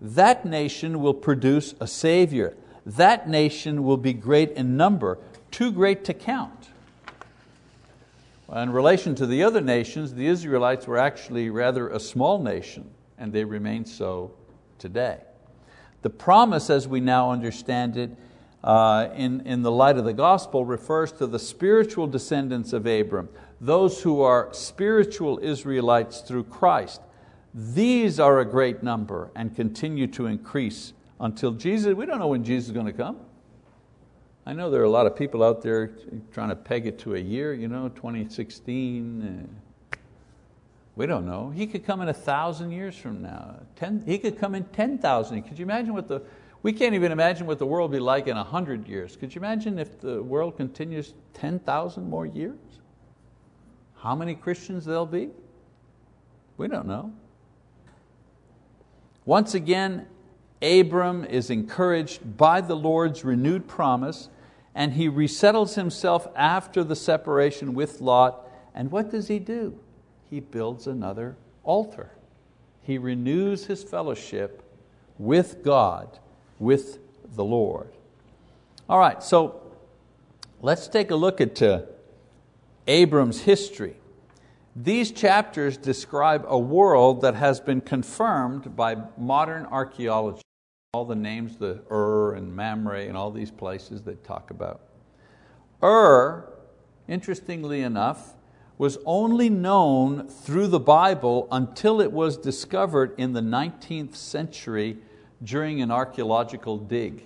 That 0.00 0.44
nation 0.44 1.00
will 1.00 1.14
produce 1.14 1.74
a 1.80 1.86
Savior. 1.86 2.56
That 2.86 3.28
nation 3.28 3.84
will 3.84 3.96
be 3.96 4.12
great 4.12 4.52
in 4.52 4.76
number, 4.76 5.18
too 5.50 5.72
great 5.72 6.04
to 6.04 6.14
count. 6.14 6.68
In 8.54 8.70
relation 8.70 9.14
to 9.16 9.26
the 9.26 9.42
other 9.42 9.60
nations, 9.60 10.14
the 10.14 10.26
Israelites 10.26 10.86
were 10.86 10.98
actually 10.98 11.50
rather 11.50 11.88
a 11.88 11.98
small 11.98 12.42
nation, 12.42 12.90
and 13.18 13.32
they 13.32 13.44
remain 13.44 13.84
so 13.84 14.32
today. 14.78 15.18
The 16.02 16.10
promise, 16.10 16.70
as 16.70 16.86
we 16.86 17.00
now 17.00 17.30
understand 17.30 17.96
it, 17.96 18.10
uh, 18.62 19.08
in, 19.14 19.42
in 19.42 19.62
the 19.62 19.70
light 19.70 19.98
of 19.98 20.06
the 20.06 20.12
gospel, 20.14 20.64
refers 20.64 21.12
to 21.12 21.26
the 21.26 21.38
spiritual 21.38 22.06
descendants 22.06 22.72
of 22.72 22.86
Abram, 22.86 23.28
those 23.60 24.02
who 24.02 24.22
are 24.22 24.48
spiritual 24.52 25.38
Israelites 25.42 26.20
through 26.20 26.44
Christ. 26.44 27.02
These 27.52 28.18
are 28.18 28.40
a 28.40 28.44
great 28.44 28.82
number 28.82 29.30
and 29.36 29.54
continue 29.54 30.06
to 30.08 30.26
increase 30.26 30.93
until 31.20 31.52
Jesus, 31.52 31.94
we 31.94 32.06
don't 32.06 32.18
know 32.18 32.28
when 32.28 32.44
Jesus 32.44 32.68
is 32.68 32.72
going 32.72 32.86
to 32.86 32.92
come. 32.92 33.18
I 34.46 34.52
know 34.52 34.70
there 34.70 34.82
are 34.82 34.84
a 34.84 34.90
lot 34.90 35.06
of 35.06 35.16
people 35.16 35.42
out 35.42 35.62
there 35.62 35.92
trying 36.32 36.50
to 36.50 36.56
peg 36.56 36.86
it 36.86 36.98
to 37.00 37.14
a 37.14 37.18
year, 37.18 37.54
you 37.54 37.68
know, 37.68 37.88
2016. 37.88 39.48
Uh, 39.50 39.96
we 40.96 41.06
don't 41.06 41.26
know. 41.26 41.50
He 41.50 41.66
could 41.66 41.84
come 41.84 42.02
in 42.02 42.08
a 42.08 42.14
thousand 42.14 42.70
years 42.70 42.96
from 42.96 43.22
now. 43.22 43.56
Ten, 43.74 44.02
he 44.06 44.18
could 44.18 44.38
come 44.38 44.54
in 44.54 44.64
10,000. 44.64 45.42
Could 45.42 45.58
you 45.58 45.64
imagine 45.64 45.94
what 45.94 46.08
the, 46.08 46.22
we 46.62 46.72
can't 46.72 46.94
even 46.94 47.10
imagine 47.10 47.46
what 47.46 47.58
the 47.58 47.66
world 47.66 47.90
will 47.90 47.98
be 47.98 48.02
like 48.02 48.26
in 48.26 48.36
a 48.36 48.44
hundred 48.44 48.86
years. 48.86 49.16
Could 49.16 49.34
you 49.34 49.40
imagine 49.40 49.78
if 49.78 50.00
the 50.00 50.22
world 50.22 50.56
continues 50.56 51.14
10,000 51.34 52.08
more 52.08 52.26
years? 52.26 52.58
How 53.96 54.14
many 54.14 54.34
Christians 54.34 54.84
there'll 54.84 55.06
be? 55.06 55.30
We 56.56 56.68
don't 56.68 56.86
know. 56.86 57.12
Once 59.24 59.54
again, 59.54 60.06
Abram 60.64 61.24
is 61.24 61.50
encouraged 61.50 62.36
by 62.36 62.62
the 62.62 62.74
Lord's 62.74 63.24
renewed 63.24 63.68
promise 63.68 64.30
and 64.74 64.94
he 64.94 65.08
resettles 65.08 65.74
himself 65.74 66.26
after 66.34 66.82
the 66.82 66.96
separation 66.96 67.74
with 67.74 68.00
Lot. 68.00 68.48
And 68.74 68.90
what 68.90 69.10
does 69.10 69.28
he 69.28 69.38
do? 69.38 69.78
He 70.30 70.40
builds 70.40 70.86
another 70.86 71.36
altar. 71.62 72.10
He 72.82 72.98
renews 72.98 73.66
his 73.66 73.84
fellowship 73.84 74.62
with 75.18 75.62
God, 75.62 76.18
with 76.58 76.98
the 77.36 77.44
Lord. 77.44 77.90
All 78.88 78.98
right, 78.98 79.22
so 79.22 79.62
let's 80.60 80.88
take 80.88 81.10
a 81.10 81.16
look 81.16 81.40
at 81.40 81.62
uh, 81.62 81.82
Abram's 82.86 83.42
history. 83.42 83.96
These 84.76 85.12
chapters 85.12 85.76
describe 85.76 86.44
a 86.48 86.58
world 86.58 87.20
that 87.20 87.36
has 87.36 87.60
been 87.60 87.80
confirmed 87.80 88.74
by 88.74 88.96
modern 89.16 89.66
archeology. 89.66 90.43
All 90.94 91.04
the 91.04 91.16
names, 91.16 91.56
the 91.56 91.82
Ur 91.90 92.34
and 92.34 92.54
Mamre 92.54 93.00
and 93.00 93.16
all 93.16 93.32
these 93.32 93.50
places 93.50 94.02
they 94.02 94.14
talk 94.14 94.52
about. 94.52 94.80
Ur, 95.82 96.48
interestingly 97.08 97.82
enough, 97.82 98.34
was 98.78 98.98
only 99.04 99.50
known 99.50 100.28
through 100.28 100.68
the 100.68 100.78
Bible 100.78 101.48
until 101.50 102.00
it 102.00 102.12
was 102.12 102.36
discovered 102.36 103.12
in 103.18 103.32
the 103.32 103.40
19th 103.40 104.14
century 104.14 104.98
during 105.42 105.82
an 105.82 105.90
archeological 105.90 106.78
dig. 106.78 107.24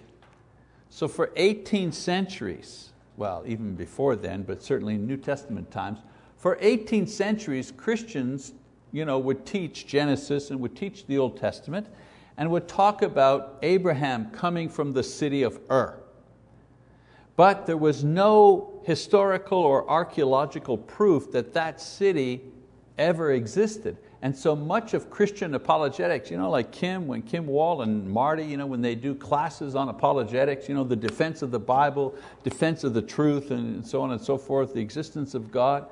So 0.88 1.06
for 1.06 1.30
18 1.36 1.92
centuries, 1.92 2.94
well, 3.18 3.42
even 3.44 3.74
before 3.74 4.16
then, 4.16 4.44
but 4.44 4.62
certainly 4.62 4.94
in 4.94 5.06
New 5.06 5.18
Testament 5.18 5.70
times, 5.70 5.98
for 6.38 6.56
18 6.62 7.06
centuries, 7.06 7.70
Christians 7.76 8.54
you 8.92 9.04
know, 9.04 9.18
would 9.18 9.44
teach 9.44 9.86
Genesis 9.86 10.50
and 10.50 10.58
would 10.60 10.74
teach 10.74 11.06
the 11.06 11.18
Old 11.18 11.36
Testament 11.36 11.86
and 12.38 12.50
would 12.50 12.68
talk 12.68 13.02
about 13.02 13.58
Abraham 13.62 14.30
coming 14.30 14.68
from 14.68 14.92
the 14.92 15.02
city 15.02 15.42
of 15.42 15.58
Ur. 15.70 15.98
But 17.34 17.66
there 17.66 17.76
was 17.76 18.04
no 18.04 18.80
historical 18.84 19.58
or 19.58 19.88
archeological 19.90 20.78
proof 20.78 21.30
that 21.32 21.52
that 21.54 21.80
city 21.80 22.42
ever 22.96 23.32
existed. 23.32 23.96
And 24.22 24.36
so 24.36 24.56
much 24.56 24.94
of 24.94 25.10
Christian 25.10 25.54
apologetics, 25.54 26.30
you 26.30 26.36
know, 26.36 26.50
like 26.50 26.72
Kim, 26.72 27.06
when 27.06 27.22
Kim 27.22 27.46
Wall 27.46 27.82
and 27.82 28.08
Marty, 28.08 28.44
you 28.44 28.56
know, 28.56 28.66
when 28.66 28.82
they 28.82 28.96
do 28.96 29.14
classes 29.14 29.76
on 29.76 29.88
apologetics, 29.88 30.68
you 30.68 30.74
know, 30.74 30.82
the 30.82 30.96
defense 30.96 31.42
of 31.42 31.50
the 31.52 31.60
Bible, 31.60 32.14
defense 32.42 32.82
of 32.82 32.94
the 32.94 33.02
truth, 33.02 33.52
and 33.52 33.86
so 33.86 34.00
on 34.00 34.10
and 34.10 34.20
so 34.20 34.36
forth, 34.36 34.74
the 34.74 34.80
existence 34.80 35.34
of 35.34 35.52
God, 35.52 35.86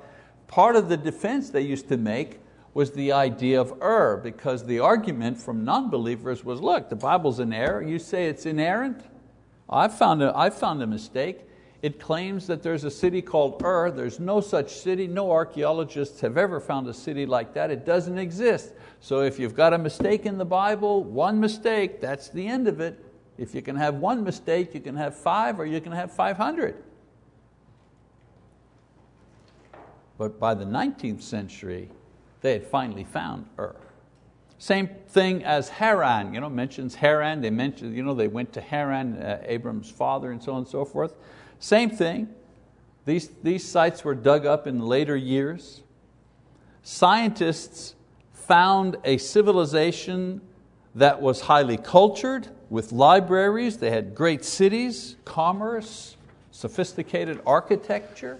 part 0.47 0.75
of 0.75 0.89
the 0.89 0.97
defense 0.97 1.49
they 1.49 1.61
used 1.61 1.87
to 1.87 1.97
make 1.97 2.39
was 2.77 2.91
the 2.91 3.11
idea 3.11 3.59
of 3.59 3.73
Ur, 3.81 4.17
because 4.17 4.63
the 4.63 4.77
argument 4.77 5.35
from 5.35 5.65
non-believers 5.65 6.45
was, 6.45 6.61
look, 6.61 6.89
the 6.89 6.95
Bible's 6.95 7.39
in 7.39 7.51
error, 7.51 7.81
you 7.81 7.97
say 7.97 8.27
it's 8.27 8.45
inerrant? 8.45 9.03
I 9.67 9.87
found, 9.87 10.21
a, 10.21 10.31
I 10.37 10.51
found 10.51 10.83
a 10.83 10.85
mistake. 10.85 11.39
It 11.81 11.99
claims 11.99 12.45
that 12.45 12.61
there's 12.61 12.83
a 12.83 12.91
city 12.91 13.19
called 13.19 13.63
Ur. 13.63 13.89
There's 13.89 14.19
no 14.19 14.41
such 14.41 14.75
city. 14.75 15.07
No 15.07 15.31
archeologists 15.31 16.21
have 16.21 16.37
ever 16.37 16.59
found 16.59 16.87
a 16.87 16.93
city 16.93 17.25
like 17.25 17.55
that. 17.55 17.71
It 17.71 17.83
doesn't 17.83 18.19
exist. 18.19 18.73
So 18.99 19.21
if 19.21 19.39
you've 19.39 19.55
got 19.55 19.73
a 19.73 19.79
mistake 19.79 20.27
in 20.27 20.37
the 20.37 20.45
Bible, 20.45 21.03
one 21.03 21.39
mistake, 21.39 21.99
that's 21.99 22.29
the 22.29 22.47
end 22.47 22.67
of 22.67 22.79
it. 22.79 23.03
If 23.39 23.55
you 23.55 23.63
can 23.63 23.75
have 23.75 23.95
one 23.95 24.23
mistake, 24.23 24.75
you 24.75 24.81
can 24.81 24.95
have 24.95 25.17
five 25.17 25.59
or 25.59 25.65
you 25.65 25.81
can 25.81 25.93
have 25.93 26.11
500. 26.11 26.75
But 30.19 30.39
by 30.39 30.53
the 30.53 30.65
19th 30.65 31.23
century, 31.23 31.89
they 32.47 32.53
had 32.53 32.65
finally 32.65 33.03
found 33.03 33.45
Ur. 33.59 33.75
Same 34.57 34.87
thing 35.09 35.43
as 35.43 35.67
Haran, 35.67 36.33
you 36.33 36.39
know, 36.39 36.49
mentions 36.49 36.95
Haran, 36.95 37.41
they 37.41 37.49
mentioned, 37.49 37.93
you 37.93 38.03
know, 38.03 38.13
they 38.13 38.29
went 38.29 38.53
to 38.53 38.61
Haran, 38.61 39.21
uh, 39.21 39.41
Abram's 39.45 39.91
father 39.91 40.31
and 40.31 40.41
so 40.41 40.53
on 40.53 40.59
and 40.59 40.67
so 40.67 40.85
forth. 40.85 41.13
Same 41.59 41.89
thing, 41.89 42.29
these, 43.03 43.27
these 43.43 43.67
sites 43.67 44.05
were 44.05 44.15
dug 44.15 44.45
up 44.45 44.65
in 44.65 44.79
later 44.79 45.17
years. 45.17 45.81
Scientists 46.83 47.95
found 48.31 48.95
a 49.03 49.17
civilization 49.17 50.39
that 50.95 51.21
was 51.21 51.41
highly 51.41 51.75
cultured 51.75 52.47
with 52.69 52.93
libraries, 52.93 53.77
they 53.77 53.91
had 53.91 54.15
great 54.15 54.45
cities, 54.45 55.17
commerce, 55.25 56.15
sophisticated 56.51 57.41
architecture. 57.45 58.39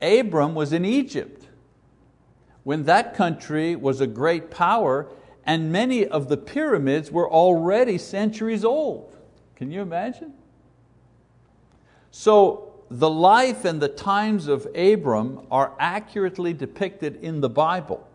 Abram 0.00 0.54
was 0.54 0.72
in 0.72 0.84
Egypt 0.84 1.46
when 2.64 2.84
that 2.84 3.14
country 3.14 3.74
was 3.74 4.00
a 4.00 4.06
great 4.06 4.50
power 4.50 5.08
and 5.44 5.72
many 5.72 6.06
of 6.06 6.28
the 6.28 6.36
pyramids 6.36 7.10
were 7.10 7.30
already 7.30 7.96
centuries 7.96 8.64
old. 8.64 9.16
Can 9.56 9.70
you 9.70 9.80
imagine? 9.80 10.34
So 12.10 12.74
the 12.90 13.08
life 13.08 13.64
and 13.64 13.80
the 13.80 13.88
times 13.88 14.46
of 14.46 14.66
Abram 14.74 15.46
are 15.50 15.72
accurately 15.78 16.52
depicted 16.52 17.16
in 17.22 17.40
the 17.40 17.48
Bible. 17.48 18.06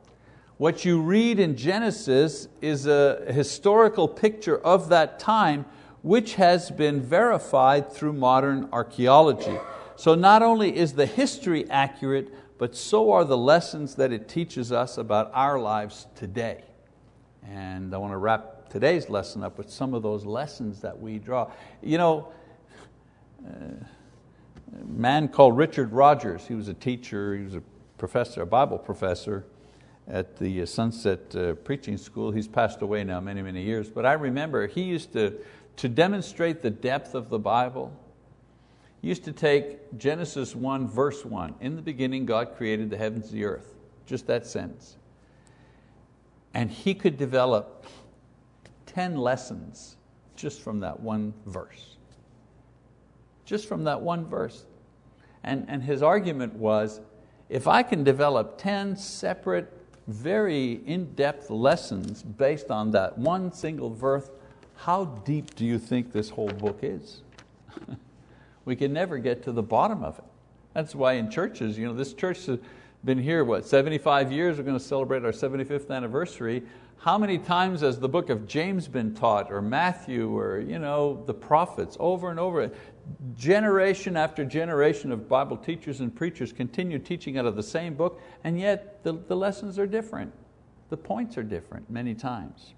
What 0.58 0.86
you 0.86 1.02
read 1.02 1.39
in 1.39 1.58
Genesis 1.58 2.48
is 2.62 2.86
a 2.86 3.26
historical 3.28 4.08
picture 4.08 4.60
of 4.60 4.89
that 4.89 5.19
time 5.19 5.65
which 6.04 6.36
has 6.36 6.69
been 6.69 7.02
verified 7.02 7.91
through 7.91 8.13
modern 8.13 8.69
archeology. 8.72 9.58
So 9.96 10.16
not 10.16 10.42
only 10.42 10.76
is 10.76 10.94
the 10.94 11.06
history 11.06 11.70
accurate, 11.70 12.34
but 12.58 12.76
so 12.76 13.12
are 13.12 13.26
the 13.26 13.38
lessons 13.38 13.96
that 13.96 14.12
it 14.12 14.28
teaches 14.28 14.72
us 14.72 14.98
about 14.98 15.32
our 15.34 15.60
lives 15.60 16.08
today. 16.16 16.64
And 17.48 17.94
I 17.94 17.98
want 17.98 18.14
to 18.14 18.18
wrap 18.18 18.70
today's 18.70 19.10
lesson 19.10 19.44
up 19.44 19.58
with 19.58 19.70
some 19.70 19.94
of 19.94 20.02
those 20.02 20.26
lessons 20.26 20.82
that 20.82 21.00
we 21.00 21.20
draw. 21.20 21.52
You 21.82 21.98
know, 21.98 22.28
uh, 23.46 23.52
a 24.82 24.86
man 24.86 25.28
called 25.28 25.58
Richard 25.58 25.92
Rogers, 25.92 26.48
he 26.48 26.56
was 26.56 26.68
a 26.68 26.74
teacher, 26.74 27.36
he 27.36 27.44
was 27.44 27.56
a 27.56 27.62
professor, 27.98 28.42
a 28.42 28.46
Bible 28.46 28.78
professor 28.78 29.46
at 30.08 30.38
the 30.38 30.66
Sunset 30.66 31.36
uh, 31.36 31.54
Preaching 31.54 31.98
School. 31.98 32.32
He's 32.32 32.48
passed 32.48 32.82
away 32.82 33.04
now 33.04 33.20
many, 33.20 33.42
many 33.42 33.62
years, 33.62 33.90
but 33.90 34.06
I 34.06 34.14
remember 34.14 34.68
he 34.68 34.84
used 34.84 35.14
to, 35.14 35.34
to 35.78 35.90
demonstrate 35.90 36.62
the 36.62 36.70
depth 36.70 37.16
of 37.16 37.30
the 37.30 37.40
Bible, 37.40 37.96
used 39.10 39.24
to 39.26 39.32
take 39.32 39.98
Genesis 39.98 40.56
1 40.56 40.88
verse 40.88 41.24
1, 41.26 41.56
in 41.62 41.76
the 41.76 41.82
beginning 41.82 42.26
God 42.26 42.56
created 42.56 42.89
the 42.89 42.98
heavens 42.98 43.30
and 43.30 43.39
the 43.39 43.46
earth, 43.46 43.76
just 44.06 44.26
that 44.28 44.48
sentence. 44.48 44.98
And 46.54 46.72
he 46.72 46.94
could 46.94 47.18
develop 47.18 47.86
10 48.88 49.18
lessons 49.18 49.98
just 50.36 50.62
from 50.62 50.80
that 50.80 51.00
one 51.00 51.34
verse. 51.46 51.98
Just 53.46 53.68
from 53.68 53.84
that 53.84 54.02
one 54.02 54.26
verse. 54.26 54.66
And, 55.44 55.66
and 55.68 55.84
his 55.84 56.02
argument 56.02 56.54
was, 56.54 57.02
if 57.50 57.68
I 57.68 57.84
can 57.84 58.04
develop 58.04 58.58
10 58.58 58.96
separate 58.96 59.72
very 60.08 60.82
in-depth 60.86 61.50
lessons 61.50 62.24
based 62.24 62.70
on 62.72 62.92
that 62.92 63.18
one 63.18 63.52
single 63.52 63.89
verse. 63.89 64.30
How 64.76 65.06
deep 65.06 65.56
do 65.56 65.66
you 65.66 65.80
think 65.80 66.12
this 66.12 66.30
whole 66.30 66.50
book 66.50 66.80
is? 66.82 67.22
we 68.65 68.76
can 68.76 68.93
never 68.93 69.17
get 69.17 69.43
to 69.43 69.52
the 69.52 69.63
bottom 69.63 70.04
of 70.04 70.17
it. 70.19 70.26
That's 70.73 70.95
why 70.95 71.13
in 71.13 71.30
churches, 71.30 71.78
you 71.78 71.86
know, 71.86 71.93
this 71.93 72.13
church 72.13 72.45
has 72.47 72.60
been 73.04 73.19
here, 73.19 73.43
what, 73.43 73.65
75 73.65 74.32
years, 74.32 74.58
we're 74.58 74.63
going 74.63 74.78
to 74.78 74.84
celebrate 74.84 75.26
our 75.26 75.32
75th 75.32 75.91
anniversary. 75.91 76.63
How 76.97 77.17
many 77.17 77.38
times 77.38 77.82
has 77.82 77.99
the 77.99 78.08
book 78.08 78.30
of 78.30 78.47
James 78.47 78.88
been 78.88 79.13
taught, 79.13 79.52
or 79.52 79.62
Matthew, 79.62 80.36
or 80.36 80.60
you 80.60 80.80
know, 80.80 81.21
the 81.26 81.34
prophets, 81.34 81.97
over 81.99 82.32
and 82.32 82.39
over? 82.39 82.71
Generation 83.36 84.15
after 84.15 84.45
generation 84.45 85.12
of 85.12 85.28
Bible 85.28 85.58
teachers 85.58 85.99
and 85.99 86.15
preachers 86.15 86.54
continue 86.54 86.97
teaching 86.97 87.38
out 87.38 87.45
of 87.45 87.58
the 87.58 87.63
same 87.63 87.93
book, 87.93 88.21
and 88.45 88.58
yet 88.58 89.04
the, 89.04 89.13
the 89.28 89.36
lessons 89.36 89.78
are 89.78 89.86
different. 89.86 90.32
The 90.89 90.97
points 90.97 91.38
are 91.38 91.43
different 91.43 91.89
many 91.89 92.15
times. 92.15 92.73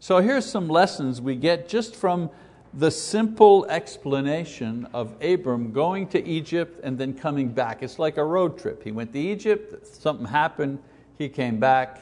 So 0.00 0.20
here's 0.20 0.46
some 0.46 0.68
lessons 0.68 1.20
we 1.20 1.34
get 1.34 1.68
just 1.68 1.94
from 1.94 2.30
the 2.78 2.92
simple 2.92 3.66
explanation 3.68 4.86
of 4.92 5.12
Abram 5.20 5.72
going 5.72 6.06
to 6.10 6.24
Egypt 6.24 6.78
and 6.84 6.96
then 6.96 7.12
coming 7.12 7.48
back. 7.48 7.82
It's 7.82 7.98
like 7.98 8.18
a 8.18 8.24
road 8.24 8.56
trip. 8.56 8.84
He 8.84 8.92
went 8.92 9.12
to 9.14 9.18
Egypt, 9.18 9.84
something 9.84 10.26
happened, 10.26 10.78
he 11.18 11.28
came 11.28 11.58
back, 11.58 12.00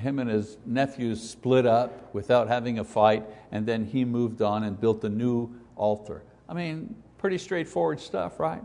him 0.00 0.18
and 0.18 0.30
his 0.30 0.56
nephews 0.64 1.20
split 1.20 1.66
up 1.66 2.14
without 2.14 2.48
having 2.48 2.78
a 2.78 2.84
fight, 2.84 3.22
and 3.52 3.66
then 3.66 3.84
he 3.84 4.02
moved 4.02 4.40
on 4.40 4.64
and 4.64 4.80
built 4.80 5.04
a 5.04 5.10
new 5.10 5.50
altar. 5.76 6.22
I 6.48 6.54
mean, 6.54 6.94
pretty 7.18 7.36
straightforward 7.36 8.00
stuff, 8.00 8.40
right? 8.40 8.62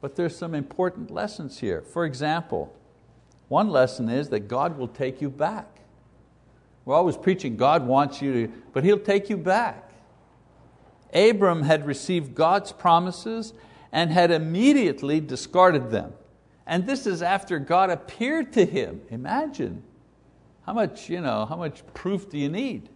But 0.00 0.16
there's 0.16 0.36
some 0.36 0.56
important 0.56 1.12
lessons 1.12 1.60
here. 1.60 1.82
For 1.82 2.04
example, 2.04 2.74
one 3.46 3.70
lesson 3.70 4.08
is 4.08 4.28
that 4.30 4.40
God 4.40 4.76
will 4.76 4.88
take 4.88 5.22
you 5.22 5.30
back. 5.30 5.78
We're 6.84 6.96
always 6.96 7.16
preaching 7.16 7.56
God 7.56 7.86
wants 7.86 8.20
you 8.20 8.32
to, 8.32 8.52
but 8.72 8.82
He'll 8.82 8.98
take 8.98 9.30
you 9.30 9.36
back. 9.36 9.89
Abram 11.14 11.62
had 11.62 11.86
received 11.86 12.34
God's 12.34 12.72
promises 12.72 13.52
and 13.92 14.10
had 14.10 14.30
immediately 14.30 15.20
discarded 15.20 15.90
them. 15.90 16.12
And 16.66 16.86
this 16.86 17.06
is 17.06 17.22
after 17.22 17.58
God 17.58 17.90
appeared 17.90 18.52
to 18.52 18.64
him. 18.64 19.02
Imagine. 19.10 19.82
How 20.66 20.72
much, 20.72 21.08
you 21.08 21.20
know, 21.20 21.46
how 21.46 21.56
much 21.56 21.82
proof 21.94 22.30
do 22.30 22.38
you 22.38 22.48
need? 22.48 22.88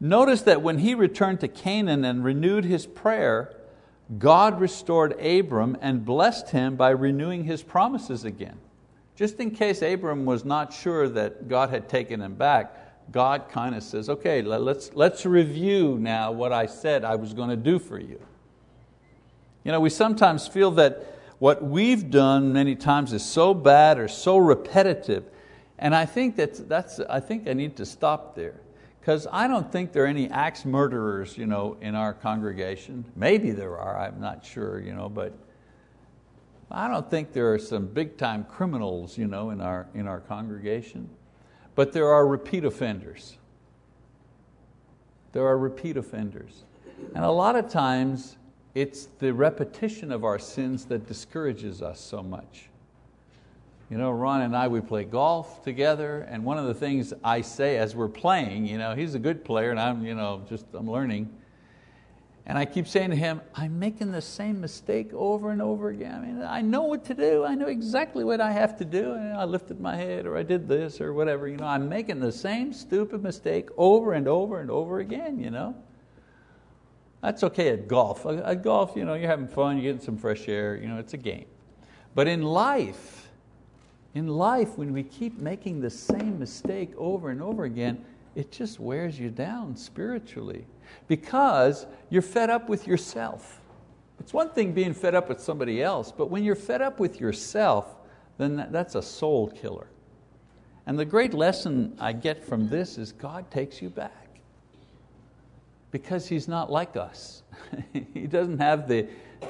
Notice 0.00 0.42
that 0.42 0.62
when 0.62 0.78
he 0.78 0.94
returned 0.94 1.40
to 1.40 1.48
Canaan 1.48 2.04
and 2.04 2.24
renewed 2.24 2.64
his 2.64 2.86
prayer, 2.86 3.54
God 4.18 4.60
restored 4.60 5.12
Abram 5.20 5.76
and 5.80 6.04
blessed 6.04 6.50
him 6.50 6.76
by 6.76 6.90
renewing 6.90 7.44
his 7.44 7.62
promises 7.62 8.24
again. 8.24 8.58
Just 9.16 9.38
in 9.40 9.50
case 9.50 9.80
Abram 9.82 10.24
was 10.24 10.44
not 10.44 10.72
sure 10.72 11.08
that 11.08 11.48
God 11.48 11.70
had 11.70 11.88
taken 11.88 12.20
him 12.20 12.34
back, 12.34 12.76
God 13.12 13.48
kind 13.50 13.74
of 13.74 13.82
says, 13.82 14.08
okay, 14.08 14.42
let's, 14.42 14.92
let's 14.94 15.24
review 15.24 15.98
now 16.00 16.32
what 16.32 16.52
I 16.52 16.66
said 16.66 17.04
I 17.04 17.16
was 17.16 17.32
going 17.32 17.50
to 17.50 17.56
do 17.56 17.78
for 17.78 17.98
you. 17.98 18.20
You 19.62 19.72
know, 19.72 19.80
we 19.80 19.90
sometimes 19.90 20.48
feel 20.48 20.72
that 20.72 21.14
what 21.38 21.62
we've 21.62 22.10
done 22.10 22.52
many 22.52 22.74
times 22.76 23.12
is 23.12 23.24
so 23.24 23.54
bad 23.54 23.98
or 23.98 24.08
so 24.08 24.36
repetitive, 24.36 25.24
and 25.78 25.94
I 25.94 26.06
think, 26.06 26.36
that 26.36 26.68
that's, 26.68 27.00
I, 27.00 27.20
think 27.20 27.48
I 27.48 27.52
need 27.52 27.76
to 27.76 27.86
stop 27.86 28.34
there 28.34 28.60
because 29.00 29.26
I 29.30 29.48
don't 29.48 29.70
think 29.70 29.92
there 29.92 30.04
are 30.04 30.08
any 30.08 30.30
axe 30.30 30.64
murderers 30.64 31.36
you 31.36 31.46
know, 31.46 31.76
in 31.80 31.94
our 31.94 32.14
congregation. 32.14 33.04
Maybe 33.16 33.50
there 33.50 33.78
are, 33.78 33.98
I'm 33.98 34.20
not 34.20 34.44
sure, 34.44 34.80
you 34.80 34.94
know, 34.94 35.08
but 35.08 35.36
I 36.70 36.88
don't 36.88 37.08
think 37.10 37.32
there 37.32 37.52
are 37.52 37.58
some 37.58 37.86
big 37.86 38.16
time 38.16 38.44
criminals 38.44 39.18
you 39.18 39.26
know, 39.26 39.50
in, 39.50 39.60
our, 39.60 39.86
in 39.94 40.06
our 40.06 40.20
congregation. 40.20 41.10
But 41.74 41.92
there 41.92 42.08
are 42.08 42.26
repeat 42.26 42.64
offenders. 42.64 43.36
There 45.32 45.46
are 45.46 45.58
repeat 45.58 45.96
offenders. 45.96 46.64
And 47.14 47.24
a 47.24 47.30
lot 47.30 47.56
of 47.56 47.68
times, 47.68 48.36
it's 48.74 49.08
the 49.18 49.32
repetition 49.32 50.12
of 50.12 50.24
our 50.24 50.38
sins 50.38 50.84
that 50.86 51.06
discourages 51.06 51.82
us 51.82 52.00
so 52.00 52.22
much. 52.22 52.68
You 53.90 53.98
know, 53.98 54.10
Ron 54.10 54.42
and 54.42 54.56
I, 54.56 54.68
we 54.68 54.80
play 54.80 55.04
golf 55.04 55.62
together, 55.62 56.26
and 56.30 56.44
one 56.44 56.58
of 56.58 56.66
the 56.66 56.74
things 56.74 57.12
I 57.22 57.42
say 57.42 57.76
as 57.76 57.94
we're 57.94 58.08
playing, 58.08 58.66
you 58.66 58.78
know, 58.78 58.94
he's 58.94 59.14
a 59.14 59.18
good 59.18 59.44
player, 59.44 59.70
and 59.70 59.78
I'm, 59.78 60.04
you 60.04 60.14
know, 60.14 60.42
just 60.48 60.66
I'm 60.72 60.90
learning. 60.90 61.30
And 62.46 62.58
I 62.58 62.66
keep 62.66 62.86
saying 62.86 63.10
to 63.10 63.16
him, 63.16 63.40
I'm 63.54 63.78
making 63.78 64.12
the 64.12 64.20
same 64.20 64.60
mistake 64.60 65.14
over 65.14 65.50
and 65.50 65.62
over 65.62 65.88
again. 65.88 66.14
I 66.14 66.26
mean, 66.26 66.42
I 66.42 66.60
know 66.60 66.82
what 66.82 67.04
to 67.06 67.14
do. 67.14 67.42
I 67.44 67.54
know 67.54 67.68
exactly 67.68 68.22
what 68.22 68.40
I 68.40 68.52
have 68.52 68.76
to 68.78 68.84
do. 68.84 69.14
And 69.14 69.32
I 69.32 69.44
lifted 69.44 69.80
my 69.80 69.96
head 69.96 70.26
or 70.26 70.36
I 70.36 70.42
did 70.42 70.68
this 70.68 71.00
or 71.00 71.14
whatever. 71.14 71.48
You 71.48 71.56
know, 71.56 71.66
I'm 71.66 71.88
making 71.88 72.20
the 72.20 72.32
same 72.32 72.74
stupid 72.74 73.22
mistake 73.22 73.70
over 73.78 74.12
and 74.12 74.28
over 74.28 74.60
and 74.60 74.70
over 74.70 74.98
again. 74.98 75.38
You 75.38 75.50
know? 75.50 75.74
That's 77.22 77.42
okay 77.44 77.70
at 77.70 77.88
golf. 77.88 78.26
At 78.26 78.62
golf, 78.62 78.92
you 78.94 79.06
know, 79.06 79.14
you're 79.14 79.30
having 79.30 79.48
fun, 79.48 79.78
you're 79.78 79.94
getting 79.94 80.04
some 80.04 80.18
fresh 80.18 80.46
air, 80.46 80.76
you 80.76 80.86
know, 80.86 80.98
it's 80.98 81.14
a 81.14 81.18
game. 81.18 81.46
But 82.14 82.28
in 82.28 82.42
life, 82.42 83.30
in 84.12 84.28
life, 84.28 84.76
when 84.76 84.92
we 84.92 85.02
keep 85.02 85.38
making 85.38 85.80
the 85.80 85.88
same 85.88 86.38
mistake 86.38 86.92
over 86.98 87.30
and 87.30 87.42
over 87.42 87.64
again, 87.64 88.04
it 88.34 88.50
just 88.50 88.80
wears 88.80 89.18
you 89.18 89.30
down 89.30 89.76
spiritually 89.76 90.66
because 91.08 91.86
you're 92.10 92.22
fed 92.22 92.50
up 92.50 92.68
with 92.68 92.86
yourself. 92.86 93.60
It's 94.20 94.32
one 94.32 94.50
thing 94.50 94.72
being 94.72 94.94
fed 94.94 95.14
up 95.14 95.28
with 95.28 95.40
somebody 95.40 95.82
else, 95.82 96.12
but 96.12 96.30
when 96.30 96.44
you're 96.44 96.54
fed 96.54 96.82
up 96.82 96.98
with 97.00 97.20
yourself, 97.20 97.96
then 98.38 98.68
that's 98.70 98.94
a 98.94 99.02
soul 99.02 99.48
killer. 99.48 99.86
And 100.86 100.98
the 100.98 101.04
great 101.04 101.32
lesson 101.32 101.96
I 101.98 102.12
get 102.12 102.44
from 102.44 102.68
this 102.68 102.98
is 102.98 103.12
God 103.12 103.50
takes 103.50 103.80
you 103.80 103.88
back 103.90 104.40
because 105.90 106.28
He's 106.28 106.48
not 106.48 106.70
like 106.70 106.96
us. 106.96 107.42
he 107.92 108.26
doesn't 108.26 108.58
have 108.58 108.88
the, 108.88 109.06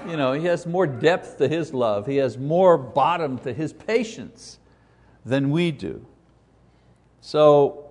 you 0.06 0.16
know, 0.16 0.32
He 0.32 0.46
has 0.46 0.66
more 0.66 0.86
depth 0.86 1.38
to 1.38 1.48
His 1.48 1.72
love, 1.74 2.06
He 2.06 2.16
has 2.16 2.38
more 2.38 2.78
bottom 2.78 3.38
to 3.38 3.52
His 3.52 3.72
patience 3.72 4.58
than 5.24 5.50
we 5.50 5.70
do. 5.70 6.04
So 7.20 7.83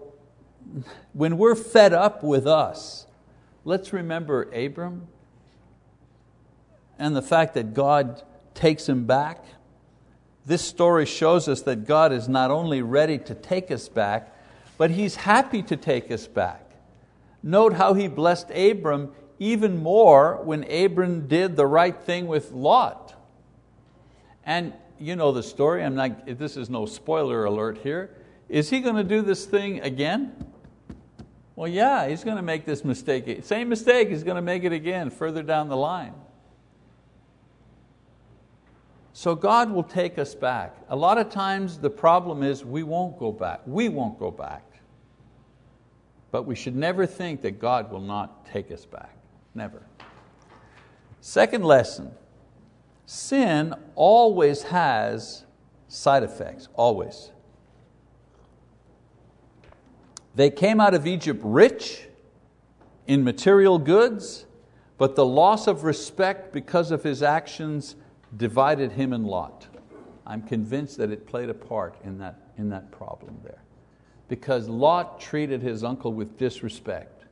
when 1.13 1.38
we're 1.38 1.56
fed 1.56 1.93
up 1.93 2.23
with 2.23 2.47
us, 2.47 3.06
let's 3.65 3.93
remember 3.93 4.43
Abram 4.54 5.08
and 6.97 7.15
the 7.15 7.21
fact 7.21 7.54
that 7.56 7.73
God 7.73 8.23
takes 8.54 8.88
him 8.88 9.06
back. 9.06 9.43
This 10.45 10.62
story 10.62 11.06
shows 11.06 11.47
us 11.47 11.62
that 11.63 11.86
God 11.86 12.12
is 12.12 12.28
not 12.28 12.52
only 12.52 12.82
ready 12.82 13.17
to 13.19 13.34
take 13.36 13.71
us 13.71 13.88
back, 13.88 14.34
but 14.78 14.91
He's 14.91 15.15
happy 15.15 15.62
to 15.63 15.78
take 15.78 16.12
us 16.12 16.28
back. 16.28 16.71
Note 17.41 17.73
how 17.73 17.93
He 17.93 18.08
blessed 18.08 18.49
Abram 18.52 19.12
even 19.39 19.78
more 19.78 20.41
when 20.43 20.69
Abram 20.69 21.28
did 21.28 21.56
the 21.56 21.65
right 21.65 21.95
thing 21.95 22.28
with 22.28 22.52
Lot. 22.52 23.15
And 24.45 24.73
you 24.99 25.15
know 25.15 25.32
the 25.32 25.43
story, 25.43 25.84
I'm 25.84 25.95
not, 25.95 26.26
this 26.38 26.58
is 26.58 26.69
no 26.69 26.86
spoiler 26.86 27.45
alert 27.45 27.80
here. 27.80 28.15
Is 28.49 28.69
he 28.69 28.82
going 28.82 28.95
to 28.95 29.03
do 29.03 29.21
this 29.21 29.45
thing 29.45 29.82
again? 29.82 30.34
Well, 31.56 31.67
yeah, 31.67 32.08
he's 32.08 32.23
going 32.23 32.38
to 32.38 32.43
make 32.43 32.65
this 32.65 32.84
mistake. 32.84 33.43
Same 33.43 33.69
mistake, 33.69 34.10
he's 34.10 34.23
going 34.23 34.36
to 34.36 34.41
make 34.41 34.63
it 34.63 34.73
again 34.73 35.10
further 35.10 35.43
down 35.43 35.69
the 35.69 35.77
line. 35.77 36.13
So 39.13 39.36
God 39.36 39.71
will 39.71 39.84
take 39.84 40.17
us 40.17 40.34
back. 40.34 40.75
A 40.89 40.95
lot 40.95 41.19
of 41.19 41.29
times 41.29 41.77
the 41.77 41.89
problem 41.89 42.41
is 42.41 42.65
we 42.65 42.82
won't 42.82 43.19
go 43.19 43.32
back. 43.32 43.62
We 43.65 43.88
won't 43.88 44.17
go 44.17 44.32
back. 44.32 44.63
But 46.32 46.43
we 46.43 46.56
should 46.56 46.75
never 46.75 47.06
think 47.06 47.41
that 47.41 47.60
God 47.60 47.91
will 47.91 48.01
not 48.01 48.47
take 48.47 48.71
us 48.71 48.86
back. 48.86 49.15
Never. 49.53 49.84
Second 51.21 51.63
lesson 51.63 52.12
sin 53.06 53.75
always 53.95 54.63
has 54.63 55.45
side 55.88 56.23
effects, 56.23 56.69
always. 56.73 57.29
They 60.36 60.50
came 60.50 60.80
out 60.80 60.93
of 60.93 61.05
Egypt 61.05 61.41
rich 61.43 62.07
in 63.07 63.24
material 63.24 63.78
goods, 63.78 64.45
but 64.97 65.16
the 65.16 65.26
loss 65.26 65.68
of 65.68 65.84
respect 65.84 66.53
because 66.53 66.91
of 66.91 67.03
his 67.03 67.22
actions 67.22 67.95
divided 68.36 68.93
him 68.93 69.14
and 69.14 69.26
Lot. 69.26 69.68
I'm 70.26 70.41
convinced 70.41 70.97
that 70.97 71.12
it 71.12 71.28
played 71.28 71.49
a 71.49 71.53
part 71.53 71.95
in 72.03 72.18
that, 72.20 72.41
in 72.57 72.70
that 72.70 72.91
problem 72.91 73.38
there. 73.43 73.62
Because 74.28 74.68
Lot 74.68 75.20
treated 75.20 75.62
his 75.62 75.84
uncle 75.84 76.14
with 76.14 76.38
disrespect. 76.38 77.26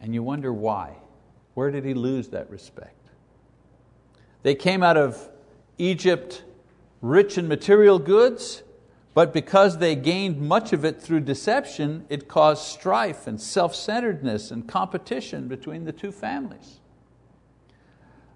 And 0.00 0.14
you 0.14 0.22
wonder 0.22 0.52
why. 0.52 0.96
Where 1.54 1.70
did 1.70 1.84
he 1.84 1.94
lose 1.94 2.28
that 2.28 2.50
respect? 2.50 2.96
They 4.42 4.54
came 4.54 4.82
out 4.82 4.96
of 4.96 5.28
Egypt 5.78 6.42
rich 7.00 7.38
in 7.38 7.46
material 7.46 7.98
goods, 7.98 8.62
but 9.14 9.32
because 9.32 9.78
they 9.78 9.94
gained 9.94 10.40
much 10.40 10.72
of 10.72 10.84
it 10.84 11.00
through 11.00 11.20
deception, 11.20 12.06
it 12.08 12.28
caused 12.28 12.62
strife 12.62 13.26
and 13.26 13.40
self 13.40 13.74
centeredness 13.74 14.50
and 14.50 14.66
competition 14.66 15.48
between 15.48 15.84
the 15.84 15.92
two 15.92 16.12
families. 16.12 16.80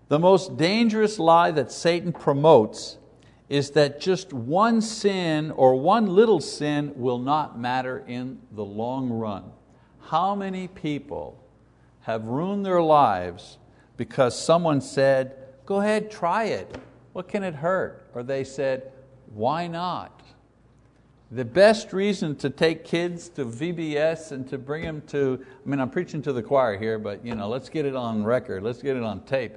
The 0.09 0.19
most 0.19 0.57
dangerous 0.57 1.19
lie 1.19 1.51
that 1.51 1.73
Satan 1.73 2.13
promotes 2.13 2.99
is 3.49 3.71
that 3.71 4.01
just 4.01 4.33
one 4.33 4.81
sin 4.81 5.51
or 5.53 5.77
one 5.77 6.07
little 6.07 6.41
sin 6.41 6.93
will 6.97 7.19
not 7.19 7.59
matter 7.59 8.05
in 8.07 8.41
the 8.53 8.65
long 8.65 9.09
run. 9.09 9.45
How 10.01 10.35
many 10.35 10.69
people 10.69 11.43
have 12.03 12.27
ruined 12.27 12.65
their 12.65 12.83
lives 12.83 13.59
because 13.97 14.39
someone 14.39 14.81
said, 14.81 15.37
Go 15.65 15.81
ahead, 15.81 16.11
try 16.11 16.45
it. 16.45 16.77
What 17.13 17.29
can 17.29 17.43
it 17.43 17.55
hurt? 17.55 18.09
Or 18.15 18.23
they 18.23 18.45
said, 18.45 18.93
Why 19.35 19.67
not? 19.67 20.16
The 21.33 21.45
best 21.45 21.93
reason 21.93 22.37
to 22.37 22.51
take 22.51 22.85
kids 22.85 23.29
to 23.31 23.45
VBS 23.45 24.31
and 24.31 24.49
to 24.49 24.59
bring 24.59 24.85
them 24.85 25.03
to, 25.09 25.45
I 25.45 25.69
mean, 25.69 25.81
I'm 25.81 25.91
preaching 25.91 26.23
to 26.23 26.33
the 26.33 26.43
choir 26.43 26.79
here, 26.79 27.01
but 27.01 27.27
you 27.27 27.35
know, 27.35 27.49
let's 27.49 27.69
get 27.69 27.85
it 27.85 27.97
on 27.97 28.23
record, 28.23 28.63
let's 28.63 28.81
get 28.81 28.97
it 28.97 29.03
on 29.03 29.25
tape. 29.25 29.57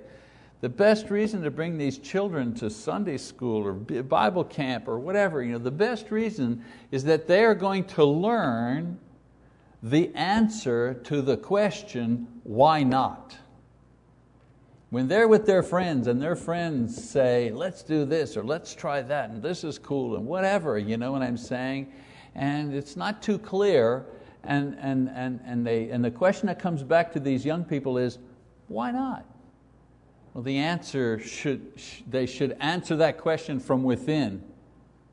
The 0.61 0.69
best 0.69 1.11
reason 1.11 1.43
to 1.43 1.51
bring 1.51 1.77
these 1.77 1.99
children 1.99 2.55
to 2.55 2.71
Sunday 2.71 3.17
school 3.17 3.65
or 3.65 3.73
Bible 3.73 4.43
camp 4.43 4.87
or 4.87 4.97
whatever, 4.97 5.43
you 5.43 5.51
know, 5.51 5.59
the 5.59 5.69
best 5.69 6.09
reason 6.09 6.65
is 6.91 7.03
that 7.03 7.27
they 7.27 7.45
are 7.45 7.55
going 7.55 7.83
to 7.85 8.03
learn 8.03 8.99
the 9.83 10.13
answer 10.15 10.95
to 10.95 11.21
the 11.21 11.37
question, 11.37 12.27
why 12.43 12.81
not? 12.81 13.37
When 14.89 15.07
they're 15.07 15.27
with 15.27 15.45
their 15.45 15.61
friends 15.61 16.07
and 16.07 16.19
their 16.19 16.35
friends 16.35 17.09
say, 17.09 17.51
let's 17.51 17.83
do 17.83 18.05
this 18.05 18.35
or 18.35 18.43
let's 18.43 18.73
try 18.73 19.01
that 19.03 19.29
and 19.29 19.41
this 19.41 19.63
is 19.63 19.77
cool 19.77 20.15
and 20.15 20.25
whatever, 20.25 20.79
you 20.79 20.97
know 20.97 21.11
what 21.11 21.21
I'm 21.21 21.37
saying? 21.37 21.91
And 22.33 22.73
it's 22.73 22.95
not 22.95 23.21
too 23.21 23.37
clear 23.37 24.05
and, 24.43 24.75
and, 24.79 25.09
and, 25.13 25.39
and, 25.45 25.65
they, 25.65 25.89
and 25.89 26.03
the 26.03 26.09
question 26.09 26.47
that 26.47 26.57
comes 26.57 26.81
back 26.81 27.11
to 27.13 27.19
these 27.19 27.45
young 27.45 27.63
people 27.63 27.99
is, 27.99 28.17
why 28.67 28.89
not? 28.89 29.25
Well, 30.33 30.43
the 30.43 30.57
answer 30.57 31.19
should, 31.19 31.73
they 32.09 32.25
should 32.25 32.57
answer 32.59 32.95
that 32.95 33.19
question 33.19 33.59
from 33.59 33.83
within 33.83 34.43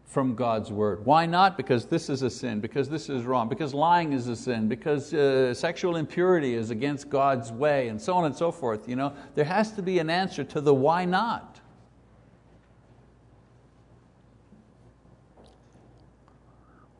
from 0.06 0.34
God's 0.34 0.70
word. 0.70 1.04
Why 1.04 1.26
not? 1.26 1.56
Because 1.56 1.84
this 1.84 2.08
is 2.08 2.22
a 2.22 2.30
sin, 2.30 2.60
because 2.60 2.88
this 2.88 3.10
is 3.10 3.24
wrong, 3.24 3.48
because 3.48 3.74
lying 3.74 4.12
is 4.12 4.28
a 4.28 4.36
sin, 4.36 4.68
because 4.68 5.12
uh, 5.12 5.52
sexual 5.52 5.96
impurity 5.96 6.54
is 6.54 6.70
against 6.70 7.10
God's 7.10 7.50
way, 7.50 7.88
and 7.88 8.00
so 8.00 8.14
on 8.14 8.24
and 8.24 8.34
so 8.34 8.52
forth. 8.52 8.88
You 8.88 8.96
know, 8.96 9.12
there 9.34 9.44
has 9.44 9.72
to 9.72 9.82
be 9.82 9.98
an 9.98 10.08
answer 10.08 10.44
to 10.44 10.60
the 10.60 10.72
why 10.72 11.04
not. 11.04 11.60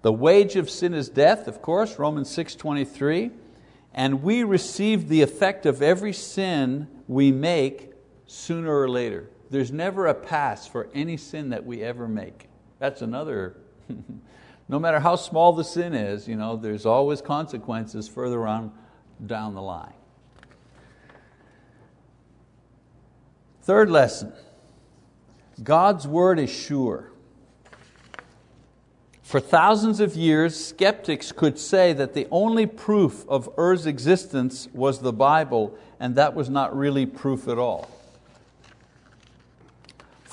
The 0.02 0.12
wage 0.12 0.56
of 0.56 0.68
sin 0.68 0.92
is 0.92 1.08
death, 1.08 1.48
of 1.48 1.62
course, 1.62 1.98
Romans 1.98 2.28
6.23, 2.28 3.30
and 3.94 4.22
we 4.22 4.44
receive 4.44 5.08
the 5.08 5.22
effect 5.22 5.64
of 5.64 5.80
every 5.80 6.12
sin 6.12 6.86
we 7.08 7.32
make 7.32 7.92
sooner 8.26 8.78
or 8.78 8.88
later. 8.88 9.30
There's 9.50 9.72
never 9.72 10.06
a 10.06 10.14
pass 10.14 10.66
for 10.66 10.88
any 10.92 11.16
sin 11.16 11.50
that 11.50 11.64
we 11.64 11.82
ever 11.82 12.08
make. 12.08 12.48
That's 12.78 13.02
another, 13.02 13.56
no 14.68 14.78
matter 14.78 15.00
how 15.00 15.16
small 15.16 15.52
the 15.52 15.64
sin 15.64 15.94
is, 15.94 16.28
you 16.28 16.36
know, 16.36 16.56
there's 16.56 16.86
always 16.86 17.20
consequences 17.20 18.08
further 18.08 18.46
on 18.46 18.72
down 19.24 19.54
the 19.54 19.62
line. 19.62 19.94
Third 23.62 23.90
lesson 23.90 24.32
God's 25.62 26.06
word 26.06 26.38
is 26.38 26.50
sure. 26.50 27.10
For 29.22 29.40
thousands 29.40 29.98
of 29.98 30.14
years, 30.14 30.54
skeptics 30.54 31.32
could 31.32 31.58
say 31.58 31.92
that 31.94 32.14
the 32.14 32.28
only 32.30 32.64
proof 32.64 33.28
of 33.28 33.48
Ur's 33.58 33.84
existence 33.84 34.68
was 34.72 35.00
the 35.00 35.12
Bible, 35.12 35.76
and 35.98 36.14
that 36.14 36.36
was 36.36 36.48
not 36.48 36.76
really 36.76 37.06
proof 37.06 37.48
at 37.48 37.58
all. 37.58 37.90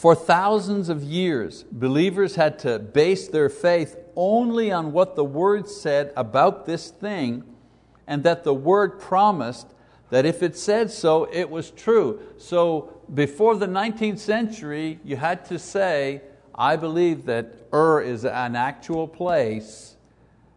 For 0.04 0.16
thousands 0.16 0.89
of 0.89 1.01
years, 1.01 1.64
believers 1.72 2.36
had 2.36 2.60
to 2.60 2.78
base 2.78 3.30
their 3.30 3.47
faith 3.47 3.95
only 4.18 4.70
on 4.70 4.91
what 4.91 5.16
the 5.16 5.24
Word 5.24 5.70
said 5.70 6.12
about 6.18 6.66
this 6.66 6.89
thing, 6.89 7.45
and 8.06 8.22
that 8.26 8.43
the 8.43 8.54
Word 8.54 8.99
promised 8.99 9.68
that 10.10 10.26
if 10.26 10.43
it 10.43 10.58
said 10.58 10.91
so, 10.91 11.30
it 11.32 11.49
was 11.49 11.72
true. 11.72 12.20
So 12.38 12.99
before 13.14 13.56
the 13.56 13.66
19th 13.66 14.20
century, 14.20 14.99
you 15.06 15.16
had 15.16 15.45
to 15.45 15.58
say, 15.58 16.22
I 16.54 16.76
believe 16.76 17.24
that 17.28 17.54
Ur 17.74 18.01
is 18.01 18.26
an 18.26 18.58
actual 18.58 19.08
place 19.08 19.95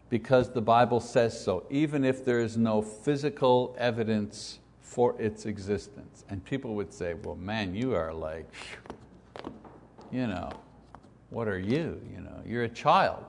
because 0.09 0.51
the 0.51 0.61
Bible 0.61 0.99
says 0.99 1.41
so, 1.41 1.65
even 1.69 2.03
if 2.03 2.25
there 2.25 2.41
is 2.41 2.57
no 2.57 2.81
physical 2.81 3.77
evidence 3.79 4.59
for 4.81 5.15
its 5.21 5.45
existence. 5.45 6.25
And 6.29 6.43
people 6.43 6.75
would 6.75 6.91
say, 6.91 7.13
well 7.13 7.35
man, 7.35 7.73
you 7.73 7.95
are 7.95 8.13
like, 8.13 8.51
you 10.11 10.27
know, 10.27 10.49
what 11.29 11.47
are 11.47 11.59
you? 11.59 12.01
you 12.13 12.21
know, 12.21 12.41
you're 12.45 12.63
a 12.63 12.69
child. 12.69 13.23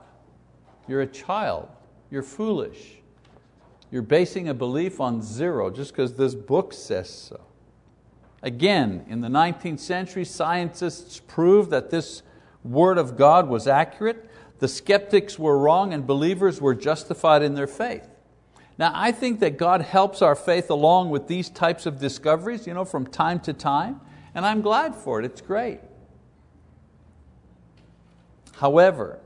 You're 0.87 1.01
a 1.01 1.07
child. 1.07 1.69
You're 2.09 2.23
foolish. 2.23 2.97
You're 3.91 4.01
basing 4.01 4.49
a 4.49 4.53
belief 4.53 4.99
on 4.99 5.21
zero 5.21 5.69
just 5.69 5.91
because 5.91 6.13
this 6.13 6.35
book 6.35 6.73
says 6.73 7.09
so. 7.09 7.41
Again, 8.41 9.05
in 9.09 9.21
the 9.21 9.27
19th 9.27 9.79
century, 9.79 10.23
scientists 10.23 11.21
proved 11.27 11.71
that 11.71 11.89
this 11.89 12.21
word 12.63 12.97
of 12.97 13.17
God 13.17 13.49
was 13.49 13.67
accurate. 13.67 14.29
The 14.59 14.67
skeptics 14.67 15.37
were 15.37 15.57
wrong 15.57 15.93
and 15.93 16.07
believers 16.07 16.61
were 16.61 16.75
justified 16.75 17.41
in 17.41 17.55
their 17.55 17.67
faith. 17.67 18.07
Now, 18.77 18.93
I 18.95 19.11
think 19.11 19.41
that 19.41 19.57
God 19.57 19.81
helps 19.81 20.21
our 20.21 20.35
faith 20.35 20.69
along 20.69 21.09
with 21.09 21.27
these 21.27 21.49
types 21.49 21.85
of 21.85 21.99
discoveries 21.99 22.65
you 22.65 22.73
know, 22.73 22.85
from 22.85 23.05
time 23.05 23.41
to 23.41 23.51
time, 23.51 23.99
and 24.33 24.45
I'm 24.45 24.61
glad 24.61 24.95
for 24.95 25.19
it. 25.19 25.25
It's 25.25 25.41
great. 25.41 25.81
However, 28.59 29.19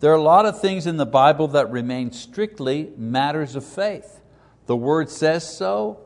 there 0.00 0.10
are 0.10 0.16
a 0.16 0.22
lot 0.22 0.46
of 0.46 0.60
things 0.60 0.88
in 0.88 0.96
the 0.96 1.06
Bible 1.06 1.46
that 1.48 1.70
remain 1.70 2.10
strictly 2.10 2.90
matters 2.96 3.54
of 3.54 3.64
faith. 3.64 4.20
The 4.66 4.76
Word 4.76 5.08
says 5.08 5.56
so, 5.56 6.00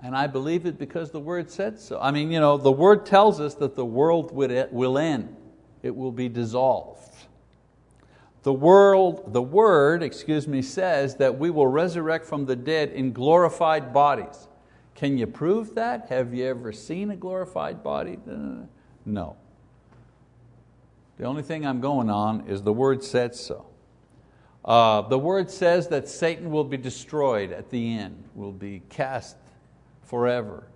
and 0.00 0.16
I 0.16 0.28
believe 0.28 0.66
it 0.66 0.78
because 0.78 1.10
the 1.10 1.18
Word 1.18 1.50
said 1.50 1.80
so. 1.80 1.98
I 2.00 2.12
mean, 2.12 2.30
you 2.30 2.38
know, 2.38 2.56
the 2.58 2.70
Word 2.70 3.04
tells 3.04 3.40
us 3.40 3.56
that 3.56 3.74
the 3.74 3.84
world 3.84 4.30
will 4.32 4.98
end, 4.98 5.34
it 5.82 5.96
will 5.96 6.12
be 6.12 6.28
dissolved. 6.28 7.12
The, 8.44 8.52
world, 8.52 9.32
the 9.32 9.42
Word 9.42 10.04
excuse 10.04 10.46
me, 10.46 10.62
says 10.62 11.16
that 11.16 11.36
we 11.36 11.50
will 11.50 11.66
resurrect 11.66 12.24
from 12.24 12.46
the 12.46 12.54
dead 12.54 12.90
in 12.90 13.12
glorified 13.12 13.92
bodies. 13.92 14.46
Can 14.94 15.18
you 15.18 15.26
prove 15.26 15.74
that? 15.74 16.06
Have 16.08 16.32
you 16.32 16.46
ever 16.46 16.70
seen 16.70 17.10
a 17.10 17.16
glorified 17.16 17.82
body? 17.82 18.18
Uh, 18.30 18.66
no. 19.04 19.36
The 21.18 21.24
only 21.24 21.42
thing 21.42 21.64
I'm 21.64 21.80
going 21.80 22.10
on 22.10 22.48
is 22.48 22.62
the 22.62 22.72
word 22.72 23.04
said 23.04 23.34
so. 23.34 23.66
Uh, 24.64 25.02
the 25.02 25.18
word 25.18 25.50
says 25.50 25.88
that 25.88 26.08
Satan 26.08 26.50
will 26.50 26.64
be 26.64 26.76
destroyed 26.76 27.52
at 27.52 27.70
the 27.70 27.98
end, 27.98 28.24
will 28.34 28.52
be 28.52 28.82
cast 28.88 29.36
forever 30.02 30.66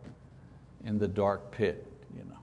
in 0.84 0.99
the 0.99 1.09
dark 1.09 1.51
pit. 1.51 1.86
You 2.16 2.24
know. 2.24 2.39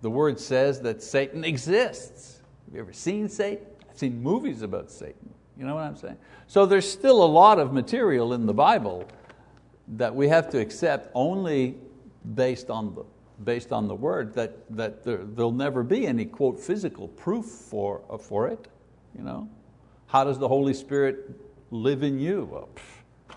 The 0.00 0.10
word 0.10 0.40
says 0.40 0.80
that 0.80 1.02
Satan 1.02 1.44
exists. 1.44 2.40
Have 2.66 2.74
you 2.74 2.80
ever 2.80 2.92
seen 2.92 3.28
Satan? 3.28 3.66
I've 3.88 3.98
seen 3.98 4.22
movies 4.22 4.62
about 4.62 4.90
Satan. 4.90 5.30
You 5.58 5.66
know 5.66 5.74
what 5.74 5.84
I'm 5.84 5.96
saying? 5.96 6.16
So 6.46 6.64
there's 6.64 6.90
still 6.90 7.22
a 7.22 7.26
lot 7.26 7.58
of 7.58 7.72
material 7.72 8.32
in 8.32 8.46
the 8.46 8.54
Bible 8.54 9.06
that 9.88 10.14
we 10.14 10.28
have 10.28 10.48
to 10.50 10.58
accept 10.58 11.10
only 11.14 11.76
based 12.34 12.70
on 12.70 12.94
the 12.94 13.04
based 13.44 13.72
on 13.72 13.88
the 13.88 13.94
word 13.94 14.34
that, 14.34 14.64
that 14.76 15.04
there, 15.04 15.18
will 15.18 15.52
never 15.52 15.82
be 15.82 16.06
any 16.06 16.24
quote 16.24 16.58
physical 16.58 17.08
proof 17.08 17.46
for, 17.46 18.02
uh, 18.10 18.18
for 18.18 18.48
it. 18.48 18.68
You 19.16 19.24
know? 19.24 19.48
How 20.06 20.24
does 20.24 20.38
the 20.38 20.48
Holy 20.48 20.74
Spirit 20.74 21.30
live 21.70 22.02
in 22.02 22.18
you? 22.18 22.48
Well, 22.50 22.68
pff, 22.74 23.36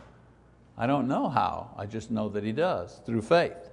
I 0.78 0.88
don't 0.88 1.08
know 1.08 1.30
how, 1.30 1.72
I 1.78 1.86
just 1.86 2.12
know 2.12 2.30
that 2.30 2.44
He 2.44 2.52
does 2.52 3.00
through 3.06 3.22
faith. 3.22 3.70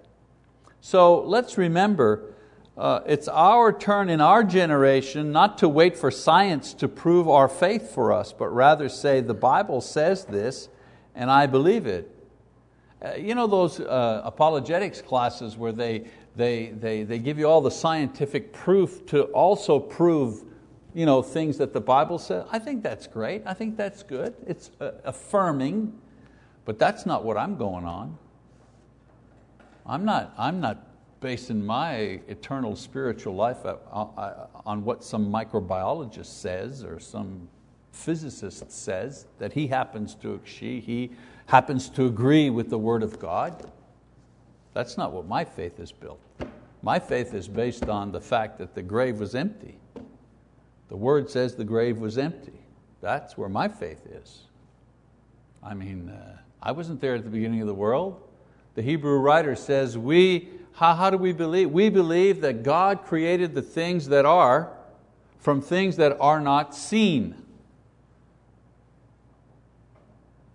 So 0.81 1.21
let's 1.21 1.59
remember 1.59 2.35
uh, 2.77 3.01
it's 3.07 3.29
our 3.29 3.73
turn 3.73 4.09
in 4.09 4.21
our 4.21 4.43
generation 4.43 5.31
not 5.31 5.59
to 5.59 5.69
wait 5.69 5.97
for 5.97 6.11
science 6.11 6.73
to 6.75 6.89
prove 6.89 7.29
our 7.29 7.49
faith 7.49 7.93
for 7.93 8.13
us, 8.13 8.33
but 8.33 8.49
rather 8.49 8.89
say, 8.89 9.21
the 9.21 9.35
Bible 9.35 9.81
says 9.81 10.25
this 10.25 10.69
and 11.15 11.31
I 11.31 11.47
believe 11.47 11.87
it. 11.87 12.11
Uh, 13.05 13.15
you 13.15 13.35
know 13.35 13.47
those 13.47 13.81
uh, 13.81 14.23
apologetics 14.25 15.03
classes 15.03 15.57
where 15.57 15.73
they, 15.73 16.05
they, 16.37 16.67
they, 16.69 17.03
they 17.03 17.19
give 17.19 17.39
you 17.39 17.47
all 17.47 17.61
the 17.61 17.71
scientific 17.71 18.53
proof 18.53 19.05
to 19.07 19.25
also 19.25 19.79
prove 19.79 20.45
you 20.95 21.07
know, 21.07 21.23
things 21.23 21.59
that 21.59 21.73
the 21.73 21.81
Bible 21.81 22.19
says. 22.19 22.45
I 22.51 22.59
think 22.59 22.83
that's 22.83 23.07
great. 23.07 23.43
I 23.47 23.55
think 23.55 23.77
that's 23.77 24.03
good. 24.03 24.35
It's 24.47 24.71
uh, 24.81 24.93
affirming, 25.05 25.99
but 26.65 26.79
that's 26.79 27.07
not 27.07 27.25
what 27.25 27.37
I'm 27.37 27.57
going 27.57 27.85
on. 27.85 28.19
I'm 29.87 30.05
not, 30.05 30.33
I'm 30.37 30.61
not 30.61 30.87
basing 31.21 31.65
my 31.65 32.21
eternal 32.29 32.77
spiritual 32.77 33.35
life 33.35 33.65
uh, 33.65 33.77
uh, 33.93 34.47
on 34.67 34.85
what 34.85 35.03
some 35.03 35.33
microbiologist 35.33 36.27
says 36.27 36.85
or 36.85 37.01
some 37.01 37.49
physicist 37.93 38.71
says 38.71 39.27
that 39.39 39.53
he 39.53 39.67
happens 39.67 40.15
to, 40.17 40.41
she, 40.45 40.81
he 40.81 41.11
happens 41.53 41.91
to 41.91 42.07
agree 42.07 42.49
with 42.49 42.71
the 42.71 42.79
Word 42.79 43.03
of 43.03 43.19
God. 43.19 43.71
That's 44.73 44.97
not 44.97 45.13
what 45.13 45.29
my 45.29 45.45
faith 45.45 45.81
is 45.81 45.93
built. 45.93 46.19
My 46.81 46.99
faith 46.99 47.35
is 47.35 47.47
based 47.47 47.91
on 47.91 48.11
the 48.11 48.23
fact 48.23 48.57
that 48.57 48.75
the 48.75 48.81
grave 48.81 49.21
was 49.21 49.35
empty. 49.35 49.77
The 50.89 50.97
word 50.97 51.29
says 51.29 51.55
the 51.55 51.63
grave 51.63 51.99
was 51.99 52.17
empty. 52.17 52.59
That's 53.03 53.37
where 53.37 53.51
my 53.51 53.69
faith 53.69 54.07
is. 54.07 54.45
I 55.63 55.75
mean, 55.75 56.09
uh, 56.09 56.39
I 56.63 56.73
wasn't 56.73 57.03
there 57.03 57.17
at 57.17 57.23
the 57.23 57.29
beginning 57.29 57.61
of 57.61 57.67
the 57.67 57.75
world. 57.75 58.23
The 58.75 58.81
Hebrew 58.81 59.19
writer 59.19 59.55
says, 59.55 59.99
we, 59.99 60.49
how, 60.73 60.95
how 60.95 61.11
do 61.11 61.19
we 61.19 61.35
believe? 61.35 61.71
We 61.71 61.91
believe 61.91 62.41
that 62.41 62.63
God 62.63 63.05
created 63.05 63.55
the 63.55 63.61
things 63.61 64.09
that 64.09 64.25
are 64.25 64.73
from 65.39 65.61
things 65.61 65.97
that 65.97 66.17
are 66.19 66.41
not 66.41 66.75
seen. 66.75 67.37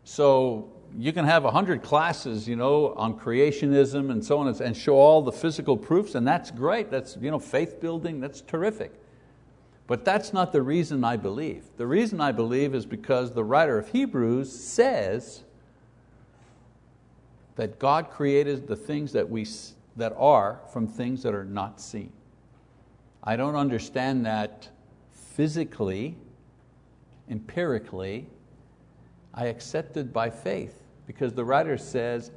So 0.03 0.71
you 0.95 1.11
can 1.11 1.25
have 1.25 1.45
a 1.45 1.51
hundred 1.51 1.83
classes 1.83 2.47
you 2.47 2.55
know, 2.55 2.93
on 2.95 3.19
creationism 3.19 4.11
and 4.11 4.23
so 4.23 4.37
on 4.37 4.47
and 4.61 4.77
show 4.77 4.95
all 4.95 5.21
the 5.21 5.31
physical 5.31 5.75
proofs 5.75 6.15
and 6.15 6.27
that's 6.27 6.51
great, 6.51 6.91
that's 6.91 7.17
you 7.19 7.31
know, 7.31 7.39
faith 7.39 7.79
building, 7.81 8.19
that's 8.19 8.41
terrific. 8.41 8.93
But 9.87 10.03
that's 10.03 10.33
not 10.33 10.51
the 10.51 10.61
reason 10.61 11.03
I 11.03 11.15
believe. 11.15 11.63
The 11.77 11.87
reason 11.87 12.19
I 12.19 12.33
believe 12.33 12.75
is 12.75 12.85
because 12.85 13.31
the 13.31 13.43
writer 13.43 13.79
of 13.79 13.89
Hebrews 13.89 14.51
says 14.51 15.43
that 17.55 17.79
God 17.79 18.09
created 18.11 18.67
the 18.67 18.75
things 18.75 19.13
that, 19.13 19.29
we, 19.29 19.47
that 19.95 20.13
are 20.17 20.59
from 20.71 20.87
things 20.87 21.23
that 21.23 21.33
are 21.33 21.45
not 21.45 21.79
seen. 21.79 22.11
I 23.23 23.35
don't 23.35 23.55
understand 23.55 24.25
that 24.25 24.69
physically, 25.11 26.15
empirically, 27.29 28.27
I 29.37 29.45
accepted 29.45 30.11
by 30.11 30.31
faith 30.31 30.83
because 31.05 31.33
the 31.33 31.45
writer 31.45 31.77
says, 31.77 32.31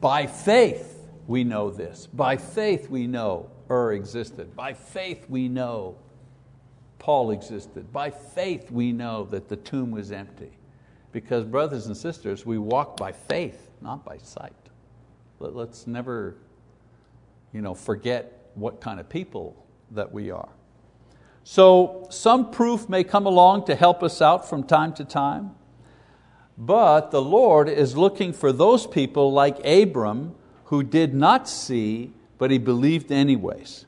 by 0.00 0.28
faith 0.28 1.08
we 1.26 1.42
know 1.42 1.68
this. 1.70 2.06
By 2.06 2.36
faith 2.36 2.88
we 2.88 3.08
know 3.08 3.50
Ur 3.68 3.92
existed. 3.92 4.54
By 4.54 4.72
faith 4.72 5.26
we 5.28 5.48
know 5.48 5.96
Paul 7.00 7.32
existed. 7.32 7.92
By 7.92 8.10
faith 8.10 8.70
we 8.70 8.92
know 8.92 9.24
that 9.24 9.48
the 9.48 9.56
tomb 9.56 9.90
was 9.90 10.12
empty. 10.12 10.52
Because 11.10 11.44
brothers 11.44 11.86
and 11.86 11.96
sisters, 11.96 12.46
we 12.46 12.58
walk 12.58 12.96
by 12.96 13.10
faith, 13.10 13.70
not 13.80 14.04
by 14.04 14.18
sight. 14.18 14.52
Let, 15.40 15.70
us 15.70 15.88
never 15.88 16.36
you 17.52 17.62
know, 17.62 17.74
forget 17.74 18.50
what 18.54 18.80
kind 18.80 19.00
of 19.00 19.08
people 19.08 19.66
that 19.90 20.12
we 20.12 20.30
are. 20.30 20.50
So 21.42 22.06
some 22.10 22.52
proof 22.52 22.88
may 22.88 23.02
come 23.02 23.26
along 23.26 23.66
to 23.66 23.74
help 23.74 24.04
us 24.04 24.22
out 24.22 24.48
from 24.48 24.62
time 24.62 24.94
to 24.94 25.04
time, 25.04 25.56
but 26.56 27.10
the 27.10 27.22
Lord 27.22 27.68
is 27.68 27.96
looking 27.96 28.32
for 28.32 28.52
those 28.52 28.86
people 28.86 29.32
like 29.32 29.64
Abram 29.66 30.34
who 30.66 30.82
did 30.82 31.14
not 31.14 31.48
see, 31.48 32.12
but 32.38 32.50
he 32.50 32.58
believed 32.58 33.10
anyways. 33.10 33.86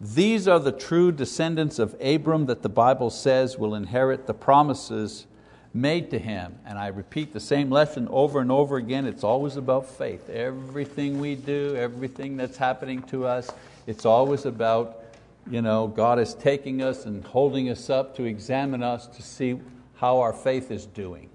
These 0.00 0.48
are 0.48 0.58
the 0.58 0.72
true 0.72 1.12
descendants 1.12 1.78
of 1.78 1.96
Abram 2.00 2.46
that 2.46 2.62
the 2.62 2.68
Bible 2.68 3.10
says 3.10 3.58
will 3.58 3.74
inherit 3.74 4.26
the 4.26 4.34
promises 4.34 5.26
made 5.72 6.10
to 6.10 6.18
him. 6.18 6.58
And 6.66 6.78
I 6.78 6.88
repeat 6.88 7.32
the 7.32 7.40
same 7.40 7.70
lesson 7.70 8.08
over 8.08 8.40
and 8.40 8.52
over 8.52 8.76
again. 8.76 9.06
It's 9.06 9.24
always 9.24 9.56
about 9.56 9.86
faith. 9.86 10.28
Everything 10.28 11.20
we 11.20 11.34
do, 11.34 11.74
everything 11.76 12.36
that's 12.36 12.56
happening 12.56 13.02
to 13.04 13.26
us, 13.26 13.50
it's 13.86 14.04
always 14.04 14.44
about 14.44 15.04
you 15.50 15.60
know, 15.60 15.88
God 15.88 16.18
is 16.18 16.34
taking 16.34 16.82
us 16.82 17.04
and 17.04 17.24
holding 17.24 17.68
us 17.68 17.90
up 17.90 18.16
to 18.16 18.24
examine 18.24 18.82
us 18.82 19.06
to 19.08 19.22
see 19.22 19.60
how 19.96 20.20
our 20.20 20.32
faith 20.32 20.70
is 20.70 20.86
doing. 20.86 21.28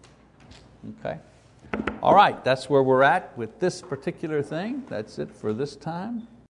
Okay? 1.00 1.20
All 2.02 2.16
right, 2.16 2.44
that's 2.44 2.70
where 2.70 2.82
we're 2.82 3.04
at 3.04 3.38
with 3.38 3.60
this 3.60 3.82
particular 3.82 4.42
thing. 4.42 4.84
That's 4.90 5.20
it 5.20 5.30
for 5.32 5.54
this 5.54 5.76
time. 5.76 6.28